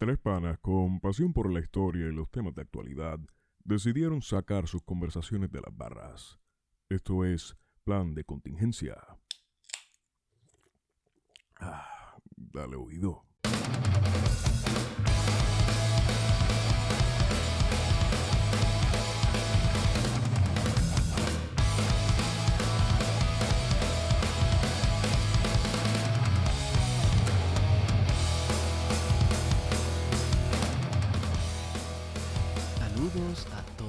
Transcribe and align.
Tres 0.00 0.18
panas 0.18 0.58
con 0.60 0.98
pasión 0.98 1.34
por 1.34 1.52
la 1.52 1.60
historia 1.60 2.06
y 2.06 2.12
los 2.12 2.30
temas 2.30 2.54
de 2.54 2.62
actualidad 2.62 3.20
decidieron 3.62 4.22
sacar 4.22 4.66
sus 4.66 4.82
conversaciones 4.82 5.52
de 5.52 5.60
las 5.60 5.76
barras. 5.76 6.40
Esto 6.88 7.26
es 7.26 7.54
Plan 7.84 8.14
de 8.14 8.24
Contingencia. 8.24 8.96
Ah, 11.58 12.16
dale 12.34 12.76
oído. 12.76 13.26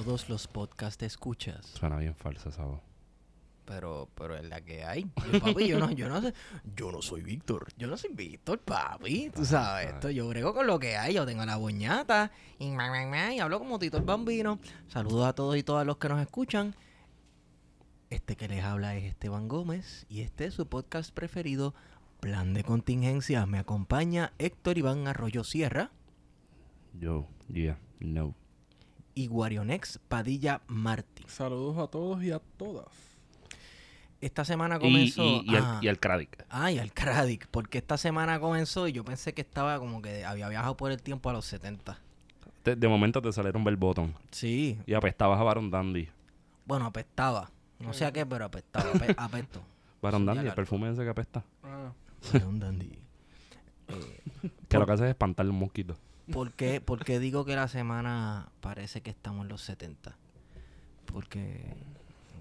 Todos 0.03 0.29
los 0.29 0.47
podcast 0.47 1.03
escuchas. 1.03 1.63
Suena 1.67 1.97
bien 1.97 2.15
falsa 2.15 2.49
esa 2.49 2.63
voz. 2.63 2.79
Pero, 3.65 4.09
pero 4.15 4.35
es 4.35 4.43
la 4.49 4.59
que 4.61 4.83
hay. 4.83 5.07
Yo, 5.31 5.39
papi, 5.39 5.67
yo 5.67 5.79
no, 5.79 5.91
yo 5.91 6.09
no 6.09 6.21
sé. 6.21 6.33
Yo 6.75 6.91
no 6.91 7.03
soy 7.03 7.21
Víctor. 7.21 7.67
Yo 7.77 7.87
no 7.87 7.95
soy 7.97 8.11
Víctor, 8.11 8.59
papi. 8.59 9.29
Tú 9.29 9.45
sabes, 9.45 9.93
esto, 9.93 10.09
yo 10.09 10.27
brego 10.27 10.55
con 10.55 10.65
lo 10.65 10.79
que 10.79 10.97
hay. 10.97 11.13
Yo 11.13 11.25
tengo 11.25 11.45
la 11.45 11.57
boñata 11.57 12.31
y, 12.57 12.73
hablo 13.39 13.59
como 13.59 13.77
Tito 13.77 13.97
el 13.97 14.03
Bambino. 14.03 14.59
Saludos 14.87 15.27
a 15.27 15.33
todos 15.33 15.55
y 15.55 15.61
todas 15.61 15.85
los 15.85 15.97
que 15.97 16.09
nos 16.09 16.19
escuchan. 16.19 16.75
Este 18.09 18.35
que 18.35 18.47
les 18.47 18.63
habla 18.63 18.95
es 18.95 19.03
Esteban 19.03 19.47
Gómez 19.47 20.07
y 20.09 20.21
este 20.21 20.45
es 20.45 20.55
su 20.55 20.67
podcast 20.67 21.13
preferido, 21.13 21.75
Plan 22.19 22.55
de 22.55 22.63
Contingencia. 22.63 23.45
Me 23.45 23.59
acompaña 23.59 24.33
Héctor 24.39 24.79
Iván 24.79 25.07
Arroyo 25.07 25.43
Sierra 25.43 25.91
Yo, 26.99 27.27
yeah, 27.49 27.79
no. 27.99 28.40
Y 29.15 29.27
Guarionex 29.27 29.99
Padilla 30.07 30.61
Martí. 30.67 31.23
Saludos 31.27 31.77
a 31.77 31.87
todos 31.87 32.23
y 32.23 32.31
a 32.31 32.39
todas. 32.57 32.87
Esta 34.21 34.45
semana 34.45 34.77
comenzó. 34.77 35.23
y, 35.23 35.43
y, 35.51 35.55
ah, 35.55 35.77
el, 35.79 35.85
y 35.85 35.87
al 35.87 35.99
Kradic, 36.93 37.47
porque 37.49 37.79
esta 37.79 37.97
semana 37.97 38.39
comenzó 38.39 38.87
y 38.87 38.91
yo 38.91 39.03
pensé 39.03 39.33
que 39.33 39.41
estaba 39.41 39.79
como 39.79 40.01
que 40.01 40.23
había 40.25 40.47
viajado 40.47 40.77
por 40.77 40.91
el 40.91 41.01
tiempo 41.01 41.29
a 41.29 41.33
los 41.33 41.45
70. 41.45 41.97
De, 42.63 42.75
de 42.75 42.87
momento 42.87 43.19
te 43.21 43.31
salieron 43.31 43.63
Bell 43.63 43.77
Bottom. 43.77 44.13
Sí, 44.29 44.77
Y 44.85 44.93
apestabas 44.93 45.39
a 45.39 45.43
Baron 45.43 45.71
Dandy. 45.71 46.07
bueno, 46.65 46.85
apestaba. 46.85 47.49
No 47.79 47.93
sé 47.93 48.05
a 48.05 48.11
qué, 48.11 48.23
pero 48.27 48.45
apestaba. 48.45 48.91
ape- 48.93 49.15
apesto. 49.17 49.59
Baron 50.03 50.25
Dandy, 50.25 50.47
el 50.47 50.53
perfume 50.53 50.91
ese 50.91 51.03
que 51.03 51.09
apesta. 51.09 51.43
Ah, 51.63 51.91
un 52.45 52.59
dandy. 52.59 52.91
Eh, 53.87 54.21
Que 54.69 54.77
lo 54.77 54.85
que 54.85 54.91
hace 54.93 55.05
es 55.05 55.09
espantarle 55.09 55.51
un 55.51 55.57
mosquito. 55.59 55.95
¿Por, 56.31 56.51
qué, 56.53 56.81
por 56.81 57.03
qué 57.03 57.19
digo 57.19 57.45
que 57.45 57.55
la 57.55 57.67
semana 57.67 58.49
parece 58.59 59.01
que 59.01 59.09
estamos 59.09 59.43
en 59.43 59.49
los 59.49 59.61
70? 59.61 60.17
Porque... 61.05 61.75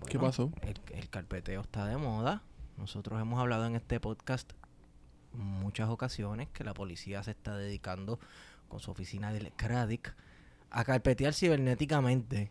¿Qué 0.09 0.19
pasó? 0.19 0.50
El, 0.62 0.81
el 0.95 1.09
carpeteo 1.11 1.61
está 1.61 1.87
de 1.87 1.97
moda. 1.97 2.42
Nosotros 2.78 3.20
hemos 3.20 3.39
hablado 3.39 3.67
en 3.67 3.77
este 3.77 4.00
podcast 4.00 4.53
muchas 5.33 5.89
ocasiones 5.89 6.48
que 6.48 6.64
la 6.64 6.75
policía 6.75 7.22
se 7.22 7.33
está 7.33 7.56
dedicando 7.56 8.19
con 8.69 8.81
su 8.81 8.91
oficina 8.91 9.33
del 9.33 9.53
CRADIC 9.53 10.15
a 10.70 10.84
carpetear 10.84 11.34
cibernéticamente. 11.34 12.50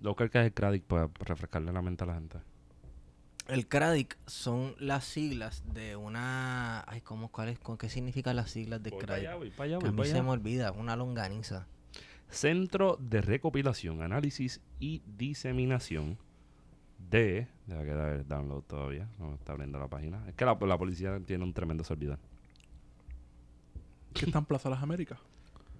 Lo 0.00 0.16
que 0.16 0.24
es 0.24 0.34
el 0.34 0.52
Kradic 0.52 0.84
para 0.84 1.10
refrescarle 1.20 1.72
la 1.72 1.82
mente 1.82 2.04
a 2.04 2.06
la 2.06 2.14
gente. 2.14 2.38
El 3.50 3.66
CRADIC 3.66 4.16
son 4.26 4.74
las 4.78 5.04
siglas 5.04 5.64
de 5.74 5.96
una... 5.96 6.84
Ay, 6.86 7.00
¿cómo, 7.00 7.32
cuál 7.32 7.48
es, 7.48 7.58
con 7.58 7.76
¿Qué 7.76 7.88
significan 7.88 8.36
las 8.36 8.50
siglas 8.50 8.80
de 8.82 8.90
Voy 8.90 9.00
para 9.00 9.14
allá, 9.16 9.30
CRADIC? 9.30 9.38
voy 9.40 9.50
para 9.50 9.64
allá, 9.64 9.78
Que 9.78 9.86
a 9.86 9.90
voy 9.90 9.96
mí 9.96 10.02
para 10.02 10.10
se 10.10 10.22
me 10.22 10.30
olvida, 10.30 10.72
una 10.72 10.94
longaniza. 10.94 11.66
Centro 12.28 12.96
de 13.00 13.20
Recopilación, 13.20 14.02
Análisis 14.02 14.60
y 14.78 15.02
Diseminación 15.04 16.16
de... 17.10 17.48
Deja 17.66 17.84
que 17.84 17.90
dar 17.90 18.12
el 18.12 18.28
download 18.28 18.62
todavía. 18.62 19.08
No 19.18 19.30
me 19.30 19.34
está 19.34 19.52
abriendo 19.52 19.80
la 19.80 19.88
página. 19.88 20.22
Es 20.28 20.34
que 20.34 20.44
la, 20.44 20.56
la 20.60 20.78
policía 20.78 21.18
tiene 21.26 21.42
un 21.42 21.52
tremendo 21.52 21.82
servidor. 21.82 22.18
¿Qué 24.14 24.26
está 24.26 24.38
en 24.38 24.44
Plaza 24.44 24.70
Las 24.70 24.82
Américas? 24.82 25.18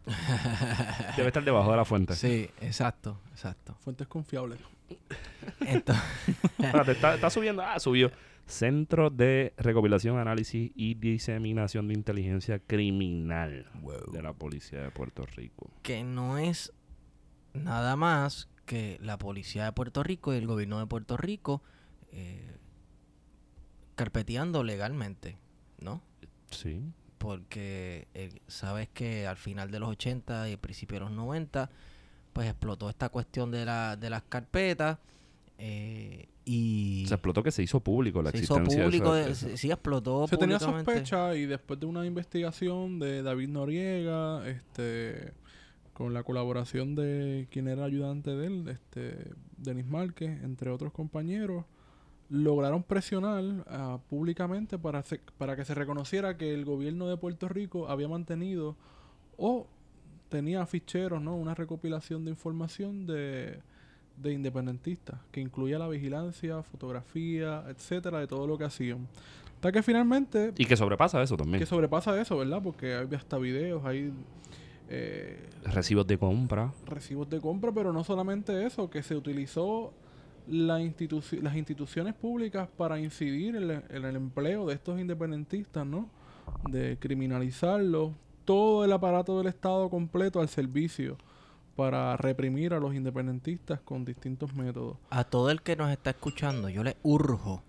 Debe 1.17 1.29
estar 1.29 1.45
debajo 1.45 1.71
de 1.71 1.77
la 1.77 1.85
fuente. 1.85 2.15
Sí, 2.15 2.49
exacto, 2.61 3.21
exacto. 3.31 3.77
Fuentes 3.81 4.07
confiables. 4.09 4.59
Entonces, 5.61 6.05
Espérate, 6.59 6.93
está, 6.93 7.15
está 7.15 7.31
subiendo. 7.31 7.63
Ah, 7.63 7.79
subió. 7.79 8.11
Centro 8.47 9.11
de 9.11 9.55
Recopilación, 9.59 10.19
Análisis 10.19 10.73
y 10.75 10.95
Diseminación 10.95 11.87
de 11.87 11.95
Inteligencia 11.95 12.59
Criminal 12.59 13.67
de 14.13 14.23
la 14.23 14.33
Policía 14.33 14.81
de 14.81 14.91
Puerto 14.91 15.25
Rico. 15.25 15.71
que 15.83 16.03
no 16.03 16.37
es 16.37 16.73
nada 17.55 17.95
más 17.95 18.49
que 18.67 18.99
la 19.01 19.19
policía 19.19 19.65
de 19.65 19.73
Puerto 19.73 20.03
Rico 20.03 20.35
y 20.35 20.37
el 20.39 20.47
gobierno 20.47 20.79
de 20.81 20.87
Puerto 20.87 21.17
Rico 21.17 21.63
eh, 22.13 22.57
carpeteando 23.95 24.65
legalmente, 24.65 25.39
¿no? 25.79 26.03
Sí. 26.51 26.83
Porque 27.21 28.09
eh, 28.15 28.31
sabes 28.49 28.89
que 28.89 29.27
al 29.27 29.37
final 29.37 29.71
de 29.71 29.79
los 29.79 29.91
80 29.91 30.49
y 30.49 30.53
al 30.53 30.59
principio 30.59 30.95
de 30.99 31.01
los 31.05 31.11
90, 31.13 31.69
pues 32.33 32.49
explotó 32.49 32.89
esta 32.89 33.11
cuestión 33.11 33.51
de, 33.51 33.67
la, 33.67 33.95
de 33.97 34.09
las 34.09 34.23
carpetas 34.23 34.97
eh, 35.59 36.29
y 36.47 37.05
Se 37.07 37.13
explotó 37.15 37.43
que 37.43 37.51
se 37.51 37.63
hizo 37.63 37.81
público 37.81 38.23
la 38.23 38.31
se 38.31 38.39
hizo 38.39 38.55
existencia 38.57 38.85
público, 38.85 39.13
de 39.13 39.25
de- 39.27 39.31
esa- 39.33 39.55
sí, 39.59 39.71
explotó 39.71 40.27
Se 40.29 40.39
tenía 40.39 40.59
sospecha 40.59 41.37
y 41.37 41.45
después 41.45 41.79
de 41.79 41.85
una 41.85 42.07
investigación 42.07 42.99
de 42.99 43.23
David 43.23 43.49
Noriega, 43.51 44.49
este, 44.49 45.35
con 45.93 46.15
la 46.15 46.23
colaboración 46.23 46.95
de 46.95 47.49
quien 47.51 47.69
era 47.69 47.85
ayudante 47.85 48.31
de 48.35 48.47
él, 48.47 48.69
este, 48.69 49.31
Denis 49.59 49.85
Márquez, 49.87 50.43
entre 50.43 50.71
otros 50.71 50.91
compañeros, 50.95 51.67
lograron 52.31 52.83
presionar 52.85 53.43
ah, 53.69 53.99
públicamente 54.09 54.79
para, 54.79 55.03
se- 55.03 55.21
para 55.37 55.57
que 55.57 55.65
se 55.65 55.75
reconociera 55.75 56.37
que 56.37 56.55
el 56.55 56.65
gobierno 56.65 57.09
de 57.09 57.17
Puerto 57.17 57.49
Rico 57.49 57.89
había 57.89 58.09
mantenido 58.09 58.77
o 59.37 59.67
tenía 60.29 60.65
ficheros, 60.67 61.21
¿no? 61.21 61.37
Una 61.37 61.55
recopilación 61.57 62.25
de 62.25 62.31
información 62.31 63.05
de, 63.07 63.59
de 64.17 64.33
independentistas, 64.33 65.19
que 65.33 65.41
incluía 65.41 65.77
la 65.79 65.89
vigilancia, 65.89 66.63
fotografía, 66.63 67.65
etcétera, 67.69 68.21
de 68.21 68.29
todo 68.29 68.47
lo 68.47 68.57
que 68.57 68.65
hacían. 68.65 69.09
Hasta 69.57 69.73
que 69.73 69.83
finalmente, 69.83 70.53
Y 70.57 70.67
que 70.67 70.77
sobrepasa 70.77 71.21
eso 71.23 71.37
también. 71.37 71.59
que 71.59 71.67
sobrepasa 71.67 72.19
eso, 72.21 72.39
¿verdad? 72.39 72.63
Porque 72.63 72.95
hay 72.95 73.13
hasta 73.15 73.39
videos, 73.39 73.85
hay 73.85 74.13
eh, 74.89 75.49
Recibos 75.65 76.07
de 76.07 76.17
compra. 76.17 76.73
recibos 76.87 77.29
de 77.29 77.41
compra, 77.41 77.73
pero 77.73 77.93
no 77.93 78.05
solamente 78.05 78.65
eso, 78.65 78.89
que 78.89 79.03
se 79.03 79.17
utilizó 79.17 79.93
las 80.49 81.57
instituciones 81.57 82.15
públicas 82.15 82.69
para 82.77 82.99
incidir 82.99 83.57
en, 83.57 83.71
en 83.71 84.05
el 84.05 84.17
empleo 84.17 84.67
de 84.67 84.75
estos 84.75 85.01
independentistas, 85.01 85.87
¿no? 85.87 86.09
De 86.69 86.99
criminalizarlos, 86.99 88.13
todo 88.45 88.85
el 88.85 88.93
aparato 88.93 89.39
del 89.39 89.47
Estado 89.47 89.89
completo 89.89 90.41
al 90.41 90.49
servicio 90.49 91.17
para 91.77 92.17
reprimir 92.17 92.75
a 92.75 92.81
los 92.81 92.95
independentistas 92.95 93.81
con 93.81 94.05
distintos 94.05 94.55
métodos. 94.55 94.97
A 95.11 95.25
todo 95.25 95.51
el 95.51 95.63
que 95.63 95.77
nos 95.77 95.91
está 95.91 96.11
escuchando, 96.11 96.69
yo 96.69 96.83
le 96.83 96.97
urjo 97.03 97.63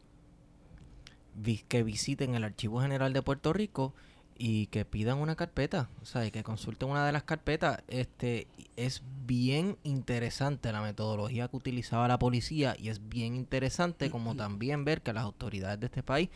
que 1.68 1.84
visiten 1.84 2.36
el 2.36 2.44
Archivo 2.44 2.82
General 2.82 3.14
de 3.14 3.22
Puerto 3.22 3.54
Rico 3.54 3.94
y 4.38 4.68
que 4.68 4.86
pidan 4.86 5.18
una 5.18 5.36
carpeta, 5.36 5.90
o 6.02 6.06
sea, 6.06 6.26
y 6.26 6.32
que 6.32 6.44
consulten 6.44 6.90
una 6.90 7.06
de 7.06 7.12
las 7.12 7.24
carpetas. 7.24 7.84
Este 7.88 8.48
es 8.76 9.04
bien 9.26 9.78
interesante 9.84 10.72
la 10.72 10.82
metodología 10.82 11.48
que 11.48 11.58
utilizaba 11.58 12.08
la 12.08 12.20
policía 12.20 12.76
y 12.78 12.90
es 12.90 13.08
bien 13.08 13.36
interesante 13.36 14.10
como 14.10 14.36
también 14.36 14.84
ver 14.86 15.02
que 15.02 15.14
las 15.14 15.24
autoridades 15.24 15.80
de 15.80 15.86
este 15.86 16.04
país 16.04 16.30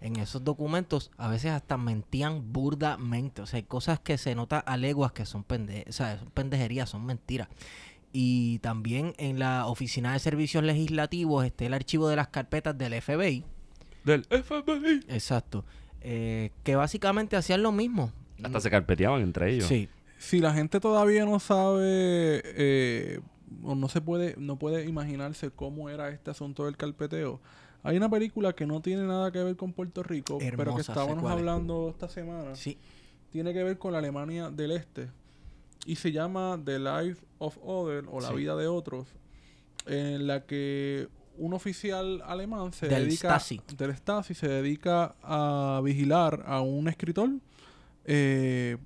en 0.00 0.16
esos 0.16 0.42
documentos 0.42 1.10
a 1.18 1.28
veces 1.28 1.50
hasta 1.50 1.76
mentían 1.76 2.52
burdamente, 2.52 3.42
o 3.42 3.46
sea, 3.46 3.58
hay 3.58 3.64
cosas 3.64 4.00
que 4.00 4.16
se 4.16 4.34
nota 4.34 4.58
a 4.58 4.76
leguas 4.76 5.12
que 5.12 5.26
son 5.26 5.44
pende 5.44 5.84
o 5.88 5.92
sea, 5.92 6.18
son 6.18 6.30
pendejerías, 6.30 6.88
son 6.88 7.04
mentiras. 7.04 7.48
Y 8.12 8.58
también 8.58 9.14
en 9.18 9.38
la 9.38 9.66
Oficina 9.66 10.14
de 10.14 10.18
Servicios 10.18 10.64
Legislativos 10.64 11.44
está 11.44 11.66
el 11.66 11.74
archivo 11.74 12.08
de 12.08 12.16
las 12.16 12.28
carpetas 12.28 12.76
del 12.76 13.00
FBI. 13.00 13.44
Del 14.04 14.24
FBI. 14.24 15.04
Exacto. 15.08 15.64
Eh, 16.00 16.50
que 16.62 16.76
básicamente 16.76 17.36
hacían 17.36 17.62
lo 17.62 17.72
mismo. 17.72 18.12
Hasta 18.42 18.60
se 18.60 18.70
carpeteaban 18.70 19.22
entre 19.22 19.52
ellos. 19.52 19.66
Sí. 19.66 19.88
Si 20.18 20.38
la 20.40 20.52
gente 20.52 20.80
todavía 20.80 21.24
no 21.24 21.38
sabe 21.40 21.82
eh, 22.44 23.20
o 23.62 23.74
no 23.74 23.88
se 23.88 24.00
puede, 24.00 24.34
no 24.38 24.56
puede 24.58 24.84
imaginarse 24.86 25.50
cómo 25.50 25.88
era 25.90 26.10
este 26.10 26.30
asunto 26.30 26.64
del 26.66 26.76
carpeteo, 26.76 27.40
hay 27.82 27.96
una 27.96 28.10
película 28.10 28.52
que 28.52 28.66
no 28.66 28.80
tiene 28.82 29.04
nada 29.04 29.30
que 29.32 29.42
ver 29.42 29.56
con 29.56 29.72
Puerto 29.72 30.02
Rico, 30.02 30.38
pero 30.38 30.56
que 30.56 30.62
Hermosa, 30.62 30.92
estábamos 30.92 31.30
hablando 31.30 31.88
esta 31.90 32.08
semana. 32.08 32.54
Sí. 32.54 32.78
Tiene 33.30 33.52
que 33.54 33.62
ver 33.64 33.78
con 33.78 33.92
la 33.92 33.98
Alemania 33.98 34.50
del 34.50 34.72
Este 34.72 35.08
y 35.86 35.96
se 35.96 36.12
llama 36.12 36.60
The 36.62 36.78
Life 36.78 37.24
of 37.38 37.56
Other 37.62 38.04
o 38.10 38.20
La 38.20 38.28
Sí. 38.28 38.34
vida 38.34 38.56
de 38.56 38.66
otros, 38.66 39.06
en 39.86 40.26
la 40.26 40.44
que 40.44 41.08
un 41.40 41.52
oficial 41.54 42.22
alemán 42.26 42.72
se 42.72 42.86
Del 42.88 43.04
dedica 43.06 43.38
Stasi. 43.38 43.60
del 43.76 43.92
Stasi 43.96 44.34
se 44.34 44.46
dedica 44.48 45.14
a 45.22 45.80
vigilar 45.84 46.42
a 46.46 46.60
un 46.60 46.86
escritor 46.88 47.30
eh, 48.04 48.76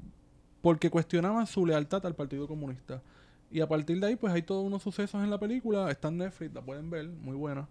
porque 0.60 0.88
cuestionaban 0.90 1.46
su 1.46 1.66
lealtad 1.66 2.04
al 2.06 2.14
Partido 2.14 2.46
Comunista. 2.48 3.02
Y 3.50 3.60
a 3.60 3.68
partir 3.68 4.00
de 4.00 4.06
ahí, 4.08 4.16
pues 4.16 4.32
hay 4.32 4.42
todos 4.42 4.64
unos 4.64 4.82
sucesos 4.82 5.22
en 5.22 5.30
la 5.30 5.38
película. 5.38 5.90
Está 5.90 6.08
en 6.08 6.18
Netflix, 6.18 6.54
la 6.54 6.62
pueden 6.62 6.90
ver, 6.90 7.08
muy 7.08 7.36
buena. 7.36 7.68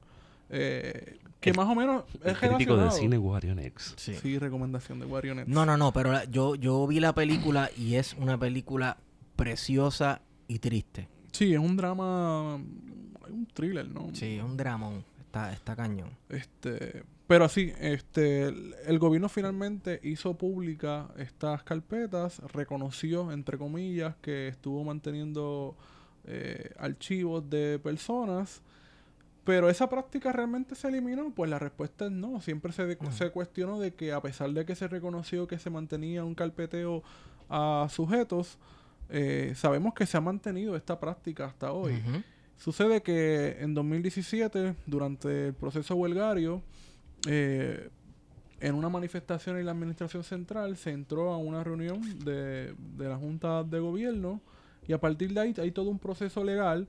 Eh, 0.49 1.17
que 1.39 1.49
El- 1.49 1.57
más 1.57 1.67
o 1.67 1.75
menos 1.75 2.03
El 2.23 2.31
es 2.31 2.37
crítico 2.37 2.73
de 2.75 2.81
relacionado. 2.83 2.91
cine 2.91 3.17
Guarionex. 3.17 3.93
Sí. 3.97 4.15
Sí, 4.15 4.37
recomendación 4.37 4.99
de 4.99 5.05
Warionet. 5.05 5.47
No, 5.47 5.65
no, 5.65 5.75
no, 5.77 5.91
pero 5.91 6.11
la- 6.11 6.25
yo, 6.25 6.55
yo 6.55 6.85
vi 6.87 6.99
la 6.99 7.13
película 7.13 7.69
y 7.77 7.95
es 7.95 8.13
una 8.19 8.37
película 8.37 8.97
preciosa 9.35 10.21
y 10.47 10.59
triste. 10.59 11.07
Sí, 11.31 11.53
es 11.53 11.59
un 11.59 11.75
drama, 11.75 12.61
un 13.31 13.45
thriller, 13.47 13.87
¿no? 13.87 14.09
Sí, 14.13 14.37
es 14.37 14.43
un 14.43 14.57
dramón. 14.57 15.03
Está, 15.19 15.51
está 15.51 15.75
cañón. 15.75 16.09
Este, 16.29 17.03
pero 17.25 17.49
sí, 17.49 17.73
este, 17.79 18.43
el, 18.43 18.75
el 18.85 18.99
gobierno 18.99 19.29
finalmente 19.29 19.99
hizo 20.03 20.35
pública 20.37 21.07
estas 21.17 21.63
carpetas, 21.63 22.39
reconoció, 22.53 23.31
entre 23.31 23.57
comillas, 23.57 24.15
que 24.21 24.47
estuvo 24.49 24.83
manteniendo 24.83 25.75
eh, 26.25 26.71
archivos 26.77 27.49
de 27.49 27.79
personas, 27.79 28.61
pero 29.43 29.69
esa 29.69 29.89
práctica 29.89 30.31
realmente 30.31 30.75
se 30.75 30.87
eliminó, 30.87 31.31
pues 31.35 31.49
la 31.49 31.59
respuesta 31.59 32.05
es 32.05 32.11
no. 32.11 32.39
Siempre 32.39 32.71
se, 32.71 32.85
de- 32.85 32.97
Ujú. 33.01 33.11
se 33.11 33.29
cuestionó 33.31 33.79
de 33.79 33.93
que 33.93 34.13
a 34.13 34.21
pesar 34.21 34.51
de 34.51 34.65
que 34.65 34.75
se 34.75 34.87
reconoció 34.87 35.47
que 35.47 35.57
se 35.59 35.69
mantenía 35.69 36.23
un 36.23 36.35
carpeteo 36.35 37.03
a 37.49 37.87
sujetos, 37.89 38.57
eh, 39.09 39.53
sabemos 39.55 39.93
que 39.95 40.05
se 40.05 40.15
ha 40.15 40.21
mantenido 40.21 40.75
esta 40.75 40.99
práctica 40.99 41.45
hasta 41.45 41.71
hoy. 41.73 42.01
Sucede 42.63 43.01
que 43.01 43.57
en 43.59 43.73
2017, 43.73 44.75
durante 44.85 45.47
el 45.47 45.53
proceso 45.53 45.95
huelgario, 45.95 46.61
eh, 47.27 47.89
en 48.61 48.75
una 48.75 48.87
manifestación 48.87 49.57
en 49.57 49.65
la 49.65 49.73
Administración 49.73 50.23
Central 50.23 50.77
se 50.77 50.91
entró 50.91 51.33
a 51.33 51.37
una 51.37 51.61
reunión 51.61 51.99
de, 52.23 52.73
de 52.95 53.09
la 53.09 53.17
Junta 53.17 53.65
de 53.65 53.81
Gobierno 53.81 54.39
y 54.87 54.93
a 54.93 54.97
partir 54.97 55.33
de 55.33 55.41
ahí 55.41 55.53
hay 55.57 55.71
todo 55.71 55.89
un 55.89 55.99
proceso 55.99 56.41
legal 56.41 56.87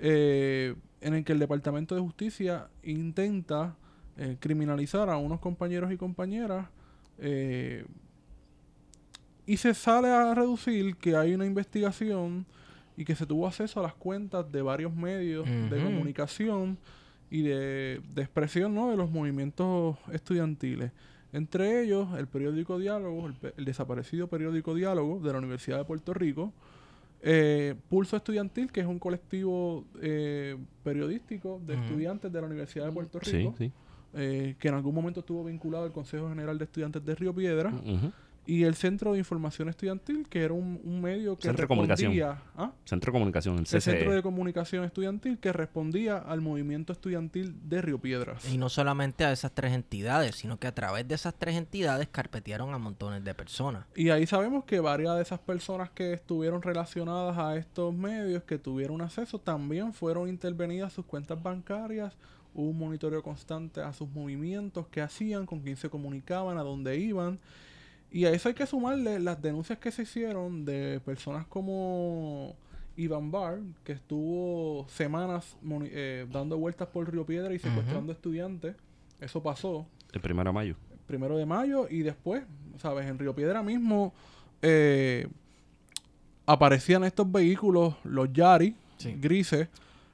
eh, 0.00 0.74
en 1.00 1.14
el 1.14 1.24
que 1.24 1.34
el 1.34 1.38
Departamento 1.38 1.94
de 1.94 2.00
Justicia 2.00 2.68
intenta 2.82 3.76
eh, 4.16 4.38
criminalizar 4.40 5.08
a 5.08 5.18
unos 5.18 5.38
compañeros 5.38 5.92
y 5.92 5.96
compañeras 5.96 6.66
y 9.46 9.56
se 9.56 9.72
sale 9.72 10.08
a 10.08 10.34
reducir 10.34 10.96
que 10.96 11.14
hay 11.14 11.32
una 11.32 11.46
investigación 11.46 12.44
y 12.96 13.04
que 13.04 13.14
se 13.14 13.26
tuvo 13.26 13.46
acceso 13.46 13.80
a 13.80 13.82
las 13.82 13.94
cuentas 13.94 14.50
de 14.50 14.62
varios 14.62 14.94
medios 14.94 15.46
de 15.46 15.82
comunicación 15.82 16.78
y 17.30 17.42
de, 17.42 18.00
de 18.14 18.22
expresión 18.22 18.74
¿no? 18.74 18.90
de 18.90 18.96
los 18.96 19.10
movimientos 19.10 19.96
estudiantiles. 20.12 20.92
Entre 21.32 21.82
ellos, 21.82 22.08
el 22.18 22.26
periódico 22.26 22.78
Diálogo, 22.78 23.28
el, 23.28 23.34
el 23.56 23.64
desaparecido 23.64 24.28
periódico 24.28 24.74
Diálogo 24.74 25.18
de 25.20 25.32
la 25.32 25.38
Universidad 25.38 25.78
de 25.78 25.84
Puerto 25.86 26.12
Rico, 26.12 26.52
eh, 27.22 27.76
Pulso 27.88 28.16
Estudiantil, 28.16 28.70
que 28.72 28.80
es 28.80 28.86
un 28.86 28.98
colectivo 28.98 29.84
eh, 30.02 30.56
periodístico 30.82 31.60
de 31.64 31.74
estudiantes 31.74 32.32
de 32.32 32.40
la 32.40 32.46
Universidad 32.48 32.86
de 32.86 32.92
Puerto 32.92 33.20
Rico, 33.20 33.54
sí. 33.56 33.72
eh, 34.14 34.56
que 34.58 34.68
en 34.68 34.74
algún 34.74 34.94
momento 34.94 35.20
estuvo 35.20 35.44
vinculado 35.44 35.84
al 35.84 35.92
Consejo 35.92 36.28
General 36.28 36.58
de 36.58 36.64
Estudiantes 36.64 37.04
de 37.04 37.14
Río 37.14 37.32
Piedra. 37.32 37.72
Y 38.44 38.64
el 38.64 38.74
Centro 38.74 39.12
de 39.12 39.18
Información 39.18 39.68
Estudiantil, 39.68 40.26
que 40.28 40.42
era 40.42 40.52
un, 40.52 40.80
un 40.82 41.00
medio 41.00 41.36
que 41.36 41.42
Centro 41.42 41.62
de 41.62 41.68
Comunicación. 41.68 42.12
respondía... 42.12 42.42
¿Ah? 42.56 42.72
Centro 42.84 43.12
de 43.12 43.12
Comunicación, 43.12 43.58
el. 43.58 43.66
Centro 43.66 44.12
de 44.12 44.22
Comunicación 44.22 44.84
Estudiantil 44.84 45.38
que 45.38 45.52
respondía 45.52 46.18
al 46.18 46.40
movimiento 46.40 46.92
estudiantil 46.92 47.54
de 47.68 47.82
Río 47.82 47.98
Piedras. 47.98 48.52
Y 48.52 48.58
no 48.58 48.68
solamente 48.68 49.24
a 49.24 49.32
esas 49.32 49.52
tres 49.52 49.72
entidades, 49.72 50.36
sino 50.36 50.58
que 50.58 50.66
a 50.66 50.74
través 50.74 51.06
de 51.06 51.14
esas 51.14 51.34
tres 51.34 51.56
entidades 51.56 52.08
carpetearon 52.08 52.74
a 52.74 52.78
montones 52.78 53.22
de 53.22 53.34
personas. 53.34 53.86
Y 53.94 54.10
ahí 54.10 54.26
sabemos 54.26 54.64
que 54.64 54.80
varias 54.80 55.16
de 55.16 55.22
esas 55.22 55.38
personas 55.38 55.90
que 55.90 56.12
estuvieron 56.12 56.62
relacionadas 56.62 57.38
a 57.38 57.56
estos 57.56 57.94
medios, 57.94 58.42
que 58.42 58.58
tuvieron 58.58 59.00
acceso, 59.02 59.38
también 59.38 59.92
fueron 59.92 60.28
intervenidas 60.28 60.92
sus 60.92 61.04
cuentas 61.04 61.40
bancarias. 61.40 62.12
Hubo 62.54 62.68
un 62.68 62.78
monitoreo 62.78 63.22
constante 63.22 63.80
a 63.80 63.92
sus 63.92 64.10
movimientos, 64.10 64.86
qué 64.88 65.00
hacían, 65.00 65.46
con 65.46 65.60
quién 65.60 65.76
se 65.76 65.88
comunicaban, 65.88 66.58
a 66.58 66.62
dónde 66.62 66.98
iban. 66.98 67.38
Y 68.12 68.26
a 68.26 68.30
eso 68.30 68.48
hay 68.48 68.54
que 68.54 68.66
sumarle 68.66 69.18
las 69.18 69.40
denuncias 69.40 69.78
que 69.78 69.90
se 69.90 70.02
hicieron 70.02 70.64
de 70.66 71.00
personas 71.04 71.46
como 71.46 72.54
Iván 72.96 73.30
Bar, 73.30 73.60
que 73.84 73.92
estuvo 73.92 74.86
semanas 74.88 75.56
eh, 75.84 76.26
dando 76.30 76.58
vueltas 76.58 76.88
por 76.88 77.10
Río 77.10 77.24
Piedra 77.24 77.54
y 77.54 77.58
secuestrando 77.58 78.12
estudiantes. 78.12 78.76
Eso 79.18 79.42
pasó 79.42 79.86
El 80.12 80.20
primero 80.20 80.50
de 80.50 80.54
mayo. 80.54 80.76
primero 81.06 81.36
de 81.38 81.46
mayo 81.46 81.86
y 81.88 82.02
después, 82.02 82.42
¿sabes? 82.78 83.06
En 83.08 83.18
Río 83.18 83.34
Piedra 83.34 83.62
mismo 83.62 84.12
eh, 84.60 85.26
aparecían 86.46 87.04
estos 87.04 87.30
vehículos, 87.30 87.94
los 88.04 88.32
Yari, 88.32 88.74
Sí. 88.98 89.16
grises, 89.18 89.68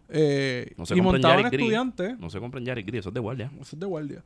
eh, 0.08 0.72
No 0.76 0.86
se 0.86 0.96
y 0.96 1.00
montaban 1.00 1.42
gris. 1.50 1.52
estudiantes, 1.60 2.18
No 2.18 2.30
se 2.30 2.38
compren 2.40 2.64
Yari 2.64 2.82
Gris, 2.82 3.00
eso 3.00 3.08
es 3.10 3.14
de 3.14 3.20
guardia. 3.20 3.50
eso 3.60 3.76
es 3.76 3.80
de 3.80 3.86
guardia, 3.86 4.22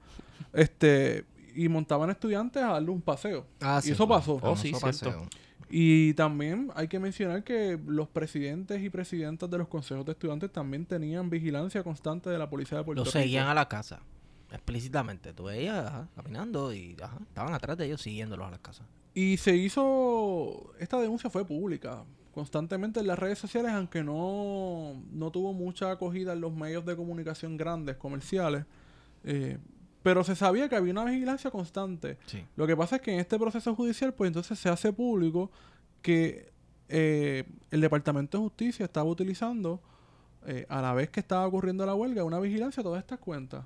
este, 0.52 1.24
y 1.54 1.68
montaban 1.68 2.10
estudiantes 2.10 2.62
a 2.62 2.68
darle 2.72 2.90
un 2.90 3.00
paseo. 3.02 3.46
Ah, 3.60 3.80
y 3.84 3.90
eso 3.90 4.06
pasó. 4.08 4.38
Oh, 4.42 4.56
sí, 4.56 4.72
Famoso 4.72 4.92
cierto. 4.98 5.18
paseo. 5.20 5.42
Y 5.74 6.12
también 6.14 6.70
hay 6.74 6.86
que 6.88 6.98
mencionar 6.98 7.44
que 7.44 7.78
los 7.86 8.06
presidentes 8.08 8.82
y 8.82 8.90
presidentas 8.90 9.48
de 9.50 9.56
los 9.58 9.68
consejos 9.68 10.04
de 10.04 10.12
estudiantes 10.12 10.52
también 10.52 10.84
tenían 10.84 11.30
vigilancia 11.30 11.82
constante 11.82 12.28
de 12.28 12.36
la 12.38 12.50
policía 12.50 12.78
de 12.78 12.84
Puerto 12.84 13.04
Rico. 13.04 13.10
seguían 13.12 13.48
a 13.48 13.54
la 13.54 13.68
casa, 13.68 14.00
explícitamente. 14.50 15.32
Tú 15.32 15.44
veías 15.44 15.86
ajá, 15.86 16.08
caminando 16.14 16.72
y 16.74 16.96
ajá, 17.02 17.18
estaban 17.26 17.54
atrás 17.54 17.78
de 17.78 17.86
ellos 17.86 18.02
siguiéndolos 18.02 18.46
a 18.46 18.50
las 18.50 18.60
casas. 18.60 18.86
Y 19.14 19.36
se 19.38 19.56
hizo, 19.56 20.72
esta 20.78 21.00
denuncia 21.00 21.30
fue 21.30 21.44
pública 21.46 22.04
constantemente 22.34 23.00
en 23.00 23.06
las 23.06 23.18
redes 23.18 23.38
sociales, 23.38 23.72
aunque 23.72 24.02
no, 24.02 25.02
no 25.10 25.30
tuvo 25.30 25.52
mucha 25.52 25.90
acogida 25.90 26.32
en 26.32 26.40
los 26.40 26.52
medios 26.52 26.84
de 26.86 26.96
comunicación 26.96 27.56
grandes, 27.56 27.96
comerciales. 27.96 28.64
eh, 29.24 29.58
pero 30.02 30.24
se 30.24 30.34
sabía 30.34 30.68
que 30.68 30.76
había 30.76 30.92
una 30.92 31.04
vigilancia 31.04 31.50
constante. 31.50 32.18
Sí. 32.26 32.44
Lo 32.56 32.66
que 32.66 32.76
pasa 32.76 32.96
es 32.96 33.02
que 33.02 33.12
en 33.12 33.20
este 33.20 33.38
proceso 33.38 33.74
judicial, 33.74 34.14
pues 34.14 34.28
entonces 34.28 34.58
se 34.58 34.68
hace 34.68 34.92
público 34.92 35.50
que 36.02 36.52
eh, 36.88 37.44
el 37.70 37.80
Departamento 37.80 38.38
de 38.38 38.44
Justicia 38.44 38.84
estaba 38.84 39.08
utilizando, 39.08 39.80
eh, 40.46 40.66
a 40.68 40.82
la 40.82 40.92
vez 40.92 41.08
que 41.08 41.20
estaba 41.20 41.46
ocurriendo 41.46 41.86
la 41.86 41.94
huelga, 41.94 42.24
una 42.24 42.40
vigilancia 42.40 42.80
a 42.80 42.84
todas 42.84 43.00
estas 43.00 43.18
cuentas, 43.18 43.64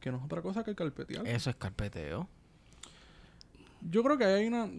que 0.00 0.10
no 0.10 0.18
es 0.18 0.24
otra 0.24 0.40
cosa 0.40 0.62
que 0.62 0.74
carpetear. 0.74 1.26
Eso 1.26 1.50
es 1.50 1.56
carpeteo. 1.56 2.28
Yo 3.90 4.02
creo 4.02 4.16
que 4.16 4.24
hay 4.24 4.46
una, 4.46 4.70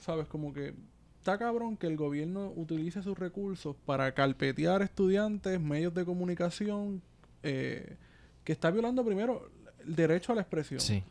sabes, 0.00 0.26
como 0.28 0.52
que 0.52 0.74
está 1.18 1.36
cabrón 1.38 1.76
que 1.76 1.88
el 1.88 1.96
gobierno 1.96 2.52
utilice 2.54 3.02
sus 3.02 3.18
recursos 3.18 3.74
para 3.84 4.14
carpetear 4.14 4.82
estudiantes, 4.82 5.60
medios 5.60 5.92
de 5.92 6.04
comunicación, 6.04 7.02
eh, 7.42 7.96
que 8.44 8.52
está 8.52 8.70
violando 8.70 9.04
primero 9.04 9.50
el 9.86 9.94
derecho 9.96 10.32
a 10.32 10.34
la 10.34 10.40
expresión, 10.42 10.80
Sí. 10.80 11.02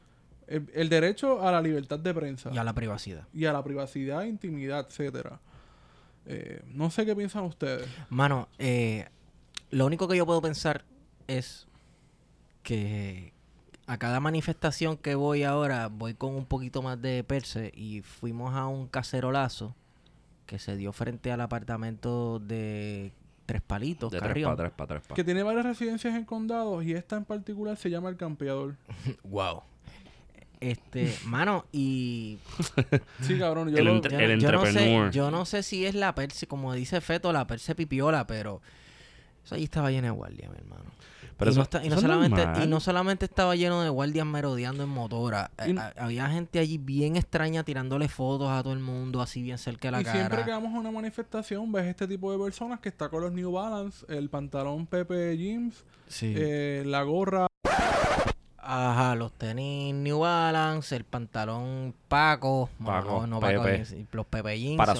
el, 0.47 0.69
el 0.73 0.89
derecho 0.89 1.41
a 1.45 1.51
la 1.51 1.61
libertad 1.61 1.99
de 1.99 2.13
prensa 2.13 2.49
Y 2.53 2.57
a 2.57 2.63
la 2.63 2.73
privacidad. 2.73 3.27
y 3.33 3.45
a 3.45 3.53
la 3.53 3.63
privacidad, 3.63 4.23
intimidad, 4.23 4.85
etcétera. 4.87 5.39
Eh, 6.27 6.61
no 6.67 6.89
sé 6.89 7.05
qué 7.05 7.15
piensan 7.15 7.43
ustedes. 7.43 7.87
Mano, 8.09 8.47
eh, 8.57 9.07
lo 9.71 9.85
único 9.85 10.07
que 10.07 10.17
yo 10.17 10.25
puedo 10.25 10.41
pensar 10.41 10.83
es 11.27 11.67
que 12.63 13.33
a 13.87 13.97
cada 13.97 14.19
manifestación 14.19 14.97
que 14.97 15.13
voy 15.15 15.43
ahora 15.43 15.87
voy 15.87 16.15
con 16.15 16.33
un 16.35 16.45
poquito 16.45 16.81
más 16.81 16.99
de 17.01 17.23
perse 17.23 17.71
y 17.75 18.01
fuimos 18.01 18.55
a 18.55 18.65
un 18.67 18.87
cacerolazo 18.87 19.75
que 20.47 20.57
se 20.59 20.75
dio 20.77 20.91
frente 20.93 21.31
al 21.31 21.41
apartamento 21.41 22.39
de 22.39 23.11
Tres 23.45 23.61
Palitos, 23.61 24.11
De 24.11 24.17
tres 24.17 24.27
Carrión. 24.29 24.55
tres 24.57 24.71
para 24.71 24.87
tres 24.87 25.03
pa. 25.07 25.13
Que 25.15 25.23
tiene 25.23 25.43
varias 25.43 25.65
residencias 25.65 26.15
en 26.15 26.25
condados 26.25 26.83
y 26.83 26.93
esta 26.93 27.15
en 27.15 27.25
particular 27.25 27.77
se 27.77 27.89
llama 27.89 28.09
El 28.09 28.17
Campeador. 28.17 28.75
Wow. 29.23 29.61
Este, 30.61 31.13
mano, 31.25 31.65
y 31.71 32.37
Sí, 33.21 33.37
cabrón, 33.37 33.69
yo 33.69 33.77
El 33.77 33.85
lo- 33.85 33.95
entre- 33.97 34.11
yo, 34.17 34.19
El 34.19 34.39
yo 34.39 34.51
no 34.51 34.65
sé, 34.65 35.09
yo 35.11 35.29
no 35.31 35.45
sé 35.45 35.63
si 35.63 35.85
es 35.85 35.93
la 35.95 36.15
perse, 36.15 36.47
como 36.47 36.73
dice 36.73 37.01
Feto, 37.01 37.31
la 37.33 37.45
perse 37.45 37.75
pipiola, 37.75 38.25
pero 38.25 38.61
eso 39.43 39.55
allí 39.55 39.65
estaba 39.65 39.91
lleno 39.91 40.07
de 40.07 40.11
guardias, 40.11 40.49
mi 40.49 40.57
hermano. 40.57 40.85
Pero 41.37 41.49
y, 41.49 41.53
eso, 41.53 41.59
no 41.59 41.63
está- 41.63 41.77
y 41.79 41.89
no 41.89 41.95
eso 41.95 41.95
es 41.95 42.01
solamente, 42.01 42.41
y 42.41 42.45
normal. 42.45 42.69
no 42.69 42.79
solamente 42.79 43.25
estaba 43.25 43.55
lleno 43.55 43.81
de 43.81 43.89
guardias 43.89 44.25
merodeando 44.25 44.83
en 44.83 44.89
motora, 44.89 45.51
Y- 45.67 45.71
eh, 45.71 45.79
a- 45.79 45.93
había 46.05 46.29
gente 46.29 46.59
allí 46.59 46.77
bien 46.77 47.17
extraña 47.17 47.63
tirándole 47.63 48.07
fotos 48.07 48.49
a 48.49 48.63
todo 48.63 48.71
el 48.73 48.79
mundo, 48.79 49.21
así 49.21 49.41
bien 49.41 49.57
cerca 49.57 49.89
de 49.89 49.91
la 49.91 50.01
y 50.01 50.03
cara. 50.05 50.17
siempre 50.19 50.43
que 50.45 50.51
vamos 50.51 50.73
a 50.73 50.79
una 50.79 50.91
manifestación 50.91 51.69
ves 51.73 51.85
este 51.87 52.07
tipo 52.07 52.31
de 52.31 52.37
personas 52.41 52.79
que 52.79 52.87
está 52.89 53.09
con 53.09 53.21
los 53.21 53.33
New 53.33 53.51
Balance, 53.51 54.05
el 54.07 54.29
pantalón 54.29 54.85
Pepe 54.87 55.37
Jeans, 55.37 55.83
Sí. 56.07 56.33
eh, 56.37 56.83
la 56.85 57.03
gorra. 57.03 57.47
Ajá, 58.67 59.13
los 59.13 59.31
tenis 59.33 59.93
New 59.93 60.19
Balance, 60.21 60.95
el 60.95 61.03
pantalón 61.03 61.93
Paco, 62.07 62.67
Paco, 62.83 63.21
no, 63.21 63.27
no 63.27 63.39
Pepe. 63.39 63.57
Paco 63.57 63.67
jeans, 63.69 63.95
los 64.11 64.25
Pepe 64.25 64.59
Jeans, 64.59 64.77
Para. 64.77 64.95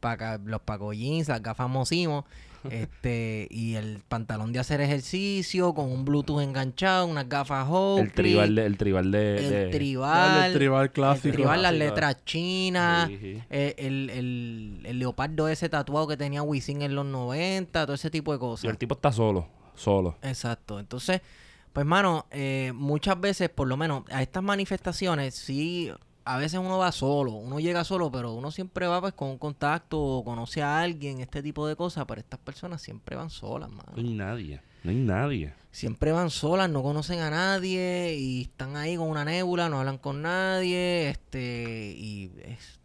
Paca- 0.00 0.38
los 0.44 0.60
Paco 0.60 0.92
Jeans, 0.92 1.28
las 1.28 1.42
gafas 1.42 1.68
Mosimo, 1.70 2.26
este, 2.70 3.46
y 3.50 3.74
el 3.74 4.00
pantalón 4.08 4.52
de 4.52 4.58
hacer 4.58 4.80
ejercicio 4.80 5.74
con 5.74 5.90
un 5.90 6.04
Bluetooth 6.04 6.40
enganchado, 6.40 7.06
unas 7.06 7.28
gafas 7.28 7.66
Oakley, 7.68 8.04
El 8.06 8.12
tribal 8.12 8.54
de, 8.54 8.66
el 8.66 8.76
tribal 8.76 9.10
de, 9.10 9.36
el 9.36 9.50
de- 9.50 9.68
tribal, 9.68 10.46
el 10.46 10.52
tribal 10.54 10.92
clásico. 10.92 11.28
el 11.28 11.34
tribal, 11.34 11.62
las 11.62 11.74
letras 11.74 12.24
chinas, 12.24 13.08
Sí, 13.08 13.18
sí. 13.20 13.42
eh, 13.50 13.74
el, 13.78 14.10
el, 14.10 14.80
el 14.84 14.98
leopardo 14.98 15.48
ese 15.48 15.68
tatuado 15.68 16.06
que 16.06 16.16
tenía 16.16 16.42
Wisin 16.42 16.82
en 16.82 16.94
los 16.94 17.06
90, 17.06 17.84
todo 17.86 17.94
ese 17.94 18.10
tipo 18.10 18.32
de 18.32 18.36
Y 18.36 18.40
cosas. 18.40 18.70
el 18.70 18.78
tipo 18.78 18.94
está 18.94 19.12
solo, 19.12 19.48
solo. 19.74 20.16
Exacto. 20.22 20.78
Entonces, 20.80 21.20
pues, 21.72 21.84
mano, 21.84 22.26
eh, 22.30 22.72
muchas 22.74 23.20
veces, 23.20 23.50
por 23.50 23.68
lo 23.68 23.76
menos, 23.76 24.04
a 24.10 24.22
estas 24.22 24.42
manifestaciones, 24.42 25.34
sí, 25.34 25.90
a 26.26 26.36
veces 26.38 26.58
uno 26.58 26.76
va 26.78 26.90
solo, 26.92 27.32
uno 27.32 27.60
llega 27.60 27.84
solo, 27.84 28.10
pero 28.10 28.32
uno 28.34 28.50
siempre 28.50 28.86
va 28.86 29.00
pues 29.00 29.14
con 29.14 29.28
un 29.28 29.38
contacto 29.38 30.00
o 30.02 30.24
conoce 30.24 30.62
a 30.62 30.80
alguien, 30.80 31.20
este 31.20 31.42
tipo 31.42 31.66
de 31.66 31.76
cosas, 31.76 32.04
pero 32.06 32.20
estas 32.20 32.40
personas 32.40 32.82
siempre 32.82 33.14
van 33.16 33.30
solas, 33.30 33.70
mano. 33.70 33.92
No 33.92 33.98
hay 33.98 34.12
nadie, 34.12 34.60
no 34.82 34.90
hay 34.90 34.96
nadie. 34.96 35.54
Siempre 35.70 36.10
van 36.12 36.30
solas, 36.30 36.68
no 36.68 36.82
conocen 36.82 37.20
a 37.20 37.30
nadie 37.30 38.16
y 38.18 38.42
están 38.42 38.76
ahí 38.76 38.96
con 38.96 39.08
una 39.08 39.24
nébula, 39.24 39.68
no 39.68 39.78
hablan 39.78 39.98
con 39.98 40.20
nadie, 40.22 41.10
este, 41.10 41.94
y 41.96 42.32
es... 42.44 42.80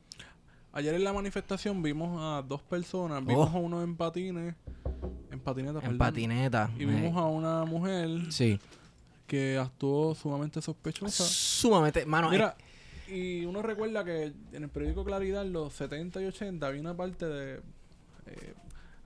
Ayer 0.74 0.94
en 0.96 1.04
la 1.04 1.12
manifestación 1.12 1.82
vimos 1.84 2.18
a 2.22 2.42
dos 2.48 2.62
personas. 2.62 3.26
Vimos 3.26 3.50
Oh. 3.54 3.58
a 3.58 3.60
uno 3.60 3.84
en 3.84 3.98
patines. 3.98 4.56
En 5.30 5.40
patineta, 5.42 5.74
En 5.80 5.82
perdón. 5.82 5.98
patineta. 5.98 6.70
Y 6.80 6.84
eh, 6.84 6.86
vimos 6.86 7.18
a 7.18 7.26
una 7.26 7.66
mujer 7.66 8.32
Sí. 8.32 8.58
que 9.28 9.58
actuó 9.58 10.16
sumamente 10.16 10.62
sospechosa. 10.62 11.26
Sumamente, 11.26 12.06
mano, 12.06 12.30
Mira, 12.30 12.56
y 13.12 13.46
uno 13.46 13.62
recuerda 13.62 14.04
que 14.04 14.34
en 14.54 14.64
el 14.64 14.70
periódico 14.70 15.04
Claridad, 15.04 15.44
en 15.44 15.54
los 15.54 15.74
70 15.74 16.22
y 16.22 16.26
80, 16.26 16.66
había 16.66 16.82
una 16.82 16.96
parte 16.96 17.26
de... 17.26 17.62
eh, 18.28 18.54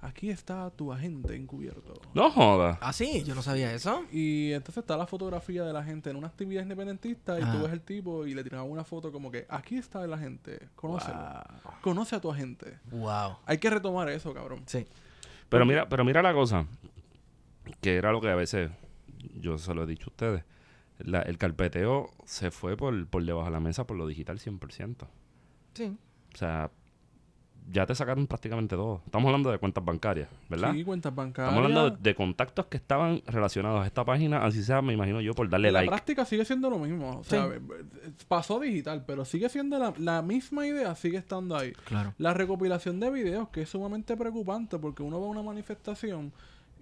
aquí 0.02 0.30
está 0.30 0.70
tu 0.70 0.94
agente 0.94 1.36
encubierto. 1.36 1.94
No 2.14 2.30
joda. 2.30 2.78
Ah, 2.82 2.94
sí, 2.94 3.24
yo 3.24 3.34
no 3.34 3.42
sabía 3.42 3.74
eso. 3.74 4.04
Y 4.12 4.52
entonces 4.52 4.84
está 4.84 4.96
la 4.98 5.08
fotografía 5.08 5.64
de 5.64 5.74
la 5.74 5.84
gente 5.84 6.10
en 6.12 6.16
una 6.16 6.28
actividad 6.28 6.62
independentista 6.62 7.40
y 7.40 7.44
Ajá. 7.44 7.54
tú 7.54 7.64
ves 7.64 7.74
el 7.74 7.82
tipo 7.82 8.26
y 8.28 8.34
le 8.36 8.44
tiran 8.44 8.62
una 8.70 8.84
foto 8.84 9.12
como 9.12 9.32
que 9.32 9.46
aquí 9.50 9.78
está 9.78 10.04
el 10.04 10.14
agente, 10.14 10.60
conócelo. 10.76 11.18
Wow. 11.18 11.74
Conoce 11.82 12.16
a 12.16 12.22
tu 12.22 12.32
agente. 12.32 12.78
Wow. 12.92 13.38
Hay 13.46 13.58
que 13.58 13.70
retomar 13.70 14.10
eso, 14.10 14.34
cabrón. 14.34 14.62
Sí. 14.68 14.86
Pero 15.50 15.66
mira, 15.66 15.88
pero 15.90 16.04
mira 16.06 16.22
la 16.22 16.34
cosa, 16.34 16.66
que 17.82 17.96
era 17.96 18.12
lo 18.12 18.22
que 18.22 18.30
a 18.30 18.36
veces 18.36 18.70
yo 19.40 19.58
se 19.58 19.74
lo 19.74 19.84
he 19.84 19.88
dicho 19.88 20.06
a 20.08 20.12
ustedes. 20.12 20.44
La- 21.00 21.22
el 21.22 21.38
carpeteo 21.38 22.10
se 22.26 22.52
fue 22.52 22.78
por, 22.78 23.08
por 23.08 23.24
debajo 23.26 23.46
de 23.46 23.52
la 23.52 23.60
mesa 23.60 23.86
por 23.86 23.98
lo 23.98 24.08
digital 24.08 24.40
100%. 24.40 25.08
Sí. 25.74 25.98
O 26.34 26.38
sea, 26.38 26.72
ya 27.72 27.86
te 27.88 27.96
sacaron 27.96 28.28
prácticamente 28.28 28.76
todo. 28.76 29.02
Estamos 29.06 29.28
hablando 29.28 29.50
de 29.50 29.58
cuentas 29.58 29.84
bancarias, 29.84 30.30
¿verdad? 30.50 30.72
Sí, 30.74 30.84
cuentas 30.84 31.14
bancarias. 31.16 31.52
Estamos 31.52 31.70
hablando 31.72 31.96
de, 31.98 32.02
de 32.10 32.16
contactos 32.16 32.68
que 32.68 32.78
estaban 32.78 33.24
relacionados 33.26 33.82
a 33.82 33.88
esta 33.88 34.06
página, 34.06 34.46
así 34.46 34.64
sea, 34.64 34.84
me 34.84 34.94
imagino 34.94 35.20
yo, 35.20 35.34
por 35.34 35.50
darle 35.50 35.70
En 35.70 35.74
la 35.74 35.80
like. 35.82 35.90
práctica 35.90 36.26
sigue 36.26 36.46
siendo 36.46 36.70
lo 36.70 36.78
mismo. 36.78 37.18
O 37.20 37.24
sea, 37.24 37.48
Sí. 37.48 37.54
eh, 37.56 37.62
eh, 38.06 38.12
pasó 38.28 38.60
digital, 38.60 39.04
pero 39.08 39.26
sigue 39.26 39.50
siendo 39.50 39.80
la, 39.80 39.94
la 39.98 40.22
misma 40.22 40.68
idea, 40.68 40.94
sigue 40.96 41.18
estando 41.18 41.58
ahí. 41.58 41.72
Claro. 41.86 42.14
La 42.20 42.36
recopilación 42.36 43.00
de 43.00 43.10
videos, 43.10 43.50
que 43.50 43.64
es 43.64 43.70
sumamente 43.70 44.16
preocupante 44.16 44.78
porque 44.78 45.02
uno 45.02 45.20
va 45.20 45.26
a 45.26 45.30
una 45.32 45.42
manifestación 45.42 46.32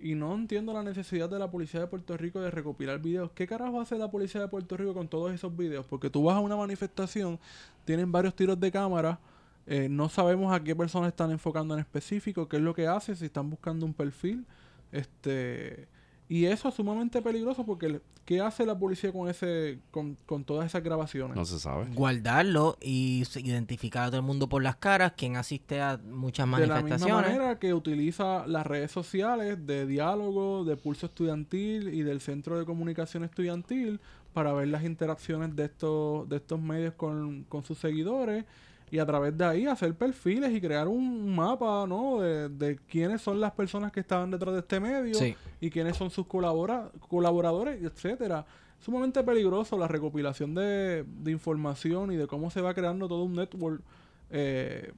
y 0.03 0.15
no 0.15 0.35
entiendo 0.35 0.73
la 0.73 0.83
necesidad 0.83 1.29
de 1.29 1.39
la 1.39 1.49
policía 1.49 1.79
de 1.79 1.87
Puerto 1.87 2.17
Rico 2.17 2.41
de 2.41 2.51
recopilar 2.51 2.99
videos. 2.99 3.31
¿Qué 3.31 3.47
carajo 3.47 3.79
hace 3.79 3.97
la 3.97 4.11
policía 4.11 4.41
de 4.41 4.49
Puerto 4.49 4.75
Rico 4.75 4.93
con 4.93 5.07
todos 5.07 5.31
esos 5.31 5.55
videos? 5.55 5.85
Porque 5.85 6.09
tú 6.09 6.25
vas 6.25 6.35
a 6.35 6.41
una 6.41 6.57
manifestación, 6.57 7.39
tienen 7.85 8.11
varios 8.11 8.35
tiros 8.35 8.59
de 8.59 8.69
cámara, 8.69 9.17
eh, 9.65 9.87
no 9.89 10.09
sabemos 10.09 10.53
a 10.53 10.61
qué 10.61 10.75
personas 10.75 11.07
están 11.07 11.31
enfocando 11.31 11.73
en 11.73 11.79
específico, 11.79 12.49
qué 12.49 12.57
es 12.57 12.61
lo 12.61 12.75
que 12.75 12.85
hace, 12.85 13.15
si 13.15 13.25
están 13.25 13.49
buscando 13.49 13.85
un 13.85 13.93
perfil. 13.93 14.45
Este 14.91 15.87
y 16.33 16.47
eso 16.47 16.67
es 16.67 16.73
sumamente 16.73 17.21
peligroso 17.21 17.63
porque 17.63 18.01
¿qué 18.25 18.41
hace 18.41 18.65
la 18.65 18.75
policía 18.75 19.11
con 19.11 19.29
ese 19.29 19.77
con, 19.91 20.17
con 20.25 20.43
todas 20.43 20.65
esas 20.65 20.81
grabaciones? 20.81 21.35
No 21.35 21.45
se 21.45 21.59
sabe. 21.59 21.85
Guardarlo 21.93 22.75
y 22.81 23.23
identificar 23.35 24.05
a 24.05 24.07
todo 24.07 24.17
el 24.17 24.25
mundo 24.25 24.49
por 24.49 24.63
las 24.63 24.77
caras, 24.77 25.13
quien 25.15 25.35
asiste 25.35 25.79
a 25.79 25.99
muchas 26.03 26.47
De 26.47 26.51
la 26.51 26.57
misma 26.57 26.73
manifestaciones. 26.75 27.27
manera 27.27 27.59
que 27.59 27.75
utiliza 27.75 28.47
las 28.47 28.65
redes 28.65 28.91
sociales 28.91 29.63
de 29.67 29.85
diálogo, 29.85 30.65
de 30.65 30.75
pulso 30.75 31.05
estudiantil 31.05 31.93
y 31.93 32.01
del 32.01 32.19
centro 32.19 32.57
de 32.57 32.65
comunicación 32.65 33.23
estudiantil 33.23 33.99
para 34.33 34.53
ver 34.53 34.69
las 34.69 34.83
interacciones 34.85 35.55
de 35.55 35.65
estos, 35.65 36.27
de 36.29 36.37
estos 36.37 36.59
medios 36.59 36.95
con, 36.95 37.43
con 37.43 37.63
sus 37.63 37.77
seguidores 37.77 38.45
y 38.93 38.99
a 38.99 39.05
través 39.07 39.35
de 39.35 39.43
ahí 39.43 39.65
hacer 39.65 39.95
perfiles 39.95 40.53
y 40.53 40.61
crear 40.61 40.87
un 40.87 41.35
mapa 41.35 41.85
¿no? 41.87 42.19
de, 42.21 42.47
de 42.47 42.77
quiénes 42.87 43.21
son 43.23 43.41
las 43.41 43.51
personas 43.53 43.91
que 43.91 43.99
estaban 44.01 44.29
detrás 44.29 44.53
de 44.53 44.59
este 44.59 44.79
medio 44.79 45.15
Sí. 45.15 45.35
y 45.59 45.71
quiénes 45.71 45.97
son 45.97 46.11
sus 46.11 46.27
colabora 46.27 46.91
colaboradores, 47.09 47.81
etcétera. 47.81 48.45
Sumamente 48.79 49.23
peligroso 49.23 49.79
la 49.79 49.87
recopilación 49.87 50.53
de, 50.53 51.05
de 51.07 51.31
información 51.31 52.11
y 52.11 52.17
de 52.17 52.27
cómo 52.27 52.51
se 52.51 52.61
va 52.61 52.75
creando 52.75 53.07
todo 53.07 53.23
un 53.23 53.33
network 53.33 53.81
eh, 54.29 54.91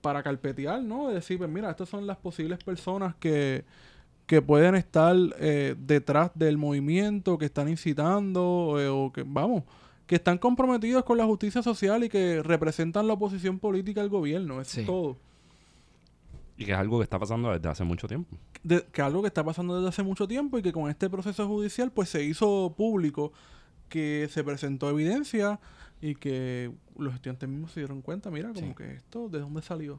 para 0.00 0.20
carpetear, 0.24 0.82
¿no? 0.82 1.06
De 1.08 1.14
decir, 1.14 1.38
pues 1.38 1.48
mira, 1.48 1.70
estas 1.70 1.88
son 1.88 2.08
las 2.08 2.16
posibles 2.16 2.58
personas 2.64 3.14
que, 3.20 3.64
que 4.26 4.42
pueden 4.42 4.74
estar 4.74 5.14
eh, 5.38 5.76
detrás 5.78 6.32
del 6.34 6.58
movimiento, 6.58 7.38
que 7.38 7.44
están 7.44 7.68
incitando, 7.68 8.78
eh, 8.80 8.88
o 8.88 9.12
que, 9.12 9.22
vamos, 9.24 9.62
que 10.12 10.16
están 10.16 10.36
comprometidos 10.36 11.04
con 11.04 11.16
la 11.16 11.24
justicia 11.24 11.62
social 11.62 12.04
y 12.04 12.10
que 12.10 12.42
representan 12.42 13.06
la 13.06 13.14
oposición 13.14 13.58
política 13.58 14.02
al 14.02 14.10
gobierno. 14.10 14.60
Eso 14.60 14.70
Sí. 14.72 14.80
es 14.80 14.86
todo. 14.86 15.16
Y 16.58 16.66
que 16.66 16.72
es 16.72 16.76
algo 16.76 16.98
que 16.98 17.04
está 17.04 17.18
pasando 17.18 17.50
desde 17.50 17.66
hace 17.70 17.82
mucho 17.82 18.06
tiempo. 18.06 18.36
de- 18.62 18.84
que 18.92 19.00
algo 19.00 19.22
que 19.22 19.28
está 19.28 19.42
pasando 19.42 19.74
desde 19.76 19.88
hace 19.88 20.02
mucho 20.02 20.28
tiempo 20.28 20.58
y 20.58 20.62
que 20.62 20.70
con 20.70 20.90
este 20.90 21.08
proceso 21.08 21.48
judicial 21.48 21.90
pues 21.92 22.10
se 22.10 22.22
hizo 22.22 22.74
público 22.76 23.32
que 23.88 24.28
se 24.30 24.44
presentó 24.44 24.90
evidencia 24.90 25.58
y 26.02 26.14
que 26.14 26.70
los 26.98 27.14
estudiantes 27.14 27.48
mismos 27.48 27.72
se 27.72 27.80
dieron 27.80 28.02
cuenta, 28.02 28.30
mira, 28.30 28.52
como 28.52 28.66
Sí. 28.68 28.74
que 28.76 28.92
esto, 28.96 29.30
¿de 29.30 29.40
dónde 29.40 29.62
salió? 29.62 29.98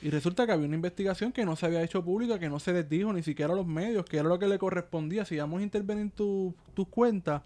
Y 0.00 0.08
resulta 0.08 0.46
que 0.46 0.52
había 0.52 0.66
una 0.66 0.74
investigación 0.76 1.32
que 1.32 1.44
no 1.44 1.54
se 1.54 1.66
había 1.66 1.82
hecho 1.82 2.02
pública, 2.02 2.38
que 2.38 2.48
no 2.48 2.58
se 2.60 2.72
les 2.72 2.88
dijo 2.88 3.12
ni 3.12 3.22
siquiera 3.22 3.52
a 3.52 3.56
los 3.56 3.66
medios, 3.66 4.06
que 4.06 4.16
era 4.16 4.26
lo 4.30 4.38
que 4.38 4.48
le 4.48 4.58
correspondía. 4.58 5.26
Si 5.26 5.36
vamos 5.36 5.60
a 5.60 5.64
intervenir 5.64 6.10
tu- 6.12 6.54
tus 6.72 6.88
cuentas 6.88 7.42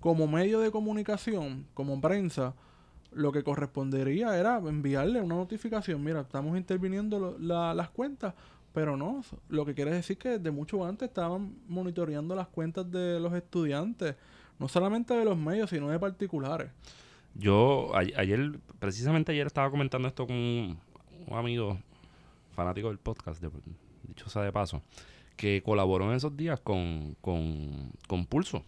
como 0.00 0.26
medio 0.26 0.60
de 0.60 0.70
comunicación, 0.70 1.66
como 1.74 2.00
prensa, 2.00 2.54
lo 3.12 3.32
que 3.32 3.42
correspondería 3.42 4.36
era 4.38 4.58
enviarle 4.58 5.20
una 5.20 5.36
notificación, 5.36 6.02
mira, 6.04 6.20
estamos 6.20 6.56
interviniendo 6.56 7.18
lo- 7.18 7.38
la- 7.38 7.72
las 7.74 7.88
cuentas, 7.90 8.34
pero 8.74 8.96
no, 8.96 9.22
lo 9.48 9.64
que 9.64 9.74
quiere 9.74 9.90
decir 9.92 10.18
que 10.18 10.30
desde 10.38 10.50
mucho 10.50 10.84
antes 10.84 11.08
estaban 11.08 11.54
monitoreando 11.66 12.34
las 12.34 12.46
cuentas 12.48 12.90
de 12.90 13.18
los 13.18 13.32
estudiantes, 13.32 14.16
no 14.58 14.68
solamente 14.68 15.14
de 15.14 15.24
los 15.24 15.36
medios, 15.38 15.70
sino 15.70 15.88
de 15.88 15.98
particulares. 15.98 16.70
Yo 17.34 17.94
a- 17.94 18.00
ayer, 18.20 18.58
precisamente 18.78 19.32
ayer 19.32 19.46
estaba 19.46 19.70
comentando 19.70 20.08
esto 20.08 20.26
con 20.26 20.36
un, 20.36 20.78
un 21.26 21.36
amigo 21.38 21.78
fanático 22.54 22.88
del 22.88 22.98
podcast, 22.98 23.40
de, 23.40 23.50
dicho 24.08 24.28
sea 24.28 24.42
de 24.42 24.52
paso, 24.52 24.82
que 25.36 25.62
colaboró 25.62 26.10
en 26.10 26.16
esos 26.16 26.36
días 26.36 26.60
con, 26.60 27.16
con, 27.20 27.90
con 28.08 28.24
Pulso 28.26 28.62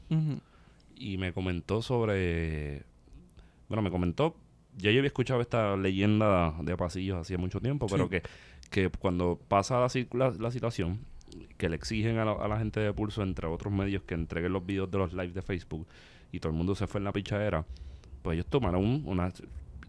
y 0.99 1.17
me 1.19 1.33
comentó 1.33 1.83
sobre, 1.83 2.83
bueno, 3.69 3.83
me 3.83 3.91
comentó, 3.91 4.37
ya 4.77 4.91
yo 4.91 4.99
había 4.99 5.09
escuchado 5.09 5.41
esta 5.41 5.77
leyenda 5.77 6.55
de 6.63 6.77
pasillos 6.77 7.19
hacía 7.19 7.39
mucho 7.39 7.61
tiempo, 7.61 7.87
pero 7.89 8.05
Sí. 8.05 8.11
que, 8.11 8.23
que 8.71 8.91
cuando 8.91 9.39
pasa 9.49 9.79
la, 10.13 10.31
la 10.39 10.51
situación, 10.51 11.01
que 11.57 11.69
le 11.69 11.77
exigen 11.77 12.19
a 12.19 12.25
la, 12.25 12.33
a 12.33 12.49
la 12.49 12.59
gente 12.59 12.81
de 12.81 12.93
Pulso, 12.93 13.23
entre 13.23 13.47
otros 13.47 13.73
medios, 13.73 14.03
que 14.03 14.15
entreguen 14.15 14.53
los 14.53 14.65
videos 14.65 14.91
de 14.91 14.99
los 14.99 15.13
lives 15.13 15.35
de 15.35 15.43
Facebook 15.43 15.87
y 16.33 16.41
todo 16.41 16.51
el 16.53 16.57
mundo 16.59 16.75
se 16.75 16.87
fue 16.87 16.99
en 16.99 17.05
la 17.05 17.13
pichadera, 17.13 17.65
pues 18.23 18.35
ellos 18.35 18.47
tomaron 18.47 18.85
un- 18.85 19.03
una, 19.07 19.33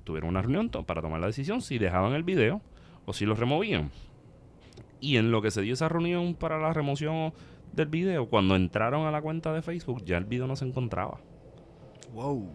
tuvieron 0.03 0.29
una 0.29 0.41
reunión 0.41 0.69
to- 0.69 0.83
para 0.83 1.01
tomar 1.01 1.19
la 1.19 1.27
decisión 1.27 1.61
si 1.61 1.77
dejaban 1.77 2.13
el 2.13 2.23
video 2.23 2.61
o 3.05 3.13
si 3.13 3.25
lo 3.25 3.35
removían. 3.35 3.91
Y 5.01 5.17
en 5.17 5.31
lo 5.31 5.41
que 5.41 5.51
se 5.51 5.61
dio 5.61 5.73
esa 5.73 5.87
reunión 5.89 6.35
para 6.35 6.59
la 6.59 6.73
remoción 6.73 7.31
del 7.73 7.88
video, 7.88 8.27
cuando 8.29 8.55
entraron 8.55 9.05
a 9.05 9.11
la 9.11 9.21
cuenta 9.21 9.53
de 9.53 9.61
Facebook, 9.61 10.03
ya 10.05 10.17
el 10.17 10.25
video 10.25 10.47
no 10.47 10.55
se 10.55 10.65
encontraba. 10.65 11.19
Wow. 12.13 12.49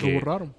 Lo 0.00 0.12
borraron. 0.14 0.54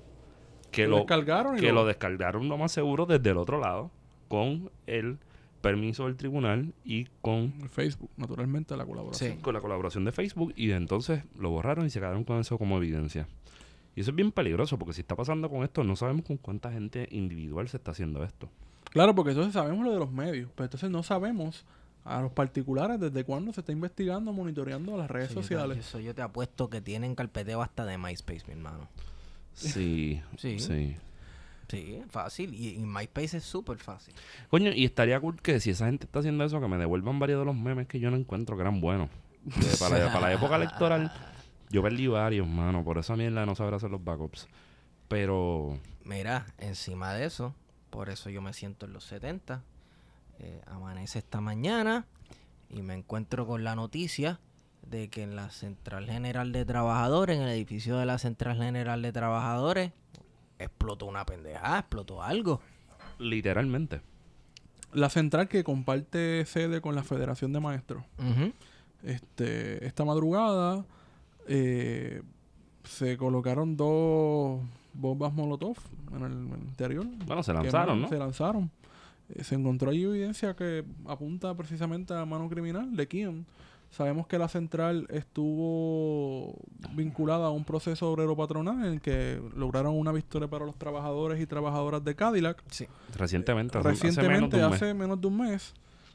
Que 0.72 0.84
lo 0.86 0.92
lo, 0.92 0.98
descargaron 1.00 1.58
y 1.58 1.62
que 1.62 1.68
lo- 1.68 1.76
lo 1.82 1.86
descargaron 1.86 2.48
lo 2.48 2.58
más 2.58 2.72
seguro 2.72 3.06
desde 3.06 3.30
el 3.32 3.38
otro 3.38 3.60
lado, 3.60 3.92
con 4.30 4.72
el 4.88 5.18
permiso 5.62 6.06
del 6.06 6.16
tribunal 6.16 6.74
y 6.86 7.06
con, 7.22 7.52
Facebook, 7.70 8.10
naturalmente, 8.18 8.76
la 8.78 8.86
colaboración. 8.86 9.34
Sí. 9.34 9.38
con 9.42 9.54
la 9.54 9.62
colaboración 9.62 10.06
de 10.06 10.12
Facebook. 10.12 10.54
Y 10.56 10.72
entonces 10.72 11.24
lo 11.38 11.50
borraron 11.52 11.86
y 11.86 11.90
se 11.90 12.00
quedaron 12.00 12.24
con 12.24 12.40
eso 12.40 12.58
como 12.58 12.78
evidencia. 12.78 13.28
Y 13.96 14.02
eso 14.02 14.12
es 14.12 14.16
bien 14.16 14.32
peligroso, 14.32 14.80
porque 14.80 14.94
si 14.94 15.02
está 15.02 15.16
pasando 15.16 15.50
con 15.50 15.64
esto, 15.64 15.84
no 15.84 15.96
sabemos 15.98 16.26
con 16.26 16.38
cuánta 16.38 16.72
gente 16.72 17.08
individual 17.12 17.68
se 17.68 17.76
está 17.78 17.92
haciendo 17.92 18.24
esto. 18.24 18.50
Claro, 18.92 19.14
porque 19.14 19.32
entonces 19.32 19.54
sabemos 19.54 19.86
lo 19.86 19.92
de 19.92 20.00
los 20.00 20.12
medios, 20.12 20.50
pero 20.56 20.66
entonces 20.66 20.90
no 20.90 21.04
sabemos 21.04 21.66
a 22.04 22.22
los 22.22 22.32
particulares, 22.32 23.00
¿desde 23.00 23.24
cuándo 23.24 23.54
se 23.54 23.60
está 23.62 23.72
investigando, 23.72 24.34
monitoreando 24.34 24.98
las 24.98 25.10
redes 25.10 25.32
Eso 25.32 25.36
yo 25.36 25.42
te- 25.42 25.48
sociales? 25.48 25.78
Eso 25.78 26.00
yo 26.00 26.16
te 26.16 26.22
apuesto 26.22 26.70
que 26.70 26.82
tienen 26.82 27.14
carpeteo 27.16 27.62
hasta 27.62 27.86
de 27.86 27.98
MySpace, 27.98 28.44
mi 28.48 28.54
hermano. 28.54 28.88
Sí, 29.54 30.22
Sí. 30.38 30.60
sí. 30.60 30.96
Sí, 31.68 32.02
fácil. 32.10 32.54
Y, 32.54 32.76
y 32.76 32.80
MySpace 32.80 33.38
es 33.38 33.44
súper 33.46 33.78
fácil. 33.78 34.14
Coño, 34.50 34.72
y 34.74 34.84
estaría 34.84 35.18
cool 35.22 35.42
que 35.42 35.62
si 35.62 35.70
esa 35.70 35.86
gente 35.86 36.06
está 36.06 36.20
haciendo 36.20 36.44
eso, 36.44 36.60
que 36.60 36.68
me 36.68 36.78
devuelvan 36.78 37.18
varios 37.18 37.40
de 37.40 37.46
los 37.46 37.56
memes 37.56 37.88
que 37.88 38.00
yo 38.00 38.12
no 38.12 38.18
encuentro 38.18 38.58
que 38.58 38.62
eran 38.62 38.82
buenos. 38.82 39.10
Para, 39.80 39.98
la, 39.98 40.08
para 40.14 40.20
la 40.28 40.34
época 40.34 40.56
electoral, 40.58 41.12
yo 41.70 41.82
perdí 41.82 42.08
varios, 42.08 42.46
mano. 42.48 42.84
Por 42.84 42.98
esa 42.98 43.16
mierda 43.16 43.40
de 43.40 43.46
no 43.46 43.56
saber 43.56 43.74
hacer 43.74 43.90
los 43.90 44.04
backups. 44.04 44.48
Pero, 45.08 45.80
Mira, 46.04 46.46
encima 46.58 47.14
de 47.14 47.26
eso, 47.26 47.56
por 47.90 48.10
eso 48.10 48.30
yo 48.30 48.42
me 48.42 48.54
siento 48.54 48.86
en 48.86 48.94
los 48.94 49.04
70. 49.06 49.64
Eh, 50.44 50.62
amanece 50.66 51.20
esta 51.20 51.40
mañana 51.42 52.06
y 52.70 52.82
me 52.82 52.94
encuentro 52.96 53.46
con 53.46 53.64
la 53.64 53.76
noticia 53.76 54.40
de 54.90 55.10
que 55.10 55.22
en 55.24 55.36
la 55.36 55.50
Central 55.52 56.08
General 56.08 56.52
de 56.52 56.66
Trabajadores, 56.66 57.38
en 57.38 57.44
el 57.44 57.50
edificio 57.50 57.98
de 57.98 58.06
la 58.06 58.18
Central 58.18 58.58
General 58.58 59.02
de 59.02 59.12
Trabajadores, 59.12 59.92
explotó 60.58 61.06
una 61.06 61.26
pendejada, 61.26 61.80
explotó 61.80 62.24
algo. 62.24 62.60
literalmente. 63.20 64.02
La 64.94 65.10
central 65.10 65.48
que 65.48 65.64
comparte 65.64 66.44
sede 66.46 66.82
con 66.82 66.96
la 66.96 67.04
Federación 67.04 67.54
de 67.54 67.60
Maestros. 67.62 68.04
Este, 69.04 69.86
esta 69.86 70.04
madrugada 70.06 70.84
eh, 71.48 72.22
se 72.84 73.16
colocaron 73.18 73.78
dos 73.78 74.60
bombas 74.94 75.32
Molotov 75.34 75.78
en 76.14 76.24
el, 76.24 76.34
interior. 76.68 77.06
Bueno, 77.26 77.42
se 77.42 77.54
lanzaron, 77.54 78.00
no- 78.00 78.04
¿no? 78.04 78.10
Se 78.10 78.18
lanzaron. 78.18 78.70
Eh, 79.36 79.44
se 79.44 79.56
encontró 79.56 79.92
ahí 79.92 80.04
evidencia 80.04 80.56
que 80.56 80.84
apunta 81.08 81.54
precisamente 81.56 82.14
a 82.14 82.26
mano 82.26 82.50
criminal 82.50 82.96
de 82.96 83.08
quién. 83.08 83.46
Sabemos 83.92 84.26
que 84.28 84.38
la 84.40 84.48
central 84.48 85.06
estuvo 85.56 86.56
vinculada 86.94 87.48
a 87.48 87.50
un 87.52 87.66
proceso 87.66 88.10
obrero 88.12 88.36
patronal 88.36 88.86
en 88.86 88.94
el 88.94 89.02
que 89.02 89.42
lograron 89.56 89.98
una 89.98 90.12
victoria 90.12 90.48
para 90.50 90.66
los 90.66 90.76
trabajadores 90.78 91.42
y 91.42 91.46
trabajadoras 91.46 92.04
de 92.04 92.16
Cadillac. 92.16 92.64
Sí. 92.70 92.88
Recientemente, 93.16 93.78
hace- 93.78 93.90
hace 93.90 93.98
menos 94.06 94.16
de 94.16 94.18
Recientemente, 94.22 94.58
un 94.58 94.64
mes. 94.72 94.74
hace 94.82 94.94
menos 94.94 95.22
de 95.22 95.28
un 95.28 95.38
mes, 95.38 95.74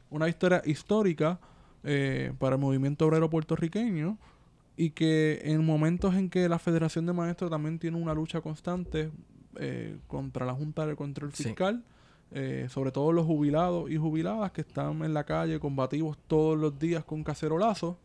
una 0.09 0.25
victoria 0.25 0.61
histórica 0.65 1.39
eh, 1.83 2.33
para 2.39 2.55
el 2.55 2.61
movimiento 2.61 3.05
obrero 3.05 3.29
puertorriqueño 3.29 4.17
y 4.75 4.89
que 4.91 5.41
en 5.43 5.63
momentos 5.65 6.15
en 6.15 6.29
que 6.29 6.49
la 6.49 6.59
Federación 6.59 7.05
de 7.05 7.13
Maestros 7.13 7.49
también 7.51 7.77
tiene 7.79 7.97
una 7.97 8.13
lucha 8.13 8.41
constante 8.41 9.11
eh, 9.59 9.97
contra 10.07 10.45
la 10.45 10.53
Junta 10.53 10.85
de 10.85 10.95
Control 10.95 11.31
Sí. 11.33 11.43
Eh, 12.31 12.67
sobre 12.69 12.91
todo 12.91 13.13
los 13.13 13.25
jubilados 13.25 13.89
y 13.89 13.95
jubiladas 13.95 14.51
que 14.51 14.61
están 14.61 15.01
en 15.03 15.13
la 15.13 15.23
calle 15.23 15.59
combativos 15.59 16.17
todos 16.27 16.57
los 16.57 16.77
días 16.77 17.05
con 17.05 17.23
cacerolazos, 17.23 17.95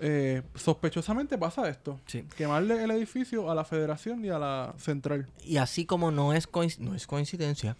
eh, 0.00 0.42
sospechosamente 0.54 1.36
pasa 1.36 1.68
esto. 1.68 1.98
Sí. 2.06 2.24
Quemarle 2.36 2.84
el 2.84 2.90
edificio 2.92 3.50
a 3.50 3.54
la 3.54 3.64
Federación 3.64 4.24
y 4.24 4.28
a 4.28 4.38
la 4.38 4.74
Central. 4.78 5.26
Y 5.44 5.56
así 5.56 5.84
como 5.84 6.10
no 6.10 6.32
es, 6.32 6.48
no 6.78 6.94
es 6.94 7.06
coincidencia 7.06 7.76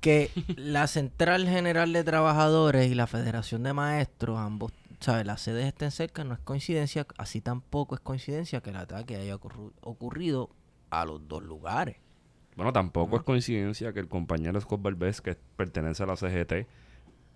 que 0.00 0.30
la 0.56 0.86
Central 0.86 1.46
General 1.46 1.92
de 1.92 2.04
Trabajadores 2.04 2.90
y 2.90 2.94
la 2.94 3.06
Federación 3.06 3.62
de 3.62 3.72
Maestros, 3.72 4.38
ambos, 4.38 4.72
¿sabes? 5.00 5.26
Las 5.26 5.42
sedes 5.42 5.66
estén 5.66 5.90
cerca, 5.90 6.24
no 6.24 6.34
es 6.34 6.40
coincidencia, 6.40 7.06
así 7.16 7.40
tampoco 7.40 7.94
es 7.94 8.00
coincidencia 8.00 8.60
que 8.60 8.70
el 8.70 8.76
ataque 8.76 9.16
haya 9.16 9.36
ocurrido 9.36 10.50
a 10.90 11.04
los 11.04 11.26
dos 11.28 11.42
lugares. 11.42 11.96
Bueno, 12.58 12.72
tampoco 12.72 13.14
es 13.16 13.22
coincidencia 13.22 13.92
que 13.92 14.00
el 14.00 14.08
compañero 14.08 14.60
Scott 14.60 14.82
Valdez, 14.82 15.20
que 15.20 15.36
pertenece 15.56 16.02
a 16.02 16.06
la 16.06 16.16
CGT, 16.16 16.66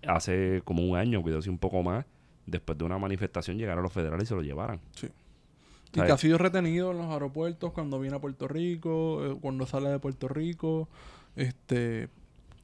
hace 0.05 0.61
como 0.65 0.83
un 0.83 0.97
año, 0.97 1.21
cuidado 1.21 1.41
si 1.41 1.49
un 1.49 1.57
poco 1.57 1.81
más, 1.81 2.05
después 2.45 2.77
de 2.77 2.83
una 2.83 2.97
manifestación, 2.97 3.57
llegaron 3.57 3.83
los 3.83 3.93
federales 3.93 4.25
y 4.25 4.27
se 4.27 4.35
lo 4.35 4.41
llevaran. 4.41 4.81
Sí. 4.95 5.07
Y 5.07 5.95
¿Sabes? 5.95 6.07
que 6.09 6.11
ha 6.13 6.17
sido 6.17 6.37
retenido 6.37 6.91
en 6.91 6.97
los 6.97 7.07
aeropuertos 7.07 7.71
cuando 7.71 8.01
viene 8.01 8.17
a 8.17 8.19
Puerto 8.19 8.49
Rico, 8.49 9.25
eh, 9.25 9.37
cuando 9.39 9.65
sale 9.65 9.87
de 9.87 9.99
Puerto 9.99 10.27
Rico. 10.27 10.89
Este, 11.37 12.09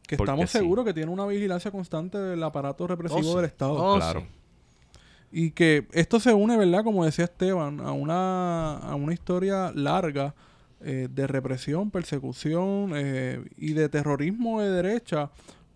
que 0.06 0.18
Porque 0.18 0.32
estamos 0.32 0.50
sí. 0.52 0.58
seguros 0.58 0.84
que 0.84 0.94
tiene 0.94 1.10
una 1.14 1.26
vigilancia 1.28 1.72
constante 1.72 2.18
del 2.18 2.44
aparato 2.44 2.88
represivo 2.88 3.22
Oh, 3.22 3.24
sí. 3.24 3.36
del 3.38 3.46
Estado. 3.46 3.74
Oh, 3.74 3.96
claro. 3.96 4.20
sí. 4.20 4.28
Y 5.32 5.52
que 5.52 5.88
esto 5.94 6.20
se 6.20 6.34
une, 6.34 6.58
¿verdad? 6.58 6.84
Como 6.84 7.06
decía 7.06 7.24
Esteban, 7.24 7.80
a 7.80 7.94
una, 7.94 8.80
a 8.80 8.96
una 8.96 9.14
historia 9.14 9.72
larga 9.74 10.36
eh, 10.82 11.08
de 11.12 11.28
represión, 11.28 11.92
persecución 11.92 12.92
eh, 12.96 13.44
y 13.58 13.74
de 13.74 13.90
terrorismo 13.90 14.62
de 14.62 14.70
derecha, 14.72 15.30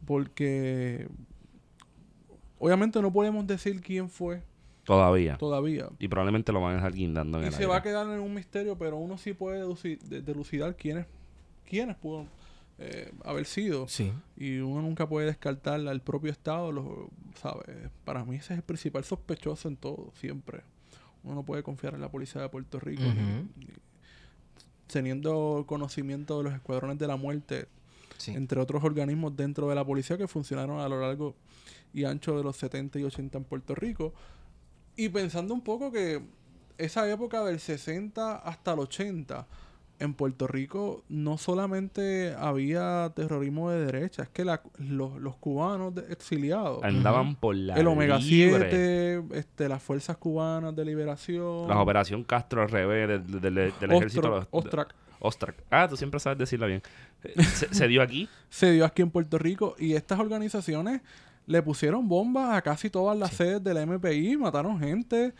porque 0.06 1.08
obviamente 2.60 3.02
no 3.02 3.12
podemos 3.12 3.46
decir 3.48 3.82
quién 3.82 4.10
fue 4.10 4.42
Todavía. 4.84 5.38
todavía. 5.38 5.88
Y 6.00 6.08
probablemente 6.10 6.52
lo 6.52 6.60
van 6.62 6.74
a 6.74 6.76
dejar 6.76 6.94
guindando 6.94 7.38
en 7.38 7.46
Y 7.46 7.48
el 7.48 7.54
se 7.54 7.60
aire. 7.60 7.68
va 7.70 7.78
a 7.78 7.82
quedar 7.84 8.06
en 8.08 8.20
un 8.20 8.34
misterio, 8.34 8.78
pero 8.78 8.98
uno 8.98 9.18
sí 9.18 9.34
puede 9.34 9.60
de- 9.64 10.22
delucidar 10.22 10.76
quiénes, 10.76 11.06
quiénes 11.70 11.96
pudo 11.96 12.26
eh, 12.80 13.12
haber 13.24 13.46
sido. 13.46 13.88
Sí. 13.88 14.12
Y 14.36 14.58
uno 14.58 14.82
nunca 14.82 15.08
puede 15.08 15.28
descartar 15.28 15.80
al 15.88 16.02
propio 16.02 16.32
Estado, 16.32 16.72
lo, 16.72 17.10
¿sabe? 17.36 17.90
Para 18.04 18.26
mí 18.26 18.36
ese 18.36 18.54
es 18.54 18.58
el 18.60 18.64
principal 18.64 19.04
sospechoso 19.06 19.68
en 19.70 19.78
todo, 19.78 20.12
siempre. 20.16 20.62
Uno 21.24 21.36
no 21.36 21.44
puede 21.44 21.64
confiar 21.64 21.94
en 21.94 22.02
la 22.02 22.10
policía 22.12 22.42
de 22.42 22.50
Puerto 22.50 22.80
Rico. 22.80 23.04
ni- 23.04 23.68
teniendo 24.94 25.66
conocimiento 25.68 26.38
de 26.38 26.44
los 26.46 26.54
escuadrones 26.54 27.00
de 27.00 27.08
la 27.08 27.18
muerte, 27.18 27.68
Sí. 28.18 28.32
entre 28.32 28.62
otros 28.62 28.84
organismos 28.84 29.36
dentro 29.36 29.68
de 29.68 29.76
la 29.76 29.84
policía 29.84 30.18
que 30.18 30.28
funcionaron 30.28 30.80
a 30.80 30.88
lo 30.88 31.02
largo 31.02 31.36
y 31.94 32.06
ancho 32.06 32.38
de 32.38 32.44
los 32.44 32.56
70 32.58 33.00
y 33.00 33.04
80 33.04 33.40
en 33.40 33.44
Puerto 33.44 33.76
Rico. 33.76 34.14
Y 34.96 35.10
pensando 35.10 35.54
un 35.54 35.62
poco 35.62 35.92
que 35.92 36.22
esa 36.78 37.10
época 37.12 37.44
del 37.44 37.60
60 37.60 38.36
hasta 38.38 38.74
el 38.74 38.80
80 38.80 39.48
en 40.00 40.14
Puerto 40.16 40.48
Rico 40.48 41.04
no 41.08 41.38
solamente 41.38 42.34
había 42.38 43.12
terrorismo 43.16 43.70
de 43.70 43.86
derecha, 43.86 44.24
es 44.24 44.30
que 44.30 44.44
la- 44.44 44.62
los, 44.80 45.16
los 45.22 45.36
cubanos 45.38 45.96
de- 45.96 46.12
exiliados, 46.12 46.84
Andaban 46.84 47.36
por 47.36 47.56
la 47.56 47.76
el 47.76 47.88
Omega 47.88 48.18
libre. 48.18 48.70
7, 48.70 49.24
este, 49.40 49.70
las 49.70 49.82
fuerzas 49.82 50.18
cubanas 50.18 50.76
de 50.76 50.84
liberación, 50.86 51.68
La 51.70 51.80
operación 51.80 52.24
Castro 52.24 52.62
al 52.64 52.70
revés 52.70 53.08
del, 53.08 53.42
del- 53.42 53.42
del- 53.56 53.74
del 53.80 53.92
ejército. 53.92 54.28
Ostro- 54.36 54.48
Ostrac, 54.52 54.96
Ostrak. 55.20 55.56
Ah, 55.70 55.88
tú 55.90 55.96
siempre 55.96 56.20
sabes 56.20 56.38
decirla 56.38 56.68
bien. 56.68 56.82
Eh, 57.24 57.42
Se, 57.44 57.74
se 57.74 57.88
dio 57.88 58.02
aquí. 58.02 58.28
se 58.50 58.72
dio 58.72 58.84
aquí 58.86 59.02
en 59.04 59.10
Puerto 59.12 59.38
Rico 59.38 59.76
y 59.80 59.94
estas 59.94 60.20
organizaciones 60.20 61.02
le 61.46 61.62
pusieron 61.62 62.08
bombas 62.10 62.56
a 62.58 62.62
casi 62.62 62.90
todas 62.90 63.18
las 63.18 63.32
sedes 63.34 63.64
de 63.64 63.74
la 63.74 63.86
MPI, 63.86 64.36
mataron 64.38 64.80
gente. 64.80 65.34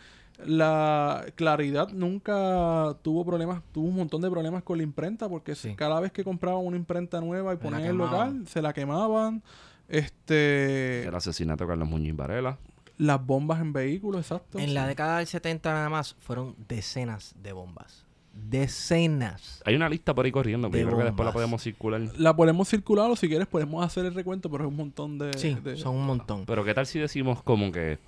La 0.44 1.24
Claridad 1.36 1.88
nunca 1.90 2.96
tuvo 3.02 3.24
problemas, 3.24 3.62
tuvo 3.72 3.86
un 3.88 3.96
montón 3.96 4.20
de 4.20 4.30
problemas 4.30 4.62
con 4.62 4.78
la 4.78 4.82
imprenta 4.84 5.28
porque 5.28 5.54
Sí. 5.54 5.74
cada 5.76 6.00
vez 6.00 6.10
que 6.12 6.24
compraban 6.24 6.64
una 6.66 6.76
imprenta 6.76 7.20
nueva 7.20 7.54
y 7.54 7.56
ponían 7.56 7.82
en 7.82 7.90
el 7.90 7.96
local, 7.96 8.44
se 8.48 8.60
la 8.60 8.72
quemaban. 8.72 9.42
Este, 9.88 11.06
El 11.06 11.14
asesinato 11.14 11.64
de 11.64 11.68
Carlos 11.68 11.88
Muñiz 11.88 12.16
Varela. 12.16 12.58
las 12.98 13.24
bombas 13.24 13.60
en 13.60 13.72
vehículos, 13.72 14.20
exacto. 14.22 14.58
En 14.58 14.72
la 14.74 14.86
década 14.86 15.18
del 15.18 15.26
70 15.26 15.72
nada 15.72 15.88
más 15.88 16.14
fueron 16.20 16.54
decenas 16.68 17.34
de 17.42 17.52
bombas. 17.52 18.04
Decenas. 18.32 19.62
Hay 19.64 19.74
una 19.76 19.88
lista 19.88 20.14
por 20.14 20.24
ahí 20.24 20.32
corriendo, 20.32 20.68
pero 20.70 20.82
yo 20.82 20.86
creo 20.88 20.98
que 20.98 21.04
después 21.04 21.26
la 21.26 21.32
podemos 21.32 21.62
circular. 21.62 22.00
La 22.18 22.34
podemos 22.34 22.68
circular 22.68 23.10
o 23.10 23.16
si 23.16 23.28
quieres 23.28 23.46
podemos 23.46 23.84
hacer 23.84 24.04
el 24.04 24.14
recuento, 24.14 24.50
pero 24.50 24.64
es 24.64 24.68
un 24.70 24.76
montón 24.76 25.18
de... 25.18 25.32
Sí, 25.38 25.54
de- 25.62 25.76
son 25.76 25.96
un 25.96 26.06
montón. 26.06 26.44
Pero 26.46 26.64
qué 26.64 26.74
tal 26.74 26.86
si 26.86 26.98
decimos 26.98 27.42
como 27.42 27.70
que, 27.70 27.98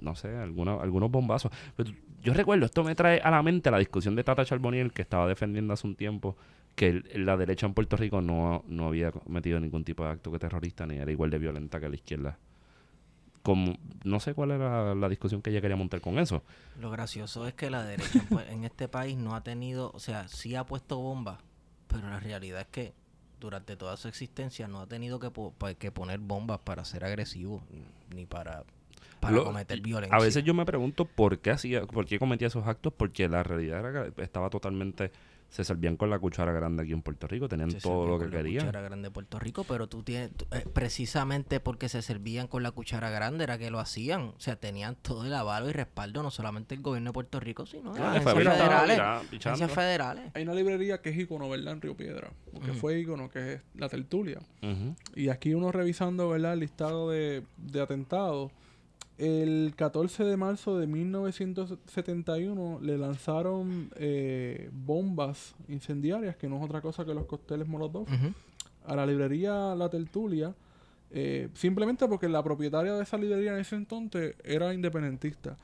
no 0.00 0.14
sé, 0.14 0.36
alguna- 0.36 0.74
algunos 0.80 1.10
bombazos. 1.10 1.50
Pero 1.76 1.90
yo 2.22 2.32
recuerdo, 2.34 2.66
esto 2.66 2.84
me 2.84 2.94
trae 2.94 3.20
a 3.20 3.30
la 3.30 3.42
mente 3.42 3.70
la 3.70 3.78
discusión 3.78 4.14
de 4.16 4.24
Tata 4.24 4.44
Charboniel 4.44 4.92
que 4.92 5.02
estaba 5.02 5.26
defendiendo 5.26 5.72
hace 5.74 5.86
un 5.86 5.94
tiempo 5.96 6.36
que 6.74 7.02
la 7.14 7.36
derecha 7.36 7.66
en 7.66 7.74
Puerto 7.74 7.96
Rico 7.96 8.20
no, 8.22 8.64
no 8.68 8.86
había 8.86 9.10
cometido 9.10 9.58
ningún 9.58 9.84
tipo 9.84 10.04
de 10.04 10.10
acto 10.10 10.30
que 10.30 10.38
terrorista 10.38 10.86
ni 10.86 10.96
era 10.96 11.10
igual 11.10 11.30
de 11.30 11.38
violenta 11.38 11.80
que 11.80 11.88
la 11.88 11.94
izquierda. 11.96 12.38
Como, 13.42 13.78
no 14.04 14.20
sé 14.20 14.34
cuál 14.34 14.50
era 14.50 14.94
la 14.94 15.08
discusión 15.08 15.40
que 15.42 15.50
ella 15.50 15.60
quería 15.60 15.76
montar 15.76 16.00
con 16.00 16.18
eso. 16.18 16.42
Lo 16.80 16.90
gracioso 16.90 17.46
es 17.46 17.54
que 17.54 17.70
la 17.70 17.82
derecha 17.84 18.22
pues, 18.28 18.48
en 18.50 18.64
este 18.64 18.88
país 18.88 19.16
no 19.16 19.34
ha 19.34 19.42
tenido, 19.42 19.90
o 19.94 20.00
sea, 20.00 20.28
sí 20.28 20.54
ha 20.54 20.64
puesto 20.64 20.98
bombas, 20.98 21.38
pero 21.86 22.08
la 22.08 22.20
realidad 22.20 22.60
es 22.60 22.66
que 22.66 22.92
durante 23.40 23.76
toda 23.76 23.96
su 23.96 24.08
existencia 24.08 24.68
no 24.68 24.80
ha 24.80 24.86
tenido 24.86 25.18
que, 25.18 25.30
po- 25.30 25.52
pa- 25.56 25.74
que 25.74 25.90
poner 25.90 26.18
bombas 26.18 26.58
para 26.58 26.84
ser 26.84 27.04
agresivo 27.04 27.62
ni 28.14 28.26
para, 28.26 28.64
para 29.20 29.36
Lo- 29.36 29.44
cometer 29.44 29.80
violencia. 29.80 30.16
A 30.16 30.20
veces 30.20 30.44
yo 30.44 30.54
me 30.54 30.64
pregunto 30.64 31.04
por 31.04 31.38
qué 31.38 31.50
hacía, 31.50 31.82
por 31.82 32.06
qué 32.06 32.18
cometía 32.18 32.48
esos 32.48 32.66
actos, 32.66 32.92
porque 32.96 33.28
la 33.28 33.42
realidad 33.42 33.80
era 33.80 34.12
que 34.14 34.22
estaba 34.22 34.50
totalmente 34.50 35.10
se 35.50 35.64
servían 35.64 35.96
con 35.96 36.10
la 36.10 36.18
cuchara 36.18 36.52
grande 36.52 36.82
aquí 36.82 36.92
en 36.92 37.00
Puerto 37.00 37.26
Rico, 37.26 37.48
tenían 37.48 37.70
Se 37.70 37.80
todo 37.80 38.06
lo 38.06 38.18
que 38.18 38.26
con 38.26 38.32
la 38.34 38.36
querían. 38.42 38.66
cuchara 38.66 38.82
grande 38.82 39.08
de 39.08 39.10
Puerto 39.10 39.38
Rico, 39.38 39.64
pero 39.64 39.86
tú 39.86 40.02
tienes, 40.02 40.30
tú- 40.36 40.44
eh, 40.52 40.62
precisamente 40.74 41.58
porque 41.58 41.88
se 41.88 42.02
servían 42.02 42.48
con 42.48 42.62
la 42.62 42.70
cuchara 42.70 43.08
grande 43.08 43.44
era 43.44 43.56
que 43.56 43.70
lo 43.70 43.78
hacían. 43.80 44.34
O 44.36 44.40
sea, 44.40 44.56
tenían 44.56 44.96
todo 44.96 45.24
el 45.24 45.32
avalo 45.32 45.70
y 45.70 45.72
respaldo, 45.72 46.22
no 46.22 46.30
solamente 46.30 46.74
el 46.74 46.82
gobierno 46.82 47.08
de 47.10 47.14
Puerto 47.14 47.40
Rico, 47.40 47.64
sino 47.64 47.92
Ah, 47.94 47.98
las 47.98 48.26
agencias 48.26 48.56
federales. 48.58 48.98
Agencias. 48.98 50.30
Hay 50.34 50.42
una 50.42 50.52
librería 50.52 51.00
que 51.00 51.08
es 51.08 51.16
icono, 51.18 51.48
¿verdad? 51.48 51.72
En 51.72 51.80
Río 51.80 51.96
Piedra. 51.96 52.30
Porque 52.52 52.72
Ujú. 52.72 52.80
fue 52.80 52.98
icono, 53.00 53.30
que 53.30 53.54
es 53.54 53.62
la 53.74 53.88
tertulia. 53.88 54.40
Y 55.14 55.30
aquí 55.30 55.54
uno 55.54 55.72
revisando, 55.72 56.28
¿verdad? 56.28 56.52
El 56.52 56.60
listado 56.60 57.08
de, 57.10 57.42
de 57.56 57.80
atentados. 57.80 58.52
El 59.18 59.74
14 59.74 60.22
de 60.22 60.36
marzo 60.36 60.78
de 60.78 60.86
1971 60.86 62.78
le 62.80 62.96
lanzaron 62.96 63.90
eh, 63.96 64.70
bombas 64.72 65.56
incendiarias, 65.68 66.36
que 66.36 66.48
no 66.48 66.58
es 66.58 66.64
otra 66.64 66.80
cosa 66.80 67.04
que 67.04 67.12
los 67.12 67.26
cócteles 67.26 67.66
Molotov, 67.66 68.06
a 68.86 68.94
la 68.94 69.04
librería 69.04 69.74
La 69.74 69.88
Tertulia, 69.88 70.54
eh, 71.10 71.48
simplemente 71.54 72.06
porque 72.06 72.28
la 72.28 72.44
propietaria 72.44 72.94
de 72.94 73.02
esa 73.02 73.18
librería 73.18 73.54
en 73.54 73.58
ese 73.58 73.74
entonces 73.74 74.36
era 74.44 74.72
independentista. 74.72 75.56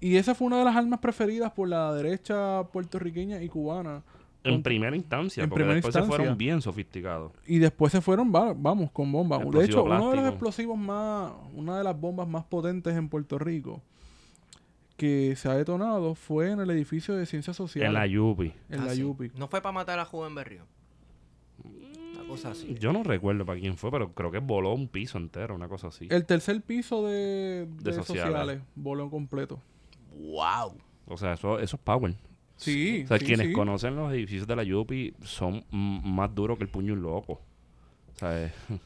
Y 0.00 0.16
esa 0.16 0.34
fue 0.34 0.46
una 0.46 0.58
de 0.58 0.64
las 0.64 0.76
armas 0.76 1.00
preferidas 1.00 1.52
por 1.52 1.68
la 1.68 1.92
derecha 1.92 2.62
puertorriqueña 2.72 3.42
y 3.42 3.48
cubana. 3.48 4.02
En 4.44 4.62
primera 4.62 4.94
instancia, 4.94 5.42
en 5.42 5.48
porque 5.50 5.60
primera 5.64 5.74
después 5.76 5.94
se 5.94 6.02
fueron 6.02 6.36
bien 6.38 6.60
sofisticados. 6.60 7.32
Y 7.46 7.58
después 7.58 7.90
se 7.92 8.00
fueron, 8.00 8.32
va- 8.34 8.52
vamos, 8.54 8.90
con 8.90 9.10
bombas. 9.10 9.40
De 9.50 9.64
hecho, 9.64 9.82
uno 9.84 9.94
de 9.94 10.00
los 10.00 10.10
plástico. 10.12 10.28
explosivos 10.28 10.78
más, 10.78 11.32
una 11.54 11.78
de 11.78 11.84
las 11.84 11.98
bombas 11.98 12.28
más 12.28 12.44
potentes 12.44 12.94
en 12.94 13.08
Puerto 13.08 13.38
Rico 13.38 13.80
que 14.96 15.34
se 15.36 15.48
ha 15.48 15.54
detonado 15.54 16.14
fue 16.14 16.50
en 16.52 16.60
el 16.60 16.70
edificio 16.70 17.16
de 17.16 17.26
Ciencias 17.26 17.56
Sociales. 17.56 17.88
En 17.88 17.94
la 17.94 18.06
Yupi. 18.06 18.52
en 18.70 18.80
Ah, 18.80 18.84
la 18.84 18.90
sí. 18.94 19.00
Yupi. 19.00 19.32
No 19.36 19.48
fue 19.48 19.60
para 19.60 19.72
matar 19.72 19.98
a 19.98 20.04
Juven 20.04 20.34
Berrío. 20.34 20.62
Una 21.64 22.28
cosa 22.28 22.50
así. 22.50 22.74
Yo 22.78 22.92
no 22.92 23.02
recuerdo 23.02 23.44
para 23.44 23.58
quién 23.58 23.76
fue, 23.76 23.90
pero 23.90 24.12
creo 24.12 24.30
que 24.30 24.38
voló 24.38 24.72
un 24.72 24.88
piso 24.88 25.18
entero, 25.18 25.54
una 25.54 25.68
cosa 25.68 25.88
así. 25.88 26.06
El 26.10 26.26
tercer 26.26 26.60
piso 26.62 27.04
de, 27.06 27.66
De 27.66 27.66
de 27.82 27.92
sociales. 27.92 28.24
sociales. 28.32 28.60
voló 28.76 29.10
completo. 29.10 29.60
¡Wow! 30.16 30.76
O 31.06 31.16
sea, 31.16 31.32
eso, 31.34 31.58
eso 31.58 31.76
es 31.76 31.82
power. 31.82 32.14
Sí, 32.56 33.04
O 33.04 33.08
sea, 33.08 33.18
sí, 33.18 33.26
quienes 33.26 33.48
sí. 33.48 33.52
conocen 33.52 33.96
los 33.96 34.12
edificios 34.12 34.46
de 34.46 34.56
la 34.56 34.62
Yupi 34.64 35.14
son 35.22 35.64
más 35.70 36.34
duros 36.34 36.56
que 36.58 36.64
el 36.64 36.70
puño 36.70 36.94
un 36.94 37.02
loco. 37.02 37.40
Eh, 38.22 38.52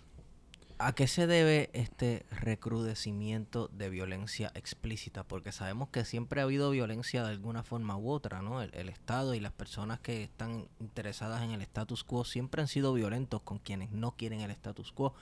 ¿A 0.80 0.92
qué 0.94 1.08
se 1.08 1.26
debe 1.26 1.70
este 1.72 2.24
recrudecimiento 2.30 3.66
de 3.68 3.90
violencia 3.90 4.52
explícita? 4.54 5.24
Porque 5.24 5.50
sabemos 5.50 5.88
que 5.88 6.04
siempre 6.04 6.40
ha 6.40 6.44
habido 6.44 6.70
violencia 6.70 7.24
de 7.24 7.30
alguna 7.30 7.64
forma 7.64 7.96
u 7.96 8.10
otra, 8.10 8.42
¿no? 8.42 8.62
El, 8.62 8.72
el 8.74 8.88
Estado 8.88 9.34
y 9.34 9.40
las 9.40 9.52
personas 9.52 9.98
que 9.98 10.22
están 10.22 10.68
interesadas 10.78 11.42
en 11.42 11.50
el 11.50 11.62
status 11.62 12.04
quo 12.04 12.24
siempre 12.24 12.62
han 12.62 12.68
sido 12.68 12.94
violentos 12.94 13.42
con 13.42 13.58
quienes 13.58 13.90
no 13.90 14.12
quieren 14.12 14.40
el 14.40 14.52
status 14.52 14.92
quo. 14.92 15.14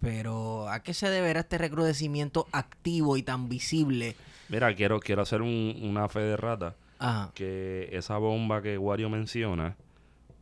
Pero 0.00 0.68
¿a 0.68 0.82
qué 0.82 0.94
se 0.94 1.10
deberá 1.10 1.40
este 1.40 1.58
recrudecimiento 1.58 2.48
activo 2.52 3.16
y 3.16 3.22
tan 3.22 3.48
visible? 3.48 4.16
mira, 4.48 4.74
quiero, 4.74 5.00
quiero 5.00 5.22
hacer 5.22 5.42
un- 5.42 5.78
una 5.82 6.08
fe 6.08 6.20
de 6.20 6.36
rata. 6.36 6.76
Ajá. 7.00 7.32
que 7.34 7.88
esa 7.92 8.18
bomba 8.18 8.62
que 8.62 8.78
Wario 8.78 9.08
menciona 9.10 9.76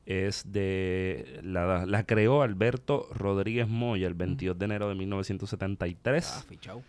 es 0.06 0.50
de 0.52 1.40
la, 1.42 1.86
la 1.86 2.02
creó 2.04 2.42
Alberto 2.42 3.08
Rodríguez 3.14 3.68
Moya 3.68 4.06
el 4.06 4.14
22 4.14 4.58
de 4.58 4.64
enero 4.64 4.88
de 4.88 4.94
1973 4.94 6.34
Ah, 6.36 6.42
fichao. 6.48 6.82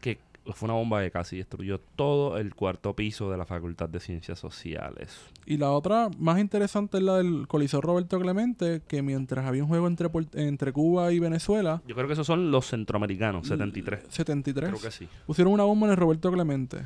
que 0.00 0.18
fue 0.54 0.66
una 0.66 0.74
bomba 0.74 1.02
que 1.02 1.10
casi 1.10 1.36
destruyó 1.36 1.78
todo 1.78 2.38
el 2.38 2.54
cuarto 2.54 2.94
piso 2.96 3.30
de 3.30 3.36
la 3.36 3.44
Facultad 3.44 3.88
de 3.90 4.00
Ciencias 4.00 4.38
Sociales. 4.38 5.14
Y 5.44 5.58
la 5.58 5.70
otra 5.72 6.08
más 6.18 6.38
interesante 6.40 6.96
es 6.96 7.02
la 7.02 7.18
del 7.18 7.46
Coliseo 7.46 7.80
Roberto 7.82 8.18
Clemente, 8.18 8.80
que 8.88 9.02
mientras 9.02 9.44
había 9.44 9.62
un 9.62 9.68
juego 9.68 9.86
entre, 9.88 10.08
entre 10.34 10.72
Cuba 10.72 11.12
y 11.12 11.18
Venezuela, 11.18 11.82
Yo 11.86 11.94
creo 11.94 12.06
que 12.06 12.14
esos 12.14 12.26
son 12.26 12.50
los 12.50 12.66
centroamericanos, 12.66 13.46
73. 13.46 14.04
73, 14.08 14.70
Creo 14.70 14.80
que 14.82 14.90
sí. 14.90 15.06
pusieron 15.26 15.52
una 15.52 15.64
bomba 15.64 15.86
en 15.86 15.90
el 15.92 15.96
Roberto 15.98 16.32
Clemente. 16.32 16.78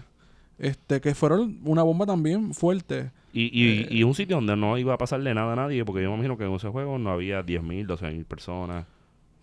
Este, 0.59 1.01
que 1.01 1.15
fueron 1.15 1.59
una 1.65 1.83
bomba 1.83 2.07
también 2.07 2.55
fuerte. 2.55 3.11
Y, 3.33 3.45
y, 3.53 3.81
Eh. 3.83 3.89
y 3.91 4.03
un 4.03 4.15
sitio 4.15 4.37
donde 4.37 4.57
no 4.57 4.77
iba 4.79 4.95
a 4.95 4.99
pasarle 4.99 5.33
nada 5.35 5.55
a 5.55 5.57
nadie, 5.57 5.85
porque 5.85 6.03
yo 6.03 6.11
me 6.11 6.17
imagino 6.17 6.37
que 6.37 6.45
en 6.45 6.53
ese 6.53 6.69
juego 6.69 6.99
no 6.99 7.11
había 7.11 7.43
10.000, 7.45 7.87
12.000 7.87 8.25
personas. 8.25 8.87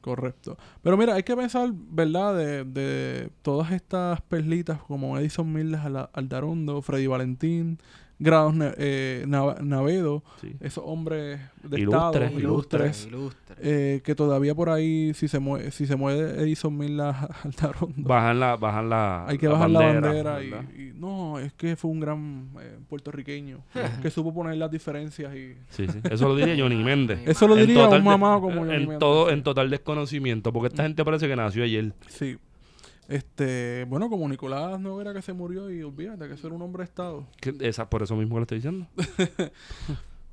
Correcto. 0.01 0.57
Pero 0.81 0.95
mira, 0.95 1.15
hay 1.15 1.23
que 1.23 1.35
pensar, 1.35 1.71
¿verdad? 1.73 2.37
De, 2.37 2.63
de 2.63 3.29
todas 3.41 3.71
estas 3.71 4.21
perlitas 4.21 4.79
como 4.83 5.17
Edison 5.17 5.51
Miles 5.51 5.81
Ala- 5.81 6.09
Aldarondo, 6.13 6.81
Freddy 6.81 7.07
Valentín, 7.07 7.79
Grados 8.17 8.53
Ne- 8.53 8.73
eh, 8.77 9.25
Nav- 9.27 9.59
Navedo, 9.61 10.23
Sí. 10.39 10.53
esos 10.61 10.83
hombres 10.87 11.39
de 11.63 11.79
Ilustres, 11.81 12.29
Estado, 12.29 12.39
ilustres. 12.39 12.39
ilustres, 12.39 13.05
Ilustre. 13.07 13.48
Eh, 13.61 14.01
que 14.03 14.15
todavía 14.15 14.55
por 14.55 14.69
ahí, 14.69 15.13
si 15.13 15.27
se 15.27 15.39
mueve, 15.39 15.71
si 15.71 15.85
se 15.85 15.95
mueve 15.95 16.41
Edison 16.41 16.77
Miles 16.77 17.15
Aldarondo, 17.43 18.07
Bajan 18.07 18.39
la, 18.39 18.55
bajan 18.55 18.89
la, 18.89 19.27
hay 19.27 19.37
que 19.37 19.47
la 19.47 19.53
bajar 19.53 19.71
bandera, 19.71 20.23
la 20.23 20.31
bandera 20.33 20.63
y, 20.77 20.93
no, 20.95 21.39
es 21.39 21.53
que 21.53 21.75
fue 21.75 21.91
un 21.91 21.99
gran 21.99 22.49
eh, 22.61 22.77
puertorriqueño 22.87 23.59
que 24.01 24.09
supo 24.09 24.33
poner 24.33 24.55
las 24.57 24.71
diferencias 24.71 25.35
y 25.35 25.55
Sí, 25.69 25.87
sí. 25.87 25.99
Eso 26.09 26.27
lo 26.27 26.35
diría 26.35 26.55
Johnny 26.57 26.83
Méndez. 26.83 27.19
eso 27.25 27.47
lo 27.47 27.55
diría 27.55 27.87
un 27.87 28.03
mamado 28.03 28.41
como 28.41 28.61
Johnny 28.61 28.83
en 28.83 28.99
todo 28.99 29.29
en 29.29 29.43
total 29.43 29.69
desconocimiento 29.69 30.53
porque 30.53 30.67
esta 30.67 30.83
gente 30.83 31.03
parece 31.03 31.27
que 31.27 31.35
nació 31.35 31.63
ayer 31.63 31.93
Sí. 32.07 32.37
Este, 33.09 33.85
bueno, 33.89 34.07
como 34.07 34.29
Nicolás 34.29 34.79
no 34.79 35.01
era 35.01 35.13
que 35.15 35.23
se 35.23 35.33
murió 35.33 35.71
y 35.71 35.81
olvídate 35.81 36.27
que 36.27 36.35
eso 36.35 36.45
era 36.45 36.55
un 36.55 36.61
hombre 36.61 36.81
de 36.81 36.85
Estado. 36.85 37.25
Esa 37.59 37.89
por 37.89 38.03
eso 38.03 38.15
mismo 38.15 38.37
le 38.37 38.43
estoy 38.43 38.59
diciendo 38.59 38.87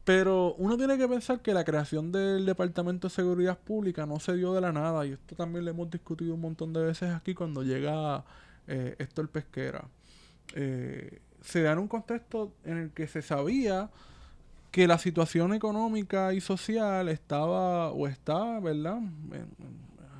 Pero 0.06 0.54
uno 0.54 0.76
tiene 0.78 0.96
que 0.96 1.08
pensar 1.08 1.40
que 1.40 1.52
la 1.52 1.64
creación 1.64 2.12
del 2.12 2.46
Departamento 2.46 3.08
de 3.08 3.14
Seguridad 3.14 3.58
Pública 3.58 4.06
no 4.06 4.20
se 4.20 4.36
dio 4.36 4.54
de 4.54 4.60
la 4.60 4.70
nada 4.72 5.04
y 5.04 5.10
esto 5.12 5.34
también 5.34 5.64
lo 5.64 5.72
hemos 5.72 5.90
discutido 5.90 6.32
un 6.34 6.40
montón 6.40 6.72
de 6.72 6.80
veces 6.84 7.10
aquí 7.12 7.34
cuando 7.34 7.62
llega 7.64 8.24
eh, 8.68 8.94
Héctor 9.00 9.28
Pesquera. 9.28 9.84
Eh, 10.54 11.18
se 11.42 11.62
da 11.62 11.72
en 11.72 11.78
un 11.80 11.88
contexto 11.88 12.52
en 12.64 12.76
el 12.78 12.90
que 12.92 13.08
se 13.08 13.20
sabía 13.20 13.90
que 14.70 14.86
la 14.86 14.98
situación 14.98 15.52
económica 15.54 16.32
y 16.34 16.40
social 16.40 17.08
estaba 17.08 17.90
o 17.90 18.06
está, 18.06 18.60
¿verdad? 18.60 18.98
En, 18.98 19.48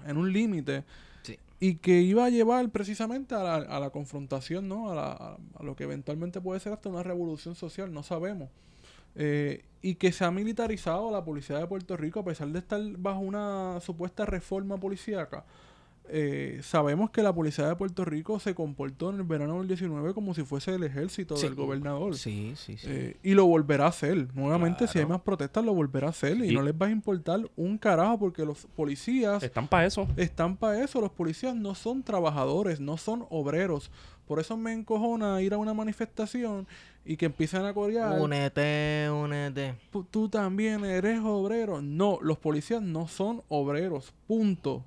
en 0.05 0.17
un 0.17 0.33
límite 0.33 0.83
Sí. 1.23 1.39
y 1.61 1.77
que 1.77 2.01
iba 2.01 2.25
a 2.25 2.31
llevar 2.31 2.69
precisamente 2.71 3.37
a 3.37 3.43
la, 3.45 3.55
a 3.57 3.79
la 3.81 3.91
confrontación, 3.91 4.69
¿no? 4.69 4.91
A, 4.91 4.95
la- 4.97 5.13
a- 5.13 5.37
a 5.61 5.63
lo 5.63 5.77
que 5.77 5.85
eventualmente 5.85 6.41
puede 6.41 6.59
ser 6.59 6.73
hasta 6.73 6.89
una 6.89 7.05
revolución 7.05 7.55
social, 7.55 7.93
no 7.93 8.03
sabemos. 8.03 8.49
Eh, 9.17 9.65
y 9.83 9.95
que 9.95 10.13
se 10.13 10.25
ha 10.25 10.31
militarizado 10.31 11.11
la 11.11 11.25
policía 11.25 11.59
de 11.59 11.67
Puerto 11.67 11.97
Rico 11.97 12.21
a 12.21 12.25
pesar 12.25 12.49
de 12.49 12.59
estar 12.59 12.81
bajo 12.99 13.21
una 13.21 13.79
supuesta 13.81 14.27
reforma 14.27 14.77
policíaca. 14.79 15.45
Eh, 16.09 16.61
sabemos 16.63 17.11
que 17.11 17.21
la 17.21 17.35
policía 17.35 17.67
de 17.67 17.75
Puerto 17.75 18.05
Rico 18.05 18.39
se 18.39 18.55
comportó 18.55 19.11
en 19.11 19.17
el 19.17 19.23
verano 19.25 19.59
del 19.59 19.67
19 19.67 20.15
como 20.15 20.35
si 20.35 20.45
fuese 20.45 20.73
el 20.75 20.85
ejército 20.85 21.37
Sí. 21.37 21.47
del 21.47 21.57
gobernador. 21.57 22.15
Sí, 22.17 22.53
sí, 22.57 22.77
sí. 22.79 22.87
Eh, 22.89 23.17
y 23.25 23.35
lo 23.35 23.45
volverá 23.47 23.87
a 23.87 23.89
hacer. 23.89 24.29
Nuevamente, 24.35 24.87
si 24.87 25.01
hay 25.01 25.07
más 25.07 25.21
protestas, 25.23 25.65
lo 25.65 25.75
volverá 25.75 26.07
a 26.07 26.11
hacer. 26.11 26.37
Y 26.37 26.51
Y- 26.51 26.55
no 26.55 26.63
les 26.63 26.75
va 26.75 26.87
a 26.87 26.91
importar 26.91 27.41
un 27.57 27.77
carajo 27.77 28.21
porque 28.21 28.45
los 28.45 28.67
policías 28.77 29.43
están 29.43 29.67
para 29.67 29.87
eso 29.87 30.07
están 30.17 30.57
para 30.57 30.81
eso. 30.85 31.01
Los 31.01 31.11
policías 31.11 31.57
no 31.57 31.75
son 31.75 32.05
trabajadores, 32.05 32.79
no 32.79 32.97
son 32.99 33.27
obreros. 33.31 33.91
Por 34.27 34.41
eso 34.41 34.57
me 34.57 34.73
encojona 34.73 35.41
ir 35.41 35.55
a 35.55 35.59
una 35.59 35.73
manifestación 35.75 36.67
y 37.05 37.17
que 37.17 37.27
empiezan 37.27 37.65
a 37.65 37.73
corear. 37.73 38.21
Únete, 38.21 39.09
únete. 39.13 39.75
"Pu- 39.93 40.07
Tú 40.11 40.29
también 40.29 40.85
eres 40.85 41.21
obrero. 41.21 41.81
No, 41.81 42.19
los 42.21 42.39
policías 42.39 42.83
no 42.83 43.07
son 43.09 43.43
obreros. 43.49 44.13
Punto. 44.27 44.85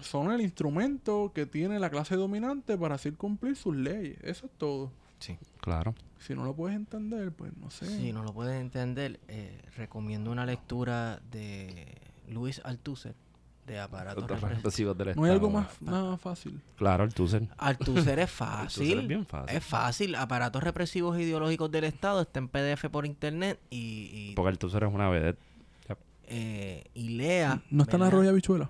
Son 0.00 0.30
el 0.30 0.40
instrumento 0.40 1.32
que 1.34 1.44
tiene 1.46 1.80
la 1.80 1.90
clase 1.90 2.14
dominante 2.14 2.78
para 2.78 2.94
hacer 2.94 3.14
cumplir 3.14 3.56
sus 3.56 3.74
leyes. 3.74 4.16
Eso 4.22 4.46
es 4.46 4.52
todo. 4.58 4.92
Sí. 5.18 5.36
claro 5.60 5.96
Si 6.20 6.32
no 6.36 6.44
lo 6.44 6.54
puedes 6.54 6.76
entender, 6.76 7.32
pues 7.32 7.50
no 7.56 7.70
sé. 7.70 7.86
Si 7.86 8.12
no 8.12 8.22
lo 8.22 8.32
puedes 8.32 8.60
entender, 8.60 9.18
eh, 9.26 9.60
recomiendo 9.76 10.30
una 10.30 10.46
lectura 10.46 11.20
de 11.32 11.96
Luis 12.28 12.60
Althusser, 12.64 13.14
de 13.68 13.78
Aparato 13.78 14.20
Otros 14.20 14.40
Represivo. 14.40 14.56
represivos 14.56 14.98
del 14.98 15.16
No 15.16 15.24
hay 15.24 15.30
algo 15.30 15.46
Estado. 15.48 15.66
más, 15.80 16.08
más 16.10 16.20
fácil. 16.20 16.60
claro 16.76 17.08
Tucson 17.08 17.48
Althusser 17.58 18.18
es 18.20 18.30
fácil. 18.30 18.98
es 19.00 19.06
bien 19.08 19.26
fácil 19.26 19.56
Es 19.56 19.64
fácil. 19.64 20.14
Aparatos 20.16 20.62
represivos 20.62 21.18
ideológicos 21.20 21.70
del 21.70 21.84
Estado 21.84 22.22
está 22.22 22.38
en 22.40 22.48
PDF 22.48 22.86
por 22.90 23.06
internet 23.06 23.60
y, 23.70 24.10
y, 24.30 24.32
porque 24.34 24.56
Tucson 24.56 24.82
es 24.84 24.92
una 24.94 25.08
vedette 25.08 25.38
eh, 26.30 26.84
y 26.92 27.10
lea. 27.10 27.62
No 27.70 27.84
está 27.84 27.96
en 27.96 28.24
y 28.24 28.28
habichuela. 28.28 28.68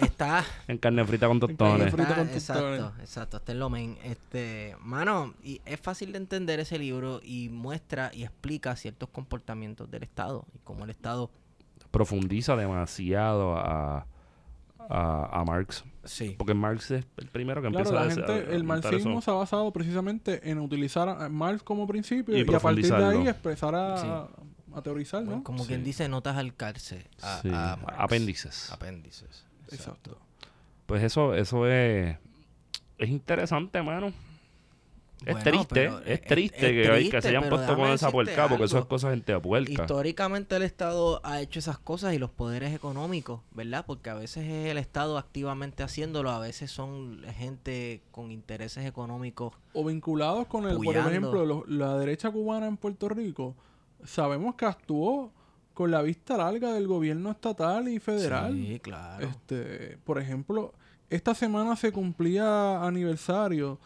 Está. 0.00 0.42
en 0.68 0.78
carne 0.78 1.04
frita 1.04 1.26
con 1.28 1.38
carne 1.38 1.54
tostones 1.56 1.92
frita. 1.92 2.02
está- 2.04 2.14
con 2.14 2.28
tostones. 2.32 2.78
exacto, 2.80 3.00
exacto. 3.02 3.36
Está 3.36 3.52
en 3.52 3.58
lo 3.58 3.68
main. 3.68 3.98
Este, 4.04 4.74
mano, 4.80 5.34
y 5.44 5.60
es 5.66 5.78
fácil 5.80 6.12
de 6.12 6.18
entender 6.18 6.60
ese 6.60 6.78
libro 6.78 7.20
y 7.22 7.50
muestra 7.50 8.10
y 8.14 8.22
explica 8.22 8.74
ciertos 8.74 9.10
comportamientos 9.10 9.90
del 9.90 10.02
Estado 10.02 10.46
y 10.54 10.58
cómo 10.64 10.84
el 10.84 10.90
Estado 10.90 11.30
profundiza 11.90 12.56
demasiado 12.56 13.56
a, 13.58 14.06
a, 14.88 15.40
a 15.40 15.44
Marx. 15.44 15.84
Sí. 16.04 16.34
Porque 16.38 16.54
Marx 16.54 16.90
es 16.90 17.04
el 17.18 17.26
primero 17.28 17.60
que 17.60 17.68
Claro, 17.68 17.78
empieza 17.88 17.94
la 17.94 18.10
a- 18.10 18.14
gente, 18.14 18.32
a 18.50 18.54
el 18.56 18.64
montar 18.64 18.90
marxismo 18.92 19.12
eso. 19.18 19.20
se 19.22 19.30
ha 19.30 19.34
basado 19.34 19.70
precisamente 19.72 20.50
en 20.50 20.58
utilizar 20.58 21.08
a 21.08 21.28
Marx 21.28 21.62
como 21.62 21.86
principio 21.86 22.34
Y 22.36 22.40
y, 22.40 22.54
a 22.54 22.58
partir 22.60 22.86
de 22.88 23.04
ahí 23.04 23.26
empezar 23.28 23.74
a, 23.74 23.98
Sí. 23.98 24.06
a 24.74 24.82
teorizar, 24.82 25.22
¿no? 25.24 25.42
Como 25.44 25.66
quien 25.66 25.84
dice, 25.84 26.08
notas 26.08 26.36
al 26.36 26.54
cárcel. 26.54 27.06
A, 27.22 27.40
Sí, 27.42 27.48
a 27.52 27.76
Marx. 27.76 27.94
apéndices. 27.98 28.70
Apéndices. 28.72 29.44
Exacto. 29.70 30.18
Pues 30.86 31.02
eso, 31.02 31.34
eso 31.34 31.66
es, 31.66 32.16
es 32.96 33.08
interesante, 33.10 33.82
mano. 33.82 34.12
Es 35.26 35.34
Bueno, 35.34 35.50
triste, 35.50 35.86
es 35.86 35.92
es- 36.06 36.20
triste 36.26 36.56
es 36.56 36.62
que, 36.62 36.66
hay- 36.92 37.04
que 37.04 37.10
triste, 37.10 37.22
se 37.22 37.28
hayan 37.36 37.48
puesto 37.48 37.76
con 37.76 37.88
esa 37.90 38.10
puerca, 38.10 38.48
porque 38.48 38.64
eso 38.64 38.76
es 38.76 38.82
algo. 38.82 38.88
cosa 38.88 39.08
de 39.08 39.14
gente 39.16 39.32
de 39.32 39.40
puerca. 39.40 39.72
Históricamente 39.72 40.54
el 40.56 40.62
Estado 40.62 41.20
ha 41.24 41.40
hecho 41.40 41.58
esas 41.58 41.78
cosas 41.78 42.14
y 42.14 42.18
los 42.18 42.30
poderes 42.30 42.72
económicos, 42.74 43.40
¿verdad? 43.52 43.84
Porque 43.84 44.10
a 44.10 44.14
veces 44.14 44.44
es 44.46 44.66
el 44.70 44.78
Estado 44.78 45.18
activamente 45.18 45.82
haciéndolo, 45.82 46.30
a 46.30 46.38
veces 46.38 46.70
son 46.70 47.22
gente 47.36 48.02
con 48.12 48.30
intereses 48.30 48.86
económicos. 48.86 49.54
O 49.72 49.84
vinculados 49.84 50.46
con 50.46 50.68
el, 50.68 50.76
por 50.76 50.96
ejemplo, 50.96 51.44
lo- 51.44 51.64
la 51.66 51.98
derecha 51.98 52.30
cubana 52.30 52.66
en 52.68 52.76
Puerto 52.76 53.08
Rico, 53.08 53.56
sabemos 54.04 54.54
que 54.54 54.66
actuó 54.66 55.32
con 55.74 55.90
la 55.90 56.02
vista 56.02 56.36
larga 56.36 56.72
del 56.72 56.86
gobierno 56.86 57.30
estatal 57.32 57.88
y 57.88 57.98
federal. 57.98 58.52
Sí, 58.54 58.78
claro. 58.80 59.26
Este, 59.26 59.98
por 60.04 60.20
ejemplo, 60.20 60.74
esta 61.10 61.34
semana 61.34 61.74
se 61.76 61.90
cumplía 61.92 62.84
aniversario 62.84 63.78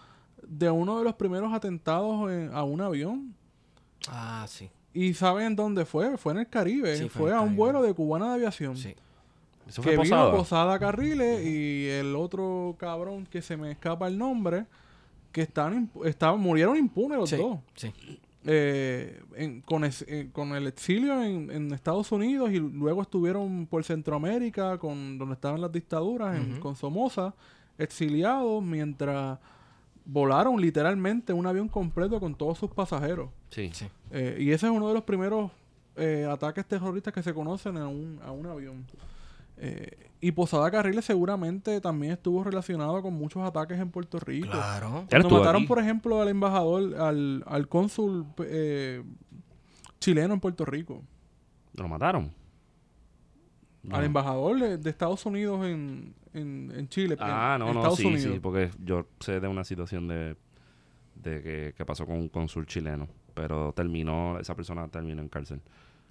de 0.46 0.70
uno 0.70 0.98
de 0.98 1.04
los 1.04 1.14
primeros 1.14 1.52
atentados 1.52 2.30
en- 2.30 2.50
a 2.52 2.62
un 2.64 2.80
avión. 2.80 3.34
Ah, 4.08 4.44
sí, 4.48 4.68
¿Y 4.94 5.14
saben 5.14 5.56
dónde 5.56 5.84
fue? 5.86 6.18
Fue 6.18 6.32
en 6.34 6.40
el 6.40 6.48
Caribe. 6.48 6.96
Sí, 6.96 7.08
fue 7.08 7.22
fue 7.22 7.30
en 7.30 7.36
el 7.36 7.38
a 7.38 7.42
un 7.42 7.56
vuelo 7.56 7.80
de 7.82 7.94
cubana 7.94 8.28
de 8.28 8.34
aviación. 8.34 8.76
sí. 8.76 8.94
Eso 9.66 9.80
que 9.80 9.96
vino 9.96 10.30
posada. 10.32 10.76
Carriles 10.78 11.46
y 11.46 11.86
el 11.88 12.16
otro 12.16 12.74
cabrón 12.78 13.26
que 13.30 13.40
se 13.40 13.56
me 13.56 13.70
escapa 13.70 14.08
el 14.08 14.18
nombre, 14.18 14.66
que 15.30 15.42
están, 15.42 15.88
estaban, 16.04 16.40
murieron 16.40 16.76
impunes 16.76 17.16
los 17.16 17.30
Sí, 17.30 17.36
dos. 17.36 17.58
sí. 17.76 17.92
Eh, 18.44 19.22
en- 19.36 19.60
con, 19.62 19.84
es- 19.84 20.04
eh, 20.08 20.28
con 20.32 20.52
el 20.56 20.66
exilio 20.66 21.22
en, 21.22 21.48
en 21.52 21.72
Estados 21.72 22.10
Unidos 22.10 22.50
y 22.50 22.58
luego 22.58 23.02
estuvieron 23.02 23.66
por 23.66 23.84
Centroamérica, 23.84 24.78
con 24.78 25.16
donde 25.16 25.34
estaban 25.34 25.60
las 25.60 25.70
dictaduras, 25.70 26.36
en- 26.36 26.58
con 26.58 26.74
Somoza, 26.74 27.32
exiliados, 27.78 28.62
mientras 28.64 29.38
volaron 30.04 30.60
literalmente 30.60 31.32
un 31.32 31.46
avión 31.46 31.68
completo 31.68 32.18
con 32.20 32.34
todos 32.34 32.58
sus 32.58 32.70
pasajeros. 32.70 33.30
Sí. 33.50 33.70
Sí. 33.72 33.86
Eh, 34.10 34.36
y 34.40 34.50
ese 34.50 34.66
es 34.66 34.72
uno 34.72 34.88
de 34.88 34.94
los 34.94 35.04
primeros 35.04 35.50
eh, 35.96 36.26
ataques 36.30 36.66
terroristas 36.66 37.12
que 37.12 37.22
se 37.22 37.34
conocen 37.34 37.76
a 37.76 37.88
un, 37.88 38.20
a 38.24 38.32
un 38.32 38.46
avión. 38.46 38.86
Eh, 39.58 40.08
y 40.20 40.32
Posada 40.32 40.70
Carriles 40.70 41.04
seguramente 41.04 41.80
también 41.80 42.12
estuvo 42.12 42.42
relacionado 42.42 43.00
con 43.02 43.14
muchos 43.14 43.42
ataques 43.42 43.78
en 43.78 43.90
Puerto 43.90 44.18
Rico. 44.18 44.50
Claro. 44.50 45.04
Cuando 45.08 45.30
mataron, 45.30 45.62
aquí. 45.62 45.66
por 45.66 45.78
ejemplo, 45.78 46.20
al 46.20 46.28
embajador, 46.28 46.94
al, 46.96 47.44
al 47.46 47.68
cónsul 47.68 48.26
eh, 48.44 49.02
chileno 50.00 50.34
en 50.34 50.40
Puerto 50.40 50.64
Rico. 50.64 51.02
¿Lo 51.74 51.88
mataron? 51.88 52.32
No. 53.82 53.96
Al 53.96 54.04
embajador 54.04 54.60
de, 54.60 54.78
de 54.78 54.90
Estados 54.90 55.26
Unidos 55.26 55.66
en, 55.66 56.14
en, 56.34 56.72
en 56.76 56.88
Chile. 56.88 57.16
Ah, 57.18 57.54
en- 57.54 57.60
no, 57.60 57.68
en 57.68 57.74
no, 57.74 57.80
Estados 57.80 57.98
sí, 57.98 58.06
Unidos. 58.06 58.34
sí, 58.34 58.40
porque 58.40 58.70
yo 58.84 59.06
sé 59.20 59.40
de 59.40 59.48
una 59.48 59.64
situación 59.64 60.06
de, 60.06 60.36
de 61.16 61.42
que, 61.42 61.74
que 61.76 61.84
pasó 61.84 62.06
con 62.06 62.16
un 62.16 62.28
cónsul 62.28 62.64
chileno, 62.66 63.08
pero 63.34 63.72
terminó, 63.72 64.38
esa 64.38 64.54
persona 64.54 64.86
terminó 64.88 65.20
en 65.20 65.28
cárcel, 65.28 65.60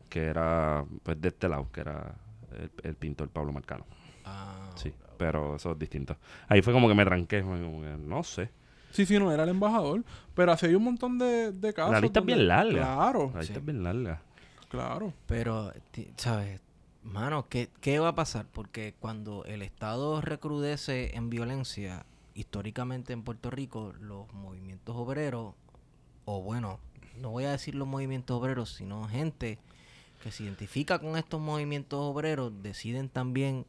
que 0.09 0.23
era 0.25 0.83
pues 1.03 1.21
de 1.21 1.29
este 1.29 1.47
lado, 1.47 1.69
que 1.71 1.79
era 1.81 2.13
el, 2.59 2.69
el 2.83 2.95
pintor 2.95 3.29
Pablo 3.29 3.53
Marcano. 3.53 3.85
Ah, 4.25 4.69
Sí, 4.75 4.91
pero 5.17 5.55
eso 5.55 5.71
es 5.71 5.79
distinto. 5.79 6.17
Ahí 6.49 6.61
fue 6.61 6.73
como 6.73 6.87
que 6.89 6.93
me 6.95 7.05
tranqué, 7.05 7.41
fue 7.41 7.61
como 7.61 7.81
que, 7.81 7.95
no 7.97 8.21
sé. 8.23 8.49
Sí, 8.91 9.05
sí, 9.05 9.17
no 9.17 9.31
era 9.31 9.43
el 9.43 9.49
embajador. 9.49 10.03
Pero 10.35 10.51
así 10.51 10.65
hay 10.65 10.75
un 10.75 10.83
montón 10.83 11.17
de, 11.17 11.53
de 11.53 11.73
casos. 11.73 11.93
La 11.93 12.01
lista 12.01 12.19
es 12.19 12.25
bien 12.25 12.47
larga. 12.49 12.73
Claro, 12.95 13.31
Ahí 13.35 13.45
Sí. 13.45 13.53
está 13.53 13.63
bien 13.63 13.81
larga. 13.83 14.21
claro. 14.67 15.13
Pero, 15.27 15.71
¿sabes? 16.17 16.59
Mano, 17.03 17.47
¿qué, 17.49 17.69
¿qué 17.81 17.99
va 17.99 18.09
a 18.09 18.15
pasar? 18.15 18.45
Porque 18.51 18.93
cuando 18.99 19.43
el 19.45 19.63
Estado 19.63 20.21
recrudece 20.21 21.15
en 21.15 21.29
violencia, 21.29 22.05
históricamente 22.35 23.13
en 23.13 23.23
Puerto 23.23 23.49
Rico, 23.49 23.93
los 23.99 24.31
movimientos 24.33 24.95
obreros, 24.95 25.55
o 26.25 26.41
bueno, 26.41 26.79
no 27.17 27.31
voy 27.31 27.45
a 27.45 27.51
decir 27.51 27.75
los 27.75 27.87
movimientos 27.87 28.39
obreros, 28.39 28.73
sino 28.73 29.07
gente 29.07 29.57
que 30.23 30.31
se 30.31 30.43
identifica 30.43 30.99
con 30.99 31.17
estos 31.17 31.41
movimientos 31.41 31.99
obreros, 31.99 32.53
deciden 32.61 33.09
también, 33.09 33.65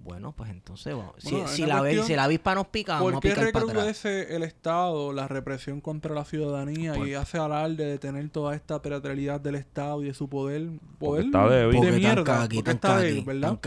bueno, 0.00 0.32
pues 0.32 0.50
entonces 0.50 0.94
vamos. 0.96 1.14
Si, 1.18 1.30
Bueno, 1.32 1.48
si 1.48 1.62
una 1.62 1.74
la, 1.74 1.80
cuestión- 1.80 2.06
si 2.06 2.14
la 2.16 2.24
avispa 2.24 2.54
nos 2.54 2.66
pica, 2.68 2.94
vamos 2.94 3.12
¿Por 3.12 3.16
a 3.18 3.20
qué 3.20 3.28
picar 3.30 3.52
para 3.52 3.64
atrás. 3.64 3.76
recrudece 3.76 4.36
el 4.36 4.42
Estado 4.42 5.12
la 5.12 5.28
represión 5.28 5.80
contra 5.80 6.14
la 6.14 6.24
ciudadanía 6.24 6.94
Por- 6.94 7.08
y 7.08 7.14
hace 7.14 7.38
alarde 7.38 7.84
de 7.84 7.98
tener 7.98 8.28
toda 8.30 8.54
esta 8.54 8.80
teatralidad 8.80 9.40
del 9.40 9.56
Estado 9.56 10.02
y 10.02 10.06
de 10.06 10.14
su 10.14 10.28
poder? 10.28 10.68
Poder 10.98 11.26
está 11.26 11.48
débil. 11.48 11.80
de 11.80 11.92
mierda. 11.92 12.24
caqui, 12.24 12.56
porque 12.56 12.62
tan 12.70 12.74
está 12.76 12.88
caqui, 12.94 13.04
débil, 13.06 13.24
¿verdad? 13.24 13.58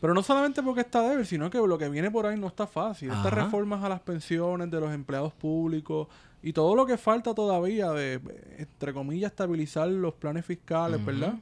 Pero 0.00 0.14
no 0.14 0.22
solamente 0.22 0.62
porque 0.62 0.80
está 0.80 1.02
débil, 1.06 1.26
sino 1.26 1.50
que 1.50 1.58
lo 1.58 1.76
que 1.76 1.88
viene 1.90 2.10
por 2.10 2.24
ahí 2.24 2.38
no 2.38 2.46
está 2.46 2.66
fácil. 2.66 3.10
Estas 3.10 3.26
Ajá. 3.26 3.44
reformas 3.44 3.84
a 3.84 3.88
las 3.90 4.00
pensiones 4.00 4.70
de 4.70 4.80
los 4.80 4.92
empleados 4.94 5.34
públicos 5.34 6.08
y 6.42 6.54
todo 6.54 6.74
lo 6.74 6.86
que 6.86 6.96
falta 6.96 7.34
todavía 7.34 7.90
de, 7.90 8.18
entre 8.56 8.94
comillas, 8.94 9.30
estabilizar 9.32 9.88
los 9.88 10.14
planes 10.14 10.46
fiscales, 10.46 10.96
Ujú. 11.02 11.06
¿verdad? 11.06 11.34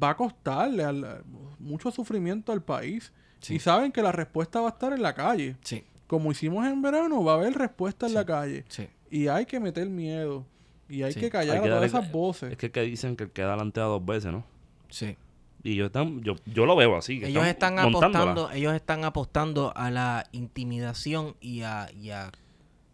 Va 0.00 0.10
a 0.10 0.16
costarle 0.16 0.84
al- 0.84 1.22
mucho 1.58 1.90
sufrimiento 1.90 2.52
al 2.52 2.62
país. 2.62 3.12
Sí. 3.40 3.54
Y 3.56 3.58
saben 3.58 3.90
que 3.92 4.02
la 4.02 4.12
respuesta 4.12 4.60
va 4.60 4.68
a 4.68 4.70
estar 4.72 4.92
en 4.92 5.02
la 5.02 5.14
calle. 5.14 5.56
Sí, 5.62 5.84
Como 6.06 6.30
hicimos 6.30 6.66
en 6.66 6.82
verano, 6.82 7.24
va 7.24 7.32
a 7.32 7.34
haber 7.36 7.54
respuesta 7.54 8.06
en 8.06 8.10
Sí. 8.10 8.14
la 8.16 8.24
calle. 8.26 8.64
sí. 8.68 8.86
Y 9.10 9.28
hay 9.28 9.44
que 9.46 9.58
meter 9.60 9.88
miedo. 9.88 10.44
Y 10.88 11.02
hay 11.02 11.12
Sí. 11.12 11.20
que 11.20 11.30
callar 11.30 11.56
Hay 11.56 11.62
que 11.62 11.68
a 11.68 11.70
todas 11.76 11.90
darle- 11.92 11.98
esas 12.00 12.12
voces. 12.12 12.52
Es 12.52 12.58
que, 12.58 12.70
que 12.70 12.82
dicen 12.82 13.16
que 13.16 13.24
el 13.24 13.30
que 13.30 13.42
adelantea 13.42 13.84
dos 13.84 14.04
veces, 14.04 14.30
¿no? 14.32 14.44
Sí. 14.90 15.16
Y 15.62 15.74
yo, 15.76 15.86
están, 15.86 16.20
yo, 16.22 16.34
yo 16.46 16.66
lo 16.66 16.76
veo 16.76 16.96
así. 16.96 17.20
que 17.20 17.28
Ellos 17.28 17.46
están 17.46 17.74
montándola. 17.76 18.08
apostando, 18.32 18.50
ellos 18.50 18.74
están 18.74 19.04
apostando 19.04 19.72
a 19.76 19.90
la 19.90 20.26
intimidación 20.32 21.34
y 21.40 21.62
a, 21.62 21.88
y 21.98 22.10
a 22.10 22.30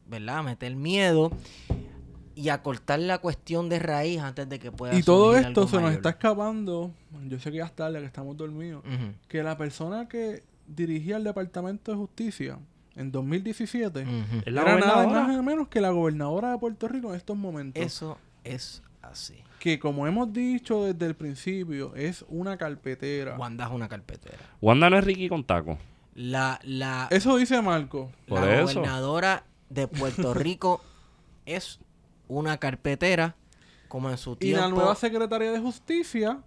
¿verdad? 0.07 0.43
meter 0.45 0.75
miedo 0.77 1.31
y 2.39 2.51
a 2.51 2.63
cortar 2.63 3.01
la 3.01 3.19
cuestión 3.19 3.69
de 3.69 3.81
raíz 3.81 4.21
antes 4.21 4.49
de 4.49 4.61
que 4.61 4.71
pueda 4.71 4.95
Y 4.97 5.03
todo 5.03 5.37
esto 5.37 5.63
algo 5.63 5.67
se 5.67 5.81
nos 5.81 5.93
está 5.93 6.11
escapando. 6.11 6.93
Yo 7.27 7.41
sé 7.41 7.51
que 7.51 7.57
ya 7.57 7.65
es 7.65 7.75
tarde, 7.75 7.99
que 7.99 8.07
estamos 8.07 8.37
dormidos. 8.37 8.85
Que 9.27 9.43
la 9.43 9.59
persona 9.59 10.07
que 10.07 10.45
dirigía 10.69 11.17
el 11.17 11.25
Departamento 11.25 11.91
de 11.91 11.99
Justicia 11.99 12.61
en 12.95 13.11
2017 13.11 14.03
ujú. 14.03 14.43
Es 14.47 14.53
la 14.53 14.63
era 14.63 14.79
nada 14.79 15.07
más 15.09 15.43
menos 15.43 15.67
que 15.67 15.81
la 15.81 15.91
gobernadora 15.91 16.53
de 16.53 16.59
Puerto 16.59 16.87
Rico 16.87 17.11
en 17.11 17.17
estos 17.17 17.37
momentos. 17.37 17.83
Eso 17.83 18.19
es 18.45 18.85
así. 19.03 19.43
Que 19.59 19.81
como 19.81 20.07
hemos 20.07 20.33
dicho 20.33 20.85
desde 20.85 21.07
el 21.07 21.17
principio, 21.17 21.97
es 21.97 22.25
una 22.29 22.57
carpetera. 22.57 23.37
Wanda 23.37 23.67
es 23.67 23.73
una 23.73 23.89
carpetera. 23.89 24.39
Wanda 24.61 24.89
no 24.89 24.97
es 24.97 25.05
Ricky 25.05 25.29
con 25.29 25.43
taco. 25.43 25.77
La, 26.15 26.61
la, 26.63 27.09
Eso 27.11 27.37
dice 27.37 27.61
Marco. 27.63 28.13
Por 28.29 28.43
la 28.43 28.61
eso. 28.61 28.75
gobernadora 28.75 29.43
de 29.71 29.89
Puerto 29.89 30.35
Rico 30.35 30.85
es 31.47 31.81
una 32.29 32.59
carpetera 32.59 33.35
como 33.89 34.11
en 34.11 34.19
su 34.19 34.33
Y 34.33 34.37
tiempo. 34.37 34.61
la 34.63 34.69
nueva 34.69 34.95
secretaria 34.95 35.51
de 35.51 35.59
Justicia 35.61 36.39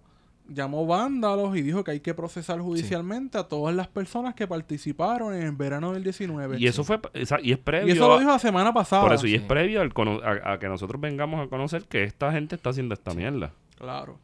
llamó 0.48 0.86
vándalos 0.86 1.56
y 1.56 1.62
dijo 1.62 1.82
que 1.84 1.92
hay 1.92 2.00
que 2.00 2.14
procesar 2.14 2.60
judicialmente 2.60 3.38
a 3.38 3.44
todas 3.44 3.74
las 3.74 3.88
personas 3.88 4.34
que 4.34 4.46
participaron 4.46 5.34
en 5.34 5.42
el 5.42 5.52
verano 5.52 5.92
del 5.92 6.02
19. 6.04 6.58
Y 6.58 6.66
eso 6.66 6.84
fue, 6.84 7.00
y 7.42 7.52
es 7.52 7.58
previo. 7.58 7.88
Y 7.88 7.96
eso 7.96 8.08
lo 8.08 8.18
dijo 8.18 8.30
la 8.30 8.38
semana 8.38 8.72
pasada. 8.72 9.02
por 9.02 9.12
eso, 9.12 9.26
y 9.26 9.34
es 9.34 9.42
previo 9.42 9.80
al 9.80 9.92
cono- 9.94 10.20
a, 10.22 10.52
a 10.54 10.58
que 10.58 10.68
nosotros 10.68 11.00
vengamos 11.00 11.44
a 11.44 11.48
conocer 11.48 11.84
que 11.84 12.04
esta 12.04 12.32
gente 12.32 12.54
está 12.56 12.70
haciendo 12.70 12.94
esta 12.94 13.14
mierda. 13.14 13.52
Claro. 13.78 14.18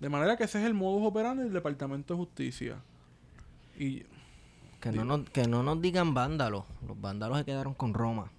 De 0.00 0.08
manera 0.08 0.36
que 0.36 0.44
ese 0.44 0.58
es 0.60 0.66
el 0.66 0.74
modus 0.74 1.06
operandi 1.06 1.44
del 1.44 1.52
Departamento 1.52 2.14
de 2.14 2.18
Justicia. 2.18 2.76
Y 3.78 4.02
Que 4.80 4.92
no, 4.92 5.04
nos, 5.04 5.28
que 5.30 5.46
no 5.48 5.62
nos 5.62 5.80
digan 5.80 6.14
vándalos. 6.14 6.64
Los 6.86 7.00
vándalos 7.00 7.38
se 7.38 7.44
quedaron 7.44 7.74
con 7.74 7.94
Roma. 7.94 8.30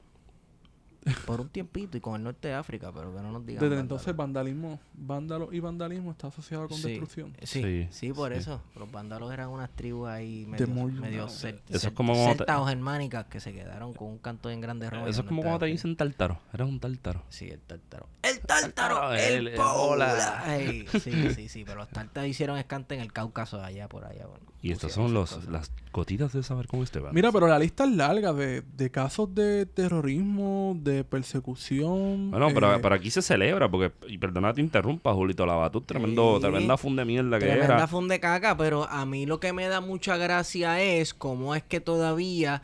Por 1.25 1.39
un 1.41 1.49
tiempito 1.49 1.97
y 1.97 2.01
con 2.01 2.15
el 2.15 2.23
norte 2.23 2.47
de 2.47 2.55
África, 2.55 2.91
pero 2.91 3.13
que 3.15 3.21
no 3.21 3.31
nos 3.31 3.45
digan 3.45 3.63
desde 3.67 3.79
entonces 3.79 4.15
vandalismo, 4.15 4.79
vándalo 4.93 5.49
y 5.53 5.59
vandalismo 5.59 6.11
está 6.11 6.27
asociado 6.27 6.67
con 6.67 6.77
Sí, 6.77 6.89
destrucción. 6.89 7.33
Sí, 7.43 7.61
Sí, 7.61 7.87
sí, 7.91 8.13
por 8.13 8.31
sí. 8.33 8.39
eso. 8.39 8.61
Los 8.75 8.91
vándalos 8.91 9.31
eran 9.31 9.49
unas 9.49 9.69
tribus 9.69 10.07
ahí 10.09 10.45
medio, 10.47 10.67
medio 10.67 11.27
es 11.27 11.91
como 11.93 12.15
celtas 12.15 12.57
o 12.59 12.65
germánicas 12.65 13.25
que 13.27 13.39
se 13.39 13.53
quedaron 13.53 13.93
con 13.93 14.07
un 14.07 14.17
canto 14.17 14.49
en 14.49 14.61
grande 14.61 14.89
Roma. 14.89 15.07
Eso 15.07 15.21
es 15.21 15.27
como 15.27 15.41
cuando 15.43 15.59
te 15.59 15.65
dicen 15.67 15.95
tártaro. 15.95 16.39
Eres 16.53 16.67
un 16.67 16.79
tártaro. 16.79 17.23
Sí, 17.29 17.49
el 17.49 17.59
tártaro. 17.59 18.07
¡El 18.23 18.39
tártaro! 18.39 18.95
tártaro, 18.95 19.13
¡El, 19.13 19.47
el- 19.49 20.89
sí, 21.01 21.29
sí, 21.35 21.49
sí. 21.49 21.63
Pero 21.65 21.77
los 21.81 21.89
tártaros 21.89 22.27
hicieron 22.29 22.57
escante 22.57 22.95
en 22.95 23.01
el 23.01 23.13
Cáucaso, 23.13 23.61
allá 23.63 23.87
por 23.87 24.05
allá. 24.05 24.25
bueno, 24.25 24.45
Y 24.61 24.71
estas 24.71 24.91
pusieron 24.91 25.09
son 25.27 25.41
los, 25.41 25.47
las 25.49 25.71
Gotitas 25.95 26.33
de 26.33 26.43
saber 26.43 26.67
con 26.67 26.81
Esteban. 26.83 27.13
Mira, 27.13 27.31
pero 27.31 27.47
la 27.47 27.57
lista 27.57 27.85
es 27.85 27.91
larga 27.91 28.33
de, 28.33 28.61
de 28.75 28.91
casos 28.91 29.33
de 29.33 29.65
terrorismo, 29.65 30.75
de 30.81 31.05
persecución. 31.05 32.31
Bueno, 32.31 32.49
pero, 32.53 32.75
eh, 32.75 32.79
pero 32.81 32.95
aquí 32.95 33.09
se 33.09 33.21
celebra, 33.21 33.69
porque, 33.71 33.93
y 34.07 34.17
perdona 34.17 34.53
te 34.53 34.59
interrumpa, 34.61 35.13
Julito 35.13 35.45
Lava, 35.45 35.71
tremendo, 35.85 36.35
Sí. 36.35 36.41
tremenda 36.41 36.75
fun 36.77 36.95
de 36.97 37.05
mierda 37.05 37.39
que 37.39 37.45
Tremenda 37.45 37.75
era. 37.75 37.87
funde 37.87 38.19
caca, 38.19 38.57
pero 38.57 38.83
a 38.89 39.05
mí 39.05 39.25
lo 39.25 39.39
que 39.39 39.53
me 39.53 39.67
da 39.67 39.79
mucha 39.79 40.17
gracia 40.17 40.81
es 40.81 41.13
cómo 41.13 41.55
es 41.55 41.63
que 41.63 41.79
todavía 41.79 42.61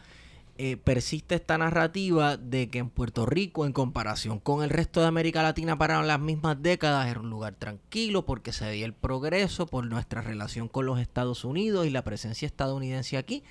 eh, 0.63 0.77
persiste 0.77 1.33
esta 1.33 1.57
narrativa 1.57 2.37
de 2.37 2.69
que 2.69 2.77
en 2.77 2.91
Puerto 2.91 3.25
Rico, 3.25 3.65
en 3.65 3.73
comparación 3.73 4.37
con 4.37 4.63
el 4.63 4.69
resto 4.69 5.01
de 5.01 5.07
América 5.07 5.41
Latina 5.41 5.75
para 5.75 6.03
las 6.03 6.19
mismas 6.19 6.61
décadas, 6.61 7.09
era 7.09 7.19
un 7.19 7.31
lugar 7.31 7.55
tranquilo 7.55 8.27
porque 8.27 8.53
se 8.53 8.65
veía 8.65 8.85
el 8.85 8.93
progreso 8.93 9.65
por 9.65 9.87
nuestra 9.87 10.21
relación 10.21 10.67
con 10.67 10.85
los 10.85 10.99
Estados 10.99 11.45
Unidos 11.45 11.87
y 11.87 11.89
la 11.89 12.03
presencia 12.03 12.45
estadounidense 12.45 13.17
aquí, 13.17 13.41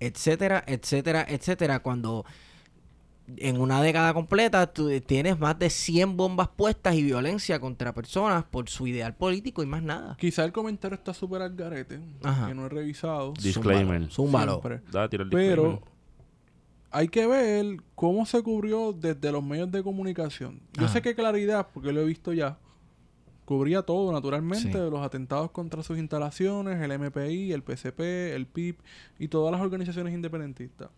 etcétera, 0.00 0.64
etcétera, 0.66 1.24
etcétera. 1.28 1.78
Cuando 1.78 2.24
en 3.36 3.60
una 3.60 3.80
década 3.80 4.12
completa 4.12 4.66
tú 4.72 4.90
tienes 5.00 5.38
más 5.38 5.56
de 5.60 5.70
100 5.70 6.16
bombas 6.16 6.48
puestas 6.48 6.96
y 6.96 7.04
violencia 7.04 7.60
contra 7.60 7.94
personas 7.94 8.42
por 8.42 8.68
su 8.68 8.88
ideal 8.88 9.14
político 9.14 9.62
y 9.62 9.66
más 9.66 9.84
nada. 9.84 10.16
Quizá 10.18 10.44
el 10.44 10.50
comentario 10.50 10.96
está 10.96 11.14
súper 11.14 11.42
al 11.42 11.54
garete, 11.54 12.00
Ajá. 12.24 12.48
que 12.48 12.54
no 12.54 12.66
he 12.66 12.68
revisado. 12.68 13.32
Disclaimer. 13.34 14.10
Zúmbalo. 14.10 14.60
el 14.64 14.80
Pero 14.90 15.24
disclaimer. 15.24 15.97
Hay 16.90 17.08
que 17.08 17.26
ver 17.26 17.82
cómo 17.94 18.24
se 18.26 18.42
cubrió 18.42 18.92
desde 18.92 19.30
los 19.32 19.42
medios 19.44 19.70
de 19.70 19.82
comunicación. 19.82 20.60
Yo 20.74 20.84
Ajá. 20.84 20.92
sé 20.94 21.02
que 21.02 21.14
Claridad, 21.14 21.68
porque 21.72 21.92
lo 21.92 22.00
he 22.00 22.04
visto 22.04 22.32
ya, 22.32 22.58
cubría 23.44 23.82
todo 23.82 24.12
naturalmente, 24.12 24.72
Sí. 24.72 24.78
de 24.78 24.90
los 24.90 25.00
atentados 25.00 25.50
contra 25.50 25.82
sus 25.82 25.98
instalaciones, 25.98 26.80
el 26.82 26.92
MPI, 26.92 27.52
el 27.52 27.62
PCP, 27.62 28.34
el 28.34 28.46
PIP 28.46 28.78
y 29.18 29.28
todas 29.28 29.52
las 29.52 29.60
organizaciones 29.60 30.12
independentistas. 30.14 30.90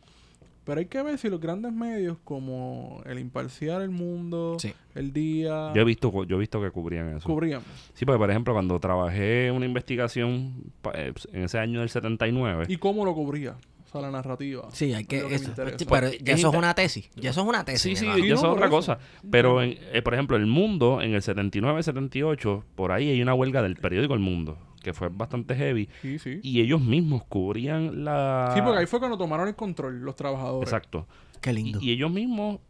Pero 0.65 0.79
hay 0.81 0.87
que 0.87 1.03
ver 1.03 1.17
si 1.19 1.29
los 1.31 1.41
grandes 1.41 1.73
medios 1.73 2.19
como 2.23 3.03
El 3.07 3.19
Imparcial, 3.19 3.83
El 3.83 3.91
Mundo, 3.91 4.57
Sí. 4.61 4.73
El 4.95 5.13
Día, 5.13 5.73
Yo 5.75 5.81
he 5.81 5.85
visto, 5.85 6.25
yo 6.25 6.37
he 6.37 6.39
visto 6.39 6.61
que 6.61 6.71
cubrían 6.71 7.17
eso. 7.17 7.27
cubrían. 7.27 7.63
Sí, 7.95 8.05
porque 8.05 8.19
por 8.19 8.31
ejemplo, 8.31 8.53
cuando 8.53 8.79
trabajé 8.79 9.51
una 9.51 9.65
investigación 9.65 10.53
eh, 10.95 11.13
en 11.33 11.45
ese 11.45 11.59
año 11.59 11.81
del 11.81 11.89
79, 11.89 12.67
¿Y 12.69 12.77
cómo 12.77 13.05
lo 13.05 13.15
cubría? 13.15 13.57
O 13.91 13.93
sea, 13.93 14.03
la 14.03 14.11
narrativa. 14.13 14.69
Sí, 14.73 14.93
hay 14.95 15.03
Es 15.03 15.09
que... 15.09 15.25
me 15.25 15.35
eso- 15.35 15.53
pero 15.57 15.77
Pues, 15.89 16.19
ya 16.23 16.33
es 16.35 16.39
eso 16.39 16.51
es 16.51 16.57
una 16.57 16.75
tesis. 16.75 17.11
Ya 17.17 17.31
eso 17.31 17.41
es 17.43 17.47
una 17.49 17.65
tesis. 17.65 17.83
Sí, 17.83 17.97
sí. 17.97 18.11
Sí, 18.15 18.21
y 18.27 18.29
no, 18.29 18.35
eso 18.35 18.47
es 18.47 18.53
otra 18.53 18.67
eso. 18.67 18.71
cosa. 18.77 18.99
Pero, 19.31 19.61
en, 19.63 19.77
eh, 19.93 20.01
por 20.03 20.15
ejemplo, 20.15 20.37
El 20.37 20.47
Mundo, 20.47 21.03
en 21.03 21.13
el 21.15 21.23
79, 21.23 21.83
78, 21.83 22.65
por 22.77 22.93
ahí 22.93 23.09
hay 23.11 23.21
una 23.21 23.35
huelga 23.35 23.63
del 23.63 23.75
periódico 23.77 24.15
El 24.15 24.21
Mundo, 24.21 24.59
que 24.83 24.93
fue 24.93 25.09
bastante 25.09 25.57
heavy. 25.57 25.89
Sí, 26.03 26.19
sí. 26.21 26.39
Y 26.43 26.61
ellos 26.61 26.81
mismos 26.81 27.25
cubrían 27.25 28.05
la... 28.05 28.53
Sí, 28.55 28.61
porque 28.63 28.79
ahí 28.79 28.87
fue 28.87 29.01
cuando 29.01 29.19
tomaron 29.19 29.49
el 29.49 29.57
control 29.57 30.01
los 30.03 30.15
trabajadores. 30.15 30.69
Exacto. 30.69 31.09
Qué 31.41 31.51
Y, 31.51 31.55
lindo. 31.55 31.79
y 31.83 31.91
ellos 31.91 32.13
mismos 32.13 32.61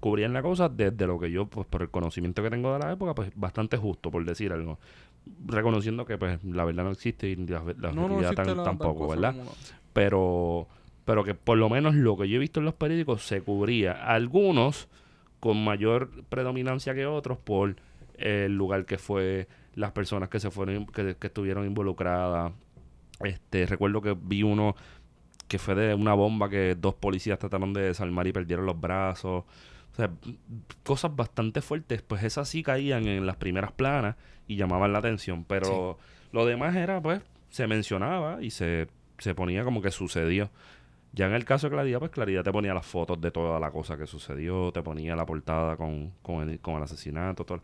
cubrían 0.00 0.32
la 0.32 0.42
cosa 0.42 0.68
desde 0.68 1.06
lo 1.06 1.18
que 1.18 1.30
yo, 1.30 1.46
pues 1.46 1.66
por 1.66 1.82
el 1.82 1.90
conocimiento 1.90 2.42
que 2.42 2.50
tengo 2.50 2.72
de 2.72 2.78
la 2.78 2.92
época, 2.92 3.14
pues 3.14 3.30
bastante 3.34 3.76
justo, 3.76 4.10
por 4.10 4.24
decir 4.24 4.52
algo. 4.52 4.78
Reconociendo 5.44 6.06
que 6.06 6.16
pues 6.18 6.42
la 6.44 6.64
verdad 6.64 6.84
no 6.84 6.92
existe 6.92 7.28
y 7.28 7.36
la, 7.36 7.62
la 7.78 7.92
No, 7.92 8.08
no 8.08 8.20
existe 8.20 8.36
tan- 8.36 8.56
la- 8.56 8.62
tampoco, 8.64 9.08
¿verdad? 9.08 9.34
como 9.36 9.50
pero 9.96 10.68
pero 11.06 11.24
que 11.24 11.34
por 11.34 11.56
lo 11.56 11.70
menos 11.70 11.94
lo 11.94 12.18
que 12.18 12.28
yo 12.28 12.36
he 12.36 12.38
visto 12.38 12.60
en 12.60 12.66
los 12.66 12.74
periódicos 12.74 13.22
se 13.22 13.40
cubría. 13.40 13.92
Algunos 13.92 14.88
con 15.40 15.64
mayor 15.64 16.10
predominancia 16.28 16.94
que 16.94 17.06
otros 17.06 17.38
por 17.38 17.76
el 18.18 18.54
lugar 18.54 18.84
que 18.84 18.98
fue 18.98 19.48
las 19.74 19.92
personas 19.92 20.28
que 20.28 20.38
se 20.38 20.50
fueron 20.50 20.84
que, 20.84 21.16
que 21.16 21.28
estuvieron 21.28 21.64
involucradas. 21.64 22.52
Este 23.20 23.64
recuerdo 23.64 24.02
que 24.02 24.14
vi 24.20 24.42
uno 24.42 24.76
que 25.48 25.58
fue 25.58 25.74
de 25.74 25.94
una 25.94 26.12
bomba 26.12 26.50
que 26.50 26.74
dos 26.74 26.94
policías 26.94 27.38
trataron 27.38 27.72
de 27.72 27.80
desarmar 27.82 28.26
y 28.26 28.32
perdieron 28.32 28.66
los 28.66 28.78
brazos. 28.78 29.44
O 29.92 29.96
sea, 29.96 30.10
cosas 30.84 31.16
bastante 31.16 31.62
fuertes, 31.62 32.02
pues 32.02 32.22
esas 32.22 32.50
sí 32.50 32.62
caían 32.62 33.06
en 33.06 33.24
las 33.24 33.36
primeras 33.36 33.72
planas 33.72 34.16
y 34.46 34.56
llamaban 34.56 34.92
la 34.92 34.98
atención, 34.98 35.44
pero 35.44 35.96
lo 36.32 36.44
demás 36.44 36.76
era, 36.76 37.00
pues, 37.00 37.22
se 37.48 37.66
mencionaba 37.66 38.42
y 38.42 38.50
se, 38.50 38.88
se 39.18 39.34
ponía 39.34 39.64
como 39.64 39.82
que 39.82 39.90
sucedió. 39.90 40.50
Ya 41.12 41.26
en 41.26 41.32
el 41.32 41.44
caso 41.46 41.68
de 41.68 41.74
Claridad, 41.76 41.98
pues 41.98 42.10
Claridad 42.10 42.44
te 42.44 42.52
ponía 42.52 42.74
las 42.74 42.84
fotos 42.84 43.20
de 43.20 43.30
toda 43.30 43.58
la 43.58 43.70
cosa 43.70 43.96
que 43.96 44.06
sucedió, 44.06 44.70
te 44.72 44.82
ponía 44.82 45.16
la 45.16 45.24
portada 45.24 45.76
con, 45.76 46.12
con, 46.22 46.48
el, 46.48 46.60
con 46.60 46.76
el 46.76 46.82
asesinato, 46.82 47.44
todo. 47.44 47.60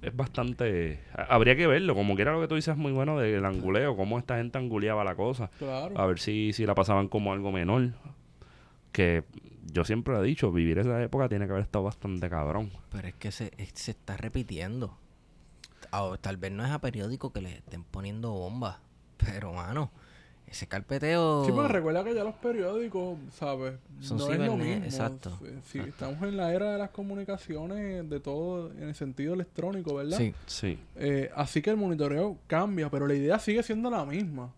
Es 0.00 0.14
bastante... 0.16 1.00
ha- 1.14 1.34
Habría 1.34 1.56
que 1.56 1.66
verlo, 1.66 1.94
como 1.94 2.16
que 2.16 2.22
era 2.22 2.32
lo 2.32 2.40
que 2.40 2.48
tú 2.48 2.54
dices 2.54 2.76
muy 2.76 2.92
bueno 2.92 3.18
del 3.18 3.44
anguleo, 3.44 3.96
cómo 3.96 4.18
esta 4.18 4.36
gente 4.36 4.56
anguleaba 4.58 5.04
la 5.04 5.16
cosa. 5.16 5.50
Claro. 5.58 5.98
A 5.98 6.06
ver 6.06 6.18
si, 6.18 6.52
si 6.54 6.64
la 6.64 6.74
pasaban 6.74 7.08
como 7.08 7.32
algo 7.32 7.52
menor. 7.52 7.90
Que 8.92 9.24
yo 9.72 9.84
siempre 9.84 10.14
lo 10.14 10.22
he 10.22 10.26
dicho, 10.26 10.50
vivir 10.52 10.78
esa 10.78 11.02
época 11.02 11.28
tiene 11.28 11.44
que 11.46 11.52
haber 11.52 11.64
estado 11.64 11.84
bastante 11.84 12.30
cabrón. 12.30 12.70
Pero 12.90 13.08
es 13.08 13.14
que 13.14 13.32
se, 13.32 13.50
se 13.74 13.90
está 13.90 14.16
repitiendo. 14.16 14.96
Tal 16.20 16.36
vez 16.36 16.52
no 16.52 16.64
es 16.64 16.70
a 16.70 16.80
periódico 16.80 17.32
que 17.32 17.40
le 17.40 17.52
estén 17.58 17.82
poniendo 17.84 18.30
bombas. 18.32 18.78
Pero, 19.18 19.52
mano, 19.54 19.90
ese 20.46 20.66
carpeteo... 20.66 21.44
Sí, 21.44 21.52
porque 21.52 21.72
recuerda 21.72 22.04
que 22.04 22.14
ya 22.14 22.22
los 22.22 22.34
periódicos, 22.34 23.18
¿sabes? 23.32 23.74
Son 24.00 24.18
no 24.18 24.32
es 24.32 24.38
lo 24.38 24.56
mismo. 24.56 24.84
exacto. 24.84 25.36
Sí, 25.40 25.48
sí, 25.64 25.78
estamos 25.80 26.22
en 26.22 26.36
la 26.36 26.52
era 26.52 26.72
de 26.72 26.78
las 26.78 26.90
comunicaciones, 26.90 28.08
de 28.08 28.20
todo 28.20 28.70
en 28.72 28.84
el 28.84 28.94
sentido 28.94 29.34
electrónico, 29.34 29.94
¿verdad? 29.94 30.18
Sí. 30.18 30.34
Sí. 30.46 30.78
Eh, 30.96 31.30
así 31.34 31.62
que 31.62 31.70
el 31.70 31.76
monitoreo 31.76 32.38
cambia, 32.46 32.90
pero 32.90 33.06
la 33.06 33.14
idea 33.14 33.38
sigue 33.38 33.62
siendo 33.62 33.90
la 33.90 34.04
misma. 34.04 34.52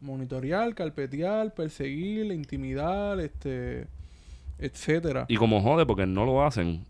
Monitorear, 0.00 0.74
carpetear, 0.74 1.54
perseguir, 1.54 2.32
intimidar, 2.32 3.20
este, 3.20 3.86
etcétera. 4.58 5.26
Y 5.28 5.36
como 5.36 5.60
jode, 5.60 5.86
porque 5.86 6.06
no 6.06 6.24
lo 6.24 6.44
hacen 6.44 6.84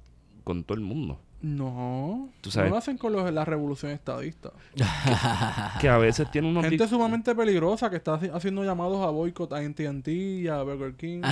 con 0.44 0.64
todo 0.64 0.76
el 0.76 0.84
mundo. 0.84 1.18
No, 1.42 2.28
Tú 2.42 2.50
sabes. 2.50 2.68
no 2.68 2.74
lo 2.74 2.78
hacen 2.78 2.98
con 2.98 3.14
los, 3.14 3.32
la 3.32 3.46
revolución 3.46 3.90
estadista. 3.92 4.50
Que 5.80 5.88
a 5.88 5.96
veces 5.96 6.30
tiene 6.30 6.50
unos... 6.50 6.62
Gente 6.66 6.86
sumamente 6.86 7.34
peligrosa 7.34 7.88
que 7.88 7.96
está 7.96 8.20
haci- 8.20 8.30
haciendo 8.34 8.62
llamados 8.62 9.02
a 9.06 9.10
boicot 9.10 9.50
a 9.54 9.56
AT&T 9.56 10.12
y 10.12 10.48
a 10.48 10.62
Burger 10.62 10.92
King. 10.96 11.22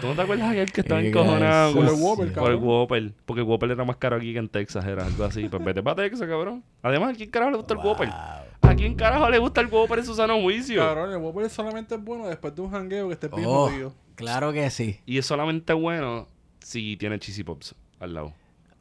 ¿Tú 0.00 0.06
no 0.08 0.14
te 0.14 0.22
acuerdas 0.22 0.50
aquel 0.50 0.72
que 0.72 0.80
estaba 0.80 1.00
encojonado 1.00 1.74
Por 1.74 1.84
el 1.84 1.90
Whopper, 1.92 2.32
por 2.32 2.50
el 2.50 2.58
cabrón. 2.58 2.64
Whopper? 2.64 3.12
Porque 3.24 3.40
el 3.42 3.46
Whopper 3.46 3.70
era 3.70 3.84
más 3.84 3.96
caro 3.96 4.16
aquí 4.16 4.32
que 4.32 4.38
en 4.38 4.48
Texas, 4.48 4.84
era 4.84 5.06
algo 5.06 5.24
así. 5.24 5.48
Pues 5.48 5.64
vete 5.64 5.82
para 5.82 5.96
Texas, 5.96 6.28
cabrón. 6.28 6.62
Además, 6.82 7.14
¿a 7.14 7.16
quién 7.16 7.30
carajo 7.30 7.50
le 7.52 7.56
gusta 7.58 7.74
el 7.74 7.80
Whopper? 7.80 8.08
¿A 8.10 8.74
quién 8.76 8.94
carajo 8.94 9.28
le 9.30 9.38
gusta 9.38 9.60
el 9.60 9.66
Whopper 9.68 9.98
en 10.00 10.06
su 10.06 10.14
sano 10.14 10.40
juicio? 10.40 10.80
Cabrón, 10.80 11.12
el 11.12 11.18
Whopper 11.18 11.48
solamente 11.50 11.94
es 11.94 12.02
bueno 12.02 12.26
después 12.28 12.54
de 12.54 12.62
un 12.62 12.70
jangueo 12.70 13.08
que 13.08 13.14
esté 13.14 13.28
bien 13.28 13.44
Oh, 13.46 13.70
claro 14.16 14.52
que 14.52 14.68
sí. 14.70 15.00
Y 15.06 15.18
es 15.18 15.26
solamente 15.26 15.72
bueno 15.72 16.26
si 16.60 16.96
tiene 16.96 17.18
cheesy 17.18 17.44
pops 17.44 17.74
al 18.02 18.14
lado. 18.14 18.32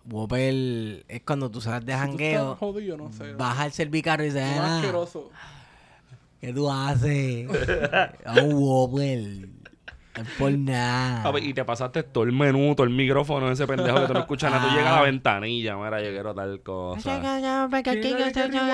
Whopper 0.09 1.05
es 1.07 1.21
cuando 1.25 1.49
tú 1.51 1.61
sales 1.61 1.85
de 1.85 1.93
Si 1.93 1.99
jangueo, 1.99 2.55
jodido, 2.55 2.97
no 2.97 3.11
sé. 3.11 3.33
vas 3.33 3.59
al 3.59 3.71
servicarro 3.71 4.23
y 4.23 4.27
dices, 4.27 4.43
"Ah, 4.43 4.77
asqueroso. 4.77 5.29
¿qué 6.39 6.51
tú 6.51 6.69
haces? 6.71 7.47
A 8.25 8.41
un 8.41 8.53
Whopper. 8.55 9.49
Es 10.13 10.27
por 10.37 10.51
nada. 10.51 11.23
A 11.23 11.31
ver, 11.31 11.43
y 11.43 11.53
te 11.53 11.63
pasaste 11.63 12.03
todo 12.03 12.25
el 12.25 12.33
menú, 12.33 12.75
todo 12.75 12.85
el 12.85 12.89
micrófono 12.93 13.49
ese 13.49 13.65
pendejo 13.65 14.01
que 14.01 14.07
tú 14.07 14.13
no 14.13 14.19
escuchas 14.19 14.51
nada. 14.51 14.67
Tú 14.67 14.75
llegas 14.75 14.91
a 14.91 14.95
la 14.97 15.01
ventanilla, 15.03 15.77
mira, 15.77 16.01
yo 16.01 16.09
quiero 16.09 16.35
tal 16.35 16.59
cosa. 16.61 17.21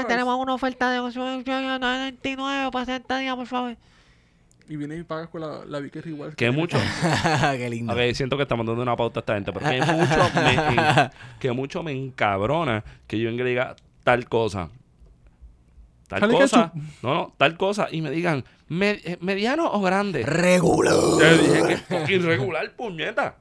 Tenemos 0.07 0.39
una 0.39 0.53
oferta 0.55 0.89
de 0.89 0.97
99 0.99 2.71
para 2.71 2.85
60 2.85 3.17
días, 3.19 3.35
por 3.35 3.45
favor. 3.47 3.77
Y 4.69 4.75
vienes 4.75 4.99
y 4.99 5.03
pagas 5.03 5.29
con 5.29 5.41
la, 5.41 5.63
la 5.65 5.79
Vicky 5.79 6.01
Reward. 6.01 6.35
Que 6.35 6.51
mucho... 6.51 6.77
Qué 7.57 7.69
lindo. 7.69 7.93
Ok, 7.93 7.99
siento 8.13 8.35
que 8.35 8.43
estamos 8.43 8.65
dando 8.65 8.81
una 8.81 8.95
pauta 8.95 9.19
a 9.19 9.21
esta 9.21 9.33
gente, 9.35 9.53
pero 9.53 9.65
que 9.69 9.81
mucho, 9.81 10.31
me, 10.35 11.09
que 11.39 11.51
mucho 11.53 11.83
me 11.83 11.91
encabrona 11.93 12.83
que 13.07 13.17
yo 13.19 13.31
diga 13.31 13.75
tal 14.03 14.27
cosa. 14.27 14.69
Tal 16.09 16.19
Jale 16.21 16.33
cosa. 16.33 16.71
No, 17.01 17.13
no, 17.13 17.33
tal 17.37 17.57
cosa. 17.57 17.87
Y 17.91 18.01
me 18.01 18.09
digan, 18.11 18.43
"Me- 18.67 18.99
eh, 19.03 19.17
¿mediano 19.21 19.71
o 19.71 19.81
grande? 19.81 20.23
Regular. 20.23 20.93
Te 21.17 21.37
dije 21.37 21.67
que 21.67 21.73
es 21.73 21.81
fucking 21.81 22.23
regular, 22.25 22.71
puñeta. 22.75 23.35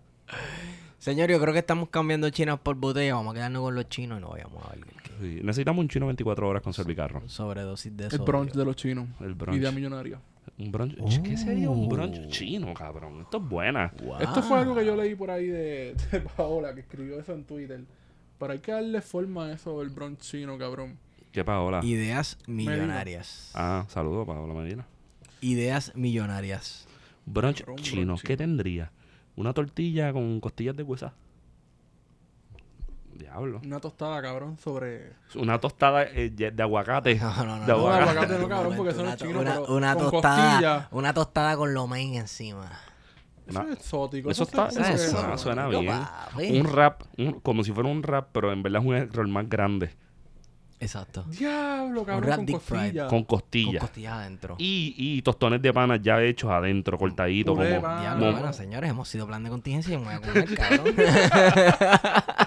Señor, 0.98 1.30
yo 1.30 1.40
creo 1.40 1.52
que 1.52 1.60
estamos 1.60 1.88
cambiando 1.90 2.28
chinas 2.30 2.58
por 2.58 2.74
botella. 2.76 3.14
Vamos 3.14 3.32
a 3.32 3.34
quedarnos 3.34 3.62
con 3.62 3.74
los 3.76 3.88
chinos 3.88 4.18
y 4.18 4.20
no 4.22 4.30
vayamos 4.30 4.64
a 4.64 4.70
ver 4.70 4.80
Sí, 5.20 5.40
necesitamos 5.42 5.82
un 5.82 5.88
chino 5.88 6.06
24 6.06 6.48
horas 6.48 6.62
con 6.62 6.72
servicarro. 6.72 7.28
sobredosis 7.28 7.96
de 7.96 8.04
El 8.04 8.10
sodio. 8.10 8.24
brunch 8.24 8.52
de 8.52 8.64
los 8.64 8.76
chinos. 8.76 9.08
El 9.20 9.34
brunch. 9.34 9.58
Idea 9.58 9.70
millonaria. 9.72 10.20
Un 10.58 10.70
brunch. 10.72 11.22
¿Qué 11.22 11.36
sería 11.36 11.68
un 11.70 11.88
brunch 11.88 12.18
Oh. 12.26 12.28
chino, 12.30 12.72
cabrón? 12.74 13.20
Esto 13.22 13.38
es 13.38 13.48
buena. 13.48 13.92
Wow. 14.02 14.18
Esto 14.20 14.42
fue 14.42 14.58
algo 14.58 14.74
que 14.74 14.84
yo 14.86 14.96
leí 14.96 15.14
por 15.14 15.30
ahí 15.30 15.46
de, 15.46 15.94
de 16.12 16.20
Paola, 16.20 16.74
que 16.74 16.80
escribió 16.80 17.18
eso 17.18 17.32
en 17.34 17.44
Twitter. 17.44 17.84
Pero 18.38 18.52
hay 18.52 18.58
que 18.60 18.72
darle 18.72 19.00
forma 19.00 19.46
a 19.46 19.52
eso 19.52 19.80
del 19.80 19.90
brunch 19.90 20.18
chino, 20.20 20.56
cabrón. 20.58 20.98
¿Qué 21.32 21.44
Paola? 21.44 21.80
Ideas 21.84 22.38
millonarias. 22.46 23.50
Ah, 23.54 23.84
saludos, 23.88 24.26
Paola 24.26 24.54
Medina. 24.54 24.86
Ideas 25.40 25.92
millonarias. 25.94 26.86
Brunch 27.26 27.60
Cabrón, 27.60 27.76
chino, 27.78 28.04
brunch 28.14 28.22
¿qué 28.22 28.36
tendría? 28.36 28.90
¿Una 29.34 29.52
tortilla 29.52 30.12
con 30.12 30.40
costillas 30.40 30.76
de 30.76 30.82
huesa? 30.82 31.12
Diablo. 33.18 33.60
Una 33.64 33.80
tostada, 33.80 34.20
cabrón, 34.22 34.58
sobre... 34.58 35.12
Una 35.34 35.58
tostada 35.58 36.04
eh, 36.04 36.30
de 36.30 36.62
aguacate. 36.62 37.14
No, 37.16 37.44
no, 37.44 37.56
no. 37.58 37.66
De 37.66 37.72
No, 37.72 37.78
aguacate. 37.88 38.10
aguacate 38.10 38.38
no, 38.38 38.48
cabrón, 38.48 38.74
porque 38.76 38.90
eso 38.92 38.98
no 39.00 39.04
una, 39.04 39.14
es 39.14 39.20
chino, 39.22 39.40
una, 39.40 39.60
una 39.60 39.94
con 39.94 40.10
tostada, 40.10 40.50
costilla. 40.50 40.88
una 40.92 41.14
tostada 41.14 41.56
con 41.56 41.74
lo 41.74 41.86
main 41.86 42.14
encima. 42.14 42.70
Eso 43.46 43.62
es 43.62 43.72
exótico. 43.76 44.30
Eso 44.30 44.42
está- 44.42 44.70
se- 44.70 44.80
eso 44.80 45.10
suena- 45.20 45.38
suena 45.38 45.68
bien. 45.68 45.86
papi. 45.86 46.58
Un 46.60 46.66
rap, 46.72 47.02
un- 47.16 47.40
como 47.40 47.62
si 47.62 47.70
fuera 47.72 47.88
un 47.88 48.02
rap, 48.02 48.28
pero 48.32 48.52
en 48.52 48.62
verdad 48.62 48.82
es 48.82 48.88
un 48.88 48.94
error 48.94 49.28
más 49.28 49.48
grande. 49.48 49.90
Exacto. 50.78 51.22
Diablo, 51.28 52.04
cabrón, 52.04 52.28
rap 52.28 52.36
con 52.36 52.46
deep 52.46 52.60
fried. 52.60 52.78
costilla. 52.80 53.02
Con 53.06 53.18
Con 53.20 53.24
costillas. 53.24 53.80
costillas 53.80 54.12
adentro. 54.12 54.56
Y, 54.58 54.94
y 54.98 55.22
tostones 55.22 55.62
de 55.62 55.72
panas 55.72 56.00
ya 56.02 56.20
hechos 56.22 56.50
adentro, 56.50 56.98
cortaditos. 56.98 57.54
Como. 57.56 57.64
Diablo, 57.66 58.18
como- 58.26 58.32
bueno, 58.32 58.52
señores, 58.52 58.90
hemos 58.90 59.08
sido 59.08 59.26
plan 59.26 59.42
de 59.42 59.48
contingencia 59.48 59.94
y 59.94 59.98
me 59.98 60.04
voy 60.04 60.14
a 60.14 60.20
comer, 60.20 60.54
cabrón. 60.58 60.94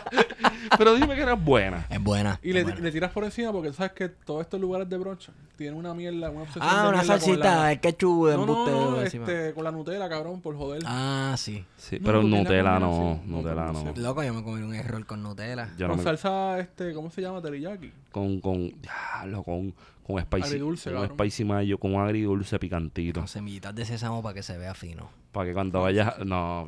Pero 0.78 0.96
dime 0.96 1.16
que 1.16 1.22
era 1.22 1.34
buena. 1.34 1.86
es 1.90 2.02
buena. 2.02 2.40
Y 2.44 2.50
es 2.50 2.56
le, 2.56 2.64
buena. 2.64 2.80
le 2.80 2.92
tiras 2.92 3.12
por 3.12 3.24
encima 3.24 3.52
porque 3.52 3.74
sabes 3.74 3.92
que 3.94 4.10
todos 4.10 4.42
estos 4.42 4.60
lugares 4.60 4.90
de 4.90 4.98
brunch 4.98 5.30
tienen 5.58 5.78
una 5.78 5.94
mierda, 5.94 6.30
una 6.30 6.42
obsesión 6.44 6.64
Ah, 6.68 6.84
de 6.84 6.90
una 6.90 7.04
salsita, 7.04 7.38
la- 7.64 7.72
el 7.74 7.80
ketchup 7.80 8.28
de 8.28 8.38
No, 8.38 8.46
no, 8.46 8.66
no, 8.92 9.02
encima. 9.02 9.26
este, 9.26 9.54
con 9.54 9.64
la 9.64 9.72
Nutella, 9.72 10.08
cabrón, 10.10 10.42
por 10.42 10.56
joder. 10.56 10.82
Ah, 10.86 11.36
sí. 11.38 11.66
Sí, 11.78 11.98
No, 12.00 12.06
pero 12.06 12.24
Nutella 12.24 12.80
no. 12.80 13.22
Nutella 13.26 13.66
No. 13.72 13.94
Loco, 13.96 14.24
yo 14.24 14.34
me 14.34 14.44
comí 14.44 14.62
un 14.64 14.74
error 14.76 15.06
con 15.06 15.22
Nutella. 15.24 15.70
Yo 15.78 15.88
no 15.88 15.94
con 15.94 15.98
me- 16.00 16.04
salsa, 16.04 16.60
este, 16.60 16.94
¿cómo 16.94 17.10
se 17.10 17.22
llama? 17.22 17.42
Teriyaki. 17.42 17.92
con, 18.12 18.40
con, 18.42 18.72
diablo, 18.82 19.44
con, 19.44 19.74
con 20.04 20.22
spicy, 20.22 20.48
Agridulce, 20.48 20.90
con 20.92 21.02
cabrón. 21.02 21.18
spicy 21.18 21.44
mayo, 21.46 21.78
con 21.78 21.96
agridulce 21.96 22.58
picantito. 22.58 23.20
Con 23.20 23.28
semillitas 23.28 23.76
de 23.76 23.86
sésamo 23.86 24.24
para 24.24 24.34
que 24.34 24.44
se 24.44 24.58
vea 24.58 24.74
fino. 24.74 25.10
Para 25.32 25.46
que 25.48 25.54
cuando 25.54 25.82
vayas, 25.82 26.18
no, 26.26 26.66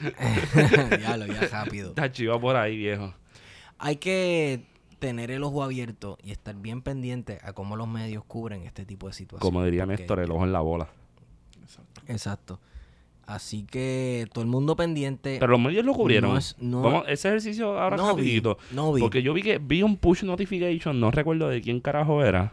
bichea. 0.00 0.96
Diablo, 0.98 1.26
ya 1.26 1.40
rápido. 1.64 1.88
Está 1.90 2.10
chiva 2.12 2.40
por 2.40 2.56
ahí, 2.56 2.76
viejo. 2.76 3.14
Hay 3.78 3.96
que 3.96 4.64
tener 4.98 5.30
el 5.30 5.42
ojo 5.42 5.62
abierto 5.62 6.16
y 6.22 6.30
estar 6.30 6.54
bien 6.54 6.80
pendiente 6.82 7.38
a 7.42 7.52
cómo 7.52 7.76
los 7.76 7.88
medios 7.88 8.24
cubren 8.24 8.62
este 8.62 8.84
tipo 8.86 9.06
de 9.06 9.12
situaciones. 9.12 9.42
Como 9.42 9.64
diría 9.64 9.84
porque- 9.84 9.98
Néstor, 10.02 10.20
el 10.20 10.30
ojo 10.30 10.44
en 10.44 10.52
la 10.52 10.60
bola. 10.60 10.88
Exacto. 11.62 12.00
Exacto. 12.06 12.60
Así 13.26 13.64
que 13.64 14.26
todo 14.32 14.44
el 14.44 14.50
mundo 14.50 14.76
pendiente. 14.76 15.38
Pero 15.40 15.52
los 15.52 15.60
medios 15.60 15.84
lo 15.84 15.94
cubrieron. 15.94 16.32
No 16.32 16.38
es- 16.38 16.56
no- 16.58 16.82
Vamos, 16.82 17.04
ese 17.08 17.28
ejercicio 17.28 17.78
ahora 17.80 17.96
no 17.96 18.04
vi, 18.14 18.22
rapidito. 18.22 18.58
no 18.72 18.92
vi. 18.92 19.00
Porque 19.00 19.22
yo 19.22 19.32
vi 19.32 19.42
que 19.42 19.58
vi 19.58 19.82
un 19.82 19.96
push 19.96 20.22
notification, 20.24 21.00
no 21.00 21.10
recuerdo 21.10 21.48
de 21.48 21.60
quién 21.62 21.80
carajo 21.80 22.22
era, 22.22 22.52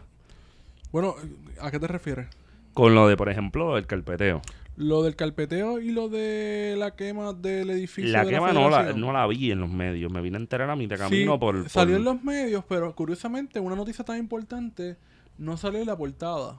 Bueno, 0.90 1.14
¿a 1.60 1.70
qué 1.70 1.78
te 1.78 1.86
refieres? 1.86 2.26
con 2.74 2.94
lo 2.94 3.06
de, 3.06 3.16
por 3.18 3.28
ejemplo, 3.28 3.76
el 3.76 3.86
carpeteo. 3.86 4.40
Lo 4.76 5.02
del 5.02 5.16
carpeteo 5.16 5.80
y 5.80 5.90
lo 5.90 6.08
de 6.08 6.74
la 6.78 6.92
quema 6.96 7.32
del 7.34 7.68
edificio. 7.70 8.10
La 8.10 8.24
de 8.24 8.30
quema 8.30 8.52
no 8.52 8.70
la, 8.70 8.92
no 8.94 9.12
la 9.12 9.26
vi 9.26 9.50
en 9.50 9.60
los 9.60 9.68
medios. 9.70 10.10
Me 10.10 10.20
vine 10.22 10.38
a 10.38 10.40
enterar 10.40 10.70
a 10.70 10.76
mitad 10.76 10.96
de 10.96 11.04
Sí, 11.04 11.10
camino 11.10 11.38
por, 11.38 11.68
Salió 11.68 11.96
en 11.96 12.04
los 12.04 12.22
medios, 12.24 12.64
pero 12.68 12.94
curiosamente, 12.94 13.60
una 13.60 13.76
noticia 13.76 14.04
tan 14.04 14.18
importante 14.18 14.96
no 15.38 15.56
salió 15.58 15.80
en 15.80 15.86
la 15.86 15.96
portada. 15.96 16.56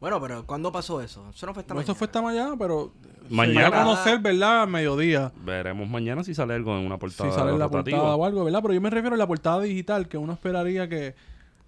Bueno, 0.00 0.20
pero 0.20 0.46
¿cuándo 0.46 0.70
pasó 0.70 1.02
eso? 1.02 1.28
Eso 1.28 1.46
no 1.46 1.52
fue 1.54 1.62
esta 1.62 1.74
No, 1.74 1.80
eso 1.80 1.88
mañana. 1.88 1.98
fue 1.98 2.06
esta 2.06 2.22
mañana, 2.22 2.54
pero. 2.56 2.92
Mañana. 3.28 3.64
Se 3.64 3.70
va 3.70 3.80
a 3.80 3.84
conocer, 3.84 4.18
¿verdad? 4.20 4.62
A 4.62 4.66
mediodía. 4.66 5.32
Veremos 5.44 5.88
mañana 5.88 6.22
si 6.24 6.34
sale 6.34 6.54
algo 6.54 6.78
en 6.78 6.86
una 6.86 6.94
Si 6.94 7.00
portada 7.00 7.32
sale 7.32 7.50
en 7.52 7.58
la 7.58 7.64
rotativa. 7.66 7.98
portada 7.98 8.16
o 8.16 8.24
algo, 8.24 8.44
¿verdad? 8.44 8.60
Pero 8.62 8.74
yo 8.74 8.80
me 8.80 8.90
refiero 8.90 9.14
a 9.14 9.18
la 9.18 9.26
portada 9.26 9.60
digital, 9.60 10.08
que 10.08 10.16
uno 10.16 10.32
esperaría 10.32 10.88
que. 10.88 11.14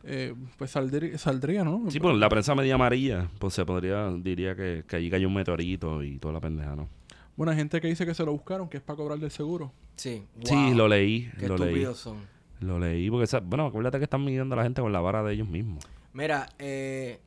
Eh, 0.05 0.35
pues 0.57 0.75
saldrí- 0.75 1.17
saldría, 1.17 1.65
¿no? 1.65 1.91
Sí, 1.91 2.01
pues 2.01 2.17
la 2.17 2.29
prensa 2.29 2.55
media 2.55 2.75
amarilla, 2.75 3.29
pues 3.39 3.55
se 3.55 3.65
podría, 3.65 4.11
diría 4.11 4.55
que, 4.57 4.85
que 4.87 4.97
allí 4.97 5.11
cayó 5.11 5.29
un 5.29 5.35
meteorito 5.35 6.03
y 6.03 6.19
toda 6.19 6.35
la 6.35 6.41
pendeja, 6.41 6.75
¿no? 6.77 6.89
Bueno, 7.37 7.53
hay 7.53 7.59
gente 7.59 7.81
que 7.81 7.89
dice 7.89 8.05
que 8.05 8.15
se 8.15 8.25
lo 8.25 8.33
buscaron, 8.33 8.69
que 8.69 8.77
es 8.79 8.83
para 8.83 8.97
cobrar 8.97 9.19
del 9.19 9.31
seguro. 9.31 9.73
Sí. 9.97 10.25
Sí, 10.45 10.75
lo 10.75 10.89
leí, 10.89 11.31
Qué 11.39 11.49
lo 11.49 11.57
leí. 11.59 11.87
son. 11.95 12.19
Lo 12.61 12.79
leí 12.79 13.11
porque, 13.11 13.39
bueno, 13.45 13.67
acuérdate 13.67 13.99
que 13.99 14.05
están 14.05 14.23
midiendo 14.25 14.55
a 14.55 14.57
la 14.59 14.63
gente 14.65 14.83
con 14.83 14.93
la 14.93 15.01
vara 15.01 15.23
de 15.23 15.33
ellos 15.35 15.49
mismos. 15.49 15.83
Mira, 16.13 16.49
eh, 16.59 17.19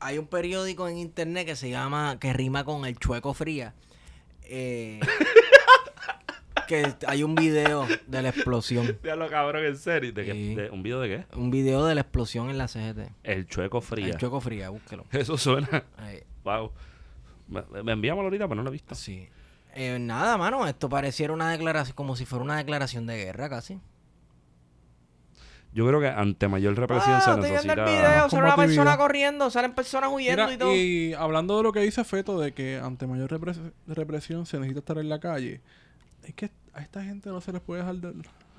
hay 0.00 0.18
un 0.18 0.26
periódico 0.26 0.88
en 0.88 0.98
internet 0.98 1.46
que 1.46 1.54
se 1.56 1.70
llama, 1.70 2.18
que 2.18 2.32
rima 2.32 2.64
con 2.64 2.84
el 2.86 2.96
chueco 2.98 3.34
fría. 3.34 3.74
Eh, 4.44 4.98
que 6.72 7.06
hay 7.06 7.22
un 7.22 7.34
video 7.34 7.86
de 8.06 8.22
la 8.22 8.30
explosión. 8.30 8.98
Diablo, 9.02 9.28
cabrón, 9.28 9.64
en 9.64 9.76
serio. 9.76 10.12
¿De 10.12 10.24
qué- 10.24 10.32
Sí. 10.32 10.54
de- 10.54 10.70
¿Un 10.70 10.82
video 10.82 11.00
de 11.00 11.08
qué? 11.08 11.36
Un 11.36 11.50
video 11.50 11.84
de 11.86 11.94
la 11.94 12.00
explosión 12.00 12.50
en 12.50 12.58
la 12.58 12.68
CGT. 12.68 13.10
El 13.22 13.46
chueco 13.46 13.80
fría. 13.80 14.06
El 14.08 14.16
chueco 14.16 14.40
fría, 14.40 14.70
búsquelo. 14.70 15.04
Eso 15.12 15.36
suena. 15.36 15.84
Eh, 16.06 16.24
Wow. 16.44 16.72
Me, 17.48 17.62
me 17.84 17.92
enviámoslo 17.92 18.26
ahorita, 18.26 18.46
pero 18.48 18.56
no 18.56 18.62
lo 18.62 18.70
he 18.70 18.72
visto. 18.72 18.94
sí. 18.94 19.28
Eh, 19.74 19.98
nada, 19.98 20.36
mano, 20.36 20.66
esto 20.66 20.88
pareciera 20.90 21.32
una 21.32 21.50
declaración, 21.50 21.94
como 21.96 22.14
si 22.16 22.26
fuera 22.26 22.44
una 22.44 22.56
declaración 22.58 23.06
de 23.06 23.16
guerra 23.16 23.48
casi. 23.48 23.78
Yo 25.74 25.86
creo 25.86 26.00
que 26.00 26.08
ante 26.08 26.48
mayor 26.48 26.76
represión 26.76 27.22
se 27.22 27.30
Ah, 27.30 27.34
estoy 27.34 27.50
viendo 27.50 27.74
necesita. 27.74 27.84
el 27.84 28.12
video, 28.12 28.28
sale 28.28 28.42
una 28.42 28.56
persona 28.56 28.96
corriendo, 28.98 29.48
salen 29.50 29.72
personas 29.72 30.10
huyendo 30.12 30.42
Mira, 30.44 30.54
y 30.54 30.58
todo. 30.58 30.74
y 30.76 31.14
hablando 31.14 31.56
de 31.56 31.62
lo 31.62 31.72
que 31.72 31.80
dice 31.80 32.04
Feto, 32.04 32.38
de 32.38 32.52
que 32.52 32.76
ante 32.76 33.06
mayor 33.06 33.30
repres- 33.30 33.72
represión 33.86 34.44
se 34.44 34.58
necesita 34.58 34.80
estar 34.80 34.98
en 34.98 35.08
la 35.08 35.18
calle, 35.18 35.62
es 36.24 36.34
que 36.34 36.50
a 36.74 36.80
esta 36.80 37.02
gente 37.04 37.30
no 37.30 37.40
se 37.40 37.52
les 37.52 37.60
puede 37.60 37.80
dejar 37.80 37.96
de- 37.96 38.14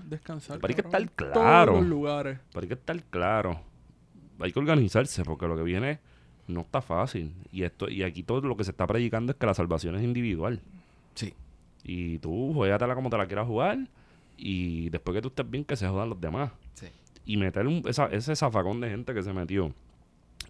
descansar. 0.10 0.60
Pero 0.60 0.72
hay 0.72 0.76
que 0.76 0.82
estar 0.82 1.02
en 1.02 1.10
claro. 1.16 1.34
Todos 1.72 1.82
los 1.82 1.90
lugares. 1.90 2.40
Pero 2.52 2.62
hay 2.64 2.68
que 2.68 2.74
estar 2.74 3.04
claro. 3.06 3.60
Hay 4.40 4.52
que 4.52 4.60
organizarse 4.60 5.24
porque 5.24 5.48
lo 5.48 5.56
que 5.56 5.64
viene 5.64 6.00
no 6.48 6.62
está 6.62 6.82
fácil. 6.82 7.34
Y 7.52 7.64
esto 7.64 7.90
y 7.90 8.04
aquí 8.04 8.24
todo 8.24 8.42
lo 8.42 8.58
que 8.58 8.64
se 8.64 8.72
está 8.72 8.86
predicando 8.88 9.32
es 9.32 9.38
que 9.38 9.46
la 9.46 9.54
salvación 9.54 9.96
es 9.96 10.04
individual. 10.04 10.62
Sí. 11.16 11.34
Y 11.84 12.18
tú 12.20 12.52
juégatela 12.54 12.96
como 12.96 13.10
te 13.10 13.18
la 13.18 13.26
quieras 13.28 13.48
jugar. 13.48 13.78
Y 14.38 14.90
después 14.90 15.16
que 15.16 15.22
tú 15.22 15.28
estés 15.30 15.50
bien, 15.50 15.64
que 15.64 15.76
se 15.76 15.88
jodan 15.88 16.10
los 16.10 16.20
demás. 16.20 16.52
Sí. 16.74 16.88
Y 17.26 17.38
meter 17.38 17.68
un- 17.68 17.84
esa- 17.88 18.08
ese 18.08 18.36
zafacón 18.36 18.82
de 18.82 18.90
gente 18.90 19.14
que 19.14 19.22
se 19.24 19.32
metió 19.32 19.74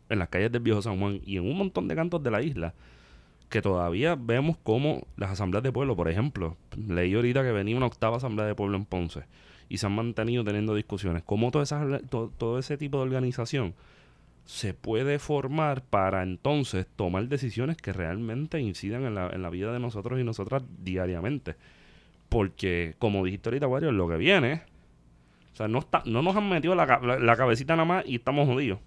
en 0.09 0.19
las 0.19 0.29
calles 0.29 0.51
del 0.51 0.61
viejo 0.61 0.81
San 0.81 0.99
Juan 0.99 1.19
y 1.25 1.37
en 1.37 1.43
un 1.49 1.57
montón 1.57 1.87
de 1.87 1.95
cantos 1.95 2.21
de 2.23 2.31
la 2.31 2.41
isla. 2.41 2.73
Que 3.53 3.61
todavía 3.61 4.15
vemos 4.19 4.57
como 4.63 5.05
las 5.15 5.29
asambleas 5.29 5.61
de 5.61 5.71
pueblo, 5.71 5.95
por 5.95 6.09
ejemplo, 6.09 6.57
leí 6.75 7.13
ahorita 7.13 7.43
que 7.43 7.51
venía 7.51 7.77
una 7.77 7.85
octava 7.85 8.17
asamblea 8.17 8.47
de 8.47 8.55
pueblo 8.55 8.77
en 8.77 8.85
Ponce 8.85 9.25
y 9.69 9.77
se 9.77 9.85
han 9.85 9.91
mantenido 9.93 10.43
teniendo 10.43 10.73
discusiones. 10.73 11.21
¿Cómo 11.23 11.51
todo 11.51 12.57
ese 12.57 12.77
tipo 12.79 12.97
de 12.97 13.03
organización 13.03 13.75
se 14.45 14.73
puede 14.73 15.19
formar 15.19 15.83
para 15.83 16.23
entonces 16.23 16.87
tomar 16.95 17.27
decisiones 17.27 17.77
que 17.77 17.93
realmente 17.93 18.59
incidan 18.59 19.05
en 19.05 19.13
la, 19.13 19.27
en 19.29 19.43
la 19.43 19.51
vida 19.51 19.71
de 19.71 19.79
nosotros 19.79 20.19
y 20.19 20.23
nosotras 20.23 20.63
diariamente? 20.83 21.55
Porque, 22.29 22.95
como 22.97 23.23
dijiste 23.23 23.49
ahorita, 23.49 23.67
Wario, 23.67 23.91
lo 23.91 24.07
que 24.07 24.17
viene, 24.17 24.63
o 25.53 25.55
sea, 25.55 25.67
no, 25.67 25.77
está, 25.77 26.01
no 26.07 26.23
nos 26.23 26.35
han 26.35 26.49
metido 26.49 26.73
la- 26.73 26.87
la 27.19 27.35
cabecita 27.35 27.75
nada 27.75 27.85
más 27.85 28.03
y 28.07 28.15
estamos 28.15 28.47
jodidos. 28.47 28.79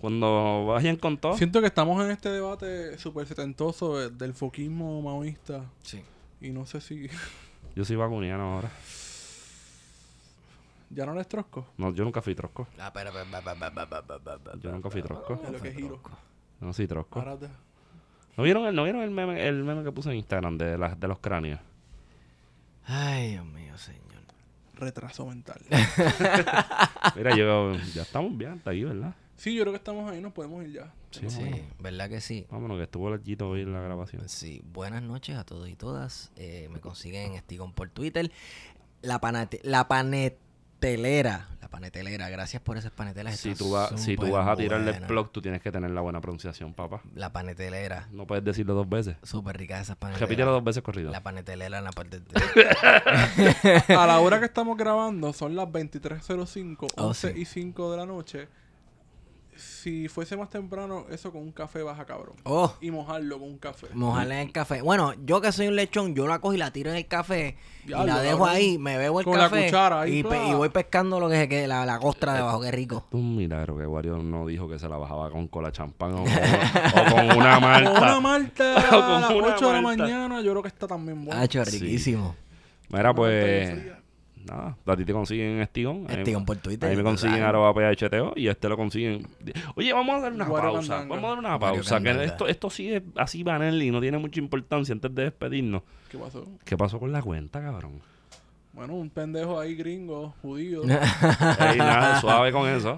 Cuando 0.00 0.66
vayan 0.66 0.96
con 0.96 1.18
todo. 1.18 1.36
Siento 1.36 1.60
que 1.60 1.66
estamos 1.66 2.02
en 2.04 2.10
este 2.10 2.30
debate 2.30 2.98
súper 2.98 3.26
setentoso 3.26 4.10
del 4.10 4.32
foquismo 4.34 5.02
maoísta. 5.02 5.64
Sí. 5.82 6.02
Y 6.40 6.50
no 6.50 6.66
sé 6.66 6.80
si. 6.80 7.08
Yo 7.74 7.84
soy 7.84 7.96
vacuniano 7.96 8.54
ahora. 8.54 8.70
¿Ya 10.90 11.04
no 11.04 11.12
eres 11.12 11.28
trosco? 11.28 11.66
No, 11.76 11.92
yo 11.92 12.02
nunca 12.02 12.22
fui 12.22 12.34
trosco. 12.34 12.66
Ah, 12.78 12.90
pero, 12.94 13.12
yo 14.58 14.72
nunca 14.72 14.88
fui 14.88 15.02
trosco. 15.02 15.38
Es 15.44 15.50
lo 15.50 15.60
que. 15.60 15.90
No, 16.60 16.72
sí, 16.72 16.86
trosco. 16.86 17.22
¿No 18.36 18.42
vieron 18.42 18.66
el, 18.66 18.74
¿no 18.74 18.84
vieron 18.84 19.02
el, 19.02 19.10
meme, 19.10 19.46
el 19.46 19.64
meme 19.64 19.84
que 19.84 19.92
puse 19.92 20.10
en 20.10 20.16
Instagram 20.16 20.56
de, 20.56 20.78
las 20.78 20.98
de 20.98 21.08
los 21.08 21.18
cráneos? 21.18 21.60
Ay, 22.86 23.32
Dios 23.32 23.44
mío, 23.44 23.76
señor. 23.76 24.02
Retraso 24.76 25.26
mental. 25.26 25.60
Mira, 27.16 27.36
yo, 27.36 27.74
ya 27.94 28.02
estamos 28.02 28.36
bien 28.36 28.52
hasta 28.52 28.70
aquí, 28.70 28.84
¿verdad? 28.84 29.14
Sí, 29.38 29.54
yo 29.54 29.62
creo 29.62 29.72
que 29.72 29.78
estamos 29.78 30.10
ahí, 30.12 30.20
nos 30.20 30.32
podemos 30.34 30.62
ir 30.64 30.72
ya. 30.74 30.92
Sí, 31.10 31.30
Sí, 31.30 31.38
vámonos. 31.42 31.60
¿verdad 31.80 32.08
que 32.10 32.20
sí? 32.20 32.46
Vámonos, 32.50 32.76
que 32.76 32.82
estuvo 32.82 33.08
larguito 33.08 33.48
hoy 33.48 33.62
en 33.62 33.72
la 33.72 33.80
grabación. 33.80 34.28
Sí, 34.28 34.60
buenas 34.74 35.02
noches 35.02 35.36
a 35.38 35.44
todos 35.44 35.66
y 35.70 35.74
todas. 35.76 36.30
Eh, 36.36 36.68
me 36.70 36.80
consiguen 36.80 37.30
en 37.30 37.34
Estigón 37.36 37.72
por 37.72 37.88
Twitter. 37.88 38.30
La, 39.00 39.18
panate- 39.20 39.60
la 39.62 39.88
panetelera, 39.88 41.48
la 41.62 41.68
panetelera, 41.68 42.28
gracias 42.28 42.60
por 42.62 42.76
esas 42.76 42.90
panetelas. 42.90 43.38
Si 43.38 43.54
tú, 43.54 43.70
vas, 43.70 43.98
si 44.00 44.16
tú 44.16 44.30
vas 44.30 44.46
a 44.48 44.56
tirarle 44.56 44.90
buenas. 44.90 45.08
plug, 45.08 45.30
tú 45.32 45.40
tienes 45.40 45.62
que 45.62 45.72
tener 45.72 45.90
la 45.92 46.00
buena 46.00 46.20
pronunciación, 46.20 46.74
papá. 46.74 47.00
La 47.14 47.32
panetelera, 47.32 48.08
No 48.12 48.26
puedes 48.26 48.44
decirlo 48.44 48.74
dos 48.74 48.88
veces. 48.88 49.16
súper 49.22 49.56
rica 49.56 49.80
esas 49.80 49.96
panetelas. 49.96 50.28
Repítelo 50.28 50.52
dos 50.52 50.64
veces 50.64 50.82
corrido. 50.82 51.10
La 51.10 51.22
panetelera 51.22 51.78
en 51.78 51.84
la 51.84 51.92
parte 51.92 52.20
de... 52.20 52.26
A 53.96 54.06
la 54.06 54.20
hora 54.20 54.38
que 54.40 54.46
estamos 54.46 54.76
grabando 54.76 55.32
son 55.32 55.54
las 55.56 55.68
23.05, 55.68 56.88
Oh, 56.96 57.06
11 57.08 57.32
sí. 57.34 57.40
y 57.40 57.44
5 57.44 57.90
de 57.92 57.96
la 57.96 58.06
noche. 58.06 58.48
Si 59.58 60.06
fuese 60.06 60.36
más 60.36 60.50
temprano, 60.50 61.06
eso 61.10 61.32
con 61.32 61.42
un 61.42 61.50
café 61.50 61.82
baja 61.82 62.04
cabrón. 62.04 62.36
Oh, 62.44 62.72
Y 62.80 62.92
mojarlo 62.92 63.40
con 63.40 63.48
un 63.48 63.58
café. 63.58 63.88
mojarla 63.92 64.40
en 64.40 64.46
el 64.48 64.52
café. 64.52 64.82
Bueno, 64.82 65.14
yo 65.26 65.40
que 65.40 65.50
soy 65.50 65.66
un 65.66 65.74
lechón, 65.74 66.14
yo 66.14 66.28
la 66.28 66.38
cojo 66.38 66.54
y 66.54 66.58
la 66.58 66.70
tiro 66.70 66.90
en 66.90 66.96
el 66.96 67.06
café 67.08 67.56
y 67.84 67.90
la 67.90 68.20
dejo 68.22 68.38
cabrón. 68.38 68.48
ahí, 68.56 68.78
me 68.78 68.96
bebo 68.98 69.18
el 69.18 69.24
Con 69.24 69.36
la 69.36 69.50
café 69.50 69.64
cuchara 69.64 70.02
ahí, 70.02 70.18
y, 70.18 70.22
pe- 70.22 70.28
¡plá! 70.28 70.48
y 70.48 70.54
voy 70.54 70.68
pescando 70.68 71.18
lo 71.18 71.28
que 71.28 71.36
se 71.36 71.48
quede, 71.48 71.66
la, 71.66 71.84
la 71.84 71.98
costra 71.98 72.34
debajo, 72.34 72.60
qué 72.60 72.70
rico. 72.70 73.04
Es 73.08 73.14
un 73.14 73.36
milagro 73.36 73.76
que 73.76 73.84
Wario 73.86 74.18
no 74.18 74.46
dijo 74.46 74.68
que 74.68 74.78
se 74.78 74.88
la 74.88 74.96
bajaba 74.96 75.28
con 75.30 75.48
cola 75.48 75.72
champán 75.72 76.14
o, 76.14 76.22
o 76.22 77.14
con 77.14 77.36
una 77.36 77.58
malta. 77.60 77.90
Con 77.94 78.02
una 78.04 78.20
malta 78.20 78.74
O 78.92 78.96
a 78.96 79.06
con 79.06 79.20
las 79.22 79.30
una 79.30 79.54
8 79.56 79.66
de 79.66 79.72
la 79.72 79.80
mañana, 79.82 80.40
yo 80.40 80.52
creo 80.52 80.62
que 80.62 80.68
está 80.68 80.86
también 80.86 81.24
bueno. 81.24 81.40
Ha 81.40 81.44
hecho 81.44 81.64
Sí. 81.64 81.78
riquísimo. 81.80 82.36
Mira, 82.90 83.12
pues. 83.12 83.97
Nada, 84.48 84.76
a 84.86 84.96
ti 84.96 85.04
te 85.04 85.12
consiguen 85.12 85.60
Estigón. 85.60 86.04
a 86.08 86.12
mí- 86.12 86.18
Estigón 86.18 86.44
por 86.44 86.56
Twitter. 86.56 86.88
Ahí 86.90 86.96
me 86.96 87.02
consiguen 87.02 87.42
arroba 87.42 87.72
PHTO 87.74 88.32
y 88.36 88.48
a 88.48 88.52
este 88.52 88.68
lo 88.68 88.76
consiguen. 88.76 89.26
Oye, 89.76 89.92
vamos 89.92 90.16
a 90.16 90.20
dar 90.22 90.32
una 90.32 90.46
pausa. 90.46 90.88
Candanga. 90.98 91.14
Vamos 91.14 91.24
a 91.24 91.28
dar 91.28 91.38
una 91.38 91.58
pausa. 91.58 92.00
Que 92.00 92.24
esto, 92.24 92.46
esto 92.48 92.70
sigue 92.70 93.02
así 93.16 93.42
banal 93.42 93.82
y 93.82 93.90
no 93.90 94.00
tiene 94.00 94.18
mucha 94.18 94.40
importancia 94.40 94.92
antes 94.92 95.14
de 95.14 95.24
despedirnos. 95.24 95.82
¿Qué 96.10 96.18
pasó? 96.18 96.44
¿Qué 96.64 96.76
pasó 96.76 96.98
con 96.98 97.12
la 97.12 97.20
cuenta, 97.22 97.60
cabrón? 97.60 98.00
Bueno, 98.72 98.94
un 98.94 99.10
pendejo 99.10 99.58
ahí 99.58 99.74
gringo, 99.74 100.34
judío, 100.40 100.82
Ey, 100.84 101.78
nada, 101.78 102.20
suave 102.20 102.52
con 102.52 102.68
eso. 102.68 102.96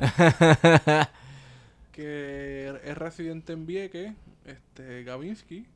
que 1.92 2.72
es 2.84 2.98
residente 2.98 3.52
en 3.52 3.66
Vieques, 3.66 4.12
este, 4.44 5.04
Gavinsky, 5.04 5.66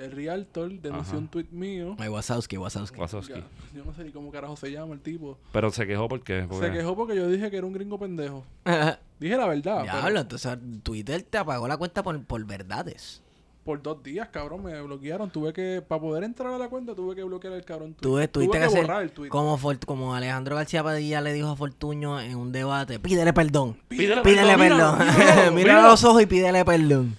el 0.00 0.12
realtor, 0.12 0.70
denunció 0.80 1.12
Ajá. 1.12 1.18
un 1.18 1.28
tweet 1.28 1.46
mío. 1.50 1.96
Ay, 1.98 2.08
Wazowski, 2.08 2.56
Wazowski. 2.56 2.98
Wazowski. 2.98 3.34
Ya, 3.34 3.44
yo 3.76 3.84
no 3.84 3.92
sé 3.94 4.04
ni 4.04 4.10
cómo 4.10 4.30
carajo 4.32 4.56
se 4.56 4.70
llama 4.72 4.94
el 4.94 5.00
tipo. 5.00 5.38
Pero 5.52 5.70
se 5.70 5.86
quejó 5.86 6.08
porque. 6.08 6.46
porque 6.48 6.66
Se 6.66 6.72
quejó 6.72 6.96
porque 6.96 7.16
yo 7.16 7.28
dije 7.28 7.50
que 7.50 7.56
era 7.58 7.66
un 7.66 7.72
gringo 7.72 7.98
pendejo. 7.98 8.44
Dije 9.20 9.36
la 9.36 9.46
verdad. 9.46 9.82
pero 9.84 9.98
Diablo, 9.98 10.20
entonces 10.20 10.58
Twitter 10.82 11.22
te 11.22 11.36
apagó 11.38 11.68
la 11.68 11.76
cuenta 11.76 12.02
por, 12.02 12.24
por 12.24 12.42
verdades. 12.46 13.22
por 13.64 13.82
dos 13.82 14.02
días, 14.02 14.28
cabrón, 14.30 14.64
me 14.64 14.80
bloquearon. 14.80 15.28
Tuve 15.30 15.52
que, 15.52 15.82
para 15.86 16.00
poder 16.00 16.24
entrar 16.24 16.52
a 16.54 16.56
la 16.58 16.68
cuenta, 16.68 16.94
tuve 16.94 17.14
que 17.14 17.22
bloquear 17.22 17.52
el 17.52 17.64
cabrón. 17.66 17.94
Tuve, 18.00 18.26
tuviste 18.28 18.52
tuve 18.52 18.58
que, 18.58 18.64
hacer 18.64 18.80
borrar 18.86 19.02
el 19.02 19.12
tweet. 19.12 19.28
como, 19.28 19.58
Fort- 19.58 19.84
como 19.84 20.14
Alejandro 20.14 20.56
García 20.56 20.82
Padilla 20.82 21.20
le 21.20 21.34
dijo 21.34 21.48
a 21.50 21.56
Fortuño 21.56 22.18
en 22.18 22.34
un 22.36 22.50
debate, 22.50 22.98
pídele 22.98 23.34
perdón. 23.34 23.76
Pídele 23.88 24.22
Pídele 24.22 24.56
perdón, 24.56 24.96
perdón. 24.98 24.98
míralo, 24.98 25.12
Míralo 25.18 25.52
míralo. 25.52 25.80
a 25.80 25.90
los 25.90 26.02
ojos 26.04 26.22
y 26.22 26.26
pídele 26.26 26.64
perdón. 26.64 27.16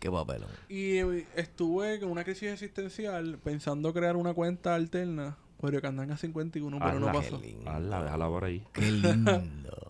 Qué 0.00 0.10
papelón. 0.10 0.48
Y 0.68 0.96
eh, 0.96 1.26
estuve 1.36 2.00
con 2.00 2.10
una 2.10 2.24
crisis 2.24 2.50
existencial 2.50 3.38
pensando 3.42 3.92
crear 3.92 4.16
una 4.16 4.34
cuenta 4.34 4.74
alterna. 4.74 5.36
Cuario 5.58 5.82
Candanga 5.82 6.16
51, 6.16 6.78
pero 6.78 6.98
no 6.98 7.12
pasó. 7.12 7.38
Qué 7.38 7.48
lindo. 7.48 7.70
Déjala 7.70 8.28
por 8.28 8.44
ahí. 8.44 8.64
Qué 8.72 8.90
lindo. 8.90 9.42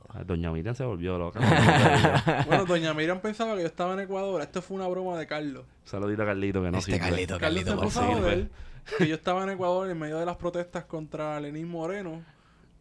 Ay, 0.09 0.25
Doña 0.27 0.51
Miriam 0.51 0.75
se 0.75 0.85
volvió 0.85 1.17
loca. 1.17 1.39
Bueno, 2.49 2.65
doña 2.67 2.93
Miriam 2.93 3.21
pensaba 3.21 3.55
que 3.55 3.61
yo 3.61 3.69
estaba 3.69 3.95
en 3.95 4.01
Ecuador. 4.01 4.43
Esto 4.43 4.63
fue 4.63 4.77
una 4.77 4.89
broma 4.89 5.17
de 5.17 5.29
Carlos. 5.29 5.65
Saludita 5.85 6.25
a 6.25 6.27
Carlito 6.27 6.61
que 6.61 6.73
no 6.73 6.79
Este 6.79 6.93
sirve. 6.93 7.09
Carlito, 7.09 7.39
Carlos 7.39 7.65
Carlito, 7.65 7.71
se 7.71 7.85
puso 7.87 8.01
a 8.01 8.07
joder 8.07 8.51
que 8.99 9.07
yo 9.07 9.15
estaba 9.15 9.45
en 9.45 9.51
Ecuador 9.51 9.89
en 9.89 9.99
medio 9.99 10.19
de 10.19 10.27
las 10.27 10.37
protestas 10.37 10.87
contra 10.87 11.39
Lenín 11.39 11.69
Moreno. 11.69 12.25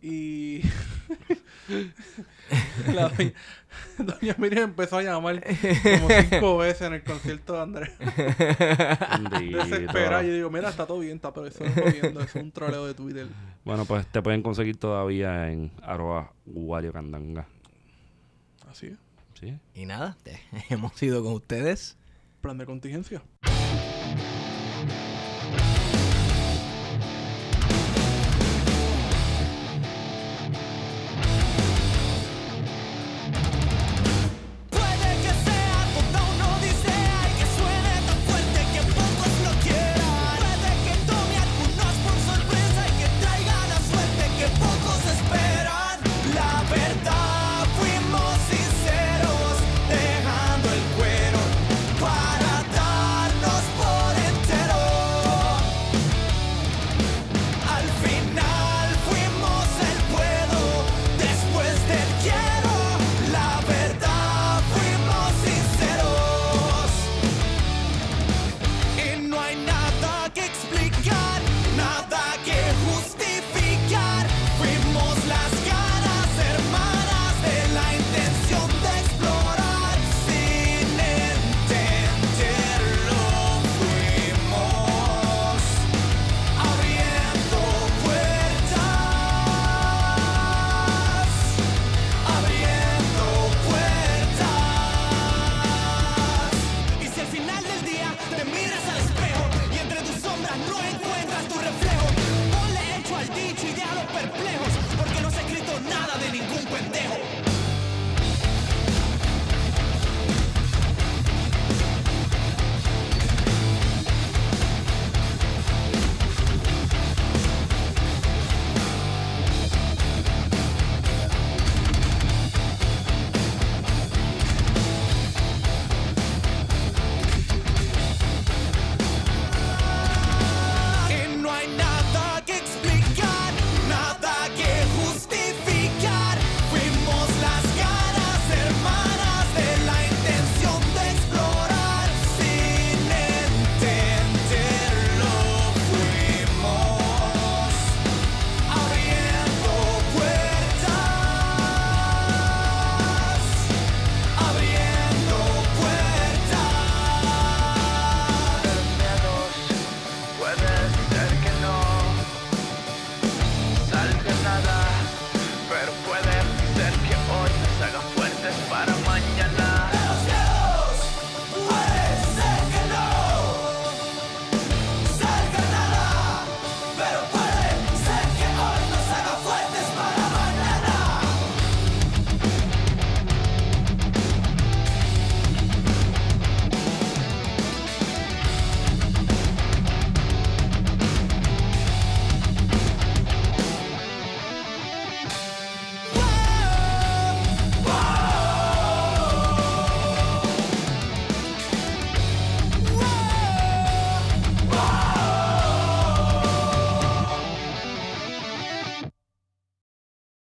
Y 0.02 0.62
la 2.94 3.10
doña, 3.10 3.34
doña 3.98 4.36
Miriam 4.38 4.70
empezó 4.70 4.98
a 4.98 5.04
llamar 5.04 5.44
como 5.44 6.08
cinco 6.30 6.58
veces 6.60 6.82
en 6.88 6.94
el 6.94 7.04
concierto 7.04 7.54
de 7.54 7.62
Andrés. 7.62 7.92
Desesperada. 9.70 10.24
Yo 10.24 10.34
digo, 10.34 10.50
mira, 10.50 10.70
está 10.70 10.86
todo 10.86 11.00
bien, 11.00 11.16
está 11.18 11.32
todo 11.32 11.46
eso 11.46 11.64
es 11.64 11.74
jodiendo, 11.74 12.22
eso 12.22 12.40
es 12.40 12.44
un 12.44 12.52
troleo 12.52 12.86
de 12.88 12.94
Twitter. 12.94 13.28
Bueno, 13.66 13.86
pues 13.86 14.06
te 14.08 14.22
pueden 14.22 14.42
conseguir 14.42 14.78
todavía 14.78 15.52
en 15.52 15.72
arroba 15.84 16.34
Wario 16.46 16.92
Candanga. 16.94 17.46
Así 18.70 18.88
es. 18.88 18.98
¿Sí? 19.40 19.58
Y 19.74 19.86
nada, 19.86 20.18
te- 20.24 20.40
hemos 20.70 21.02
ido 21.04 21.24
con 21.24 21.34
ustedes. 21.34 21.98
Plan 22.42 22.58
de 22.58 22.66
contingencia. 22.66 23.22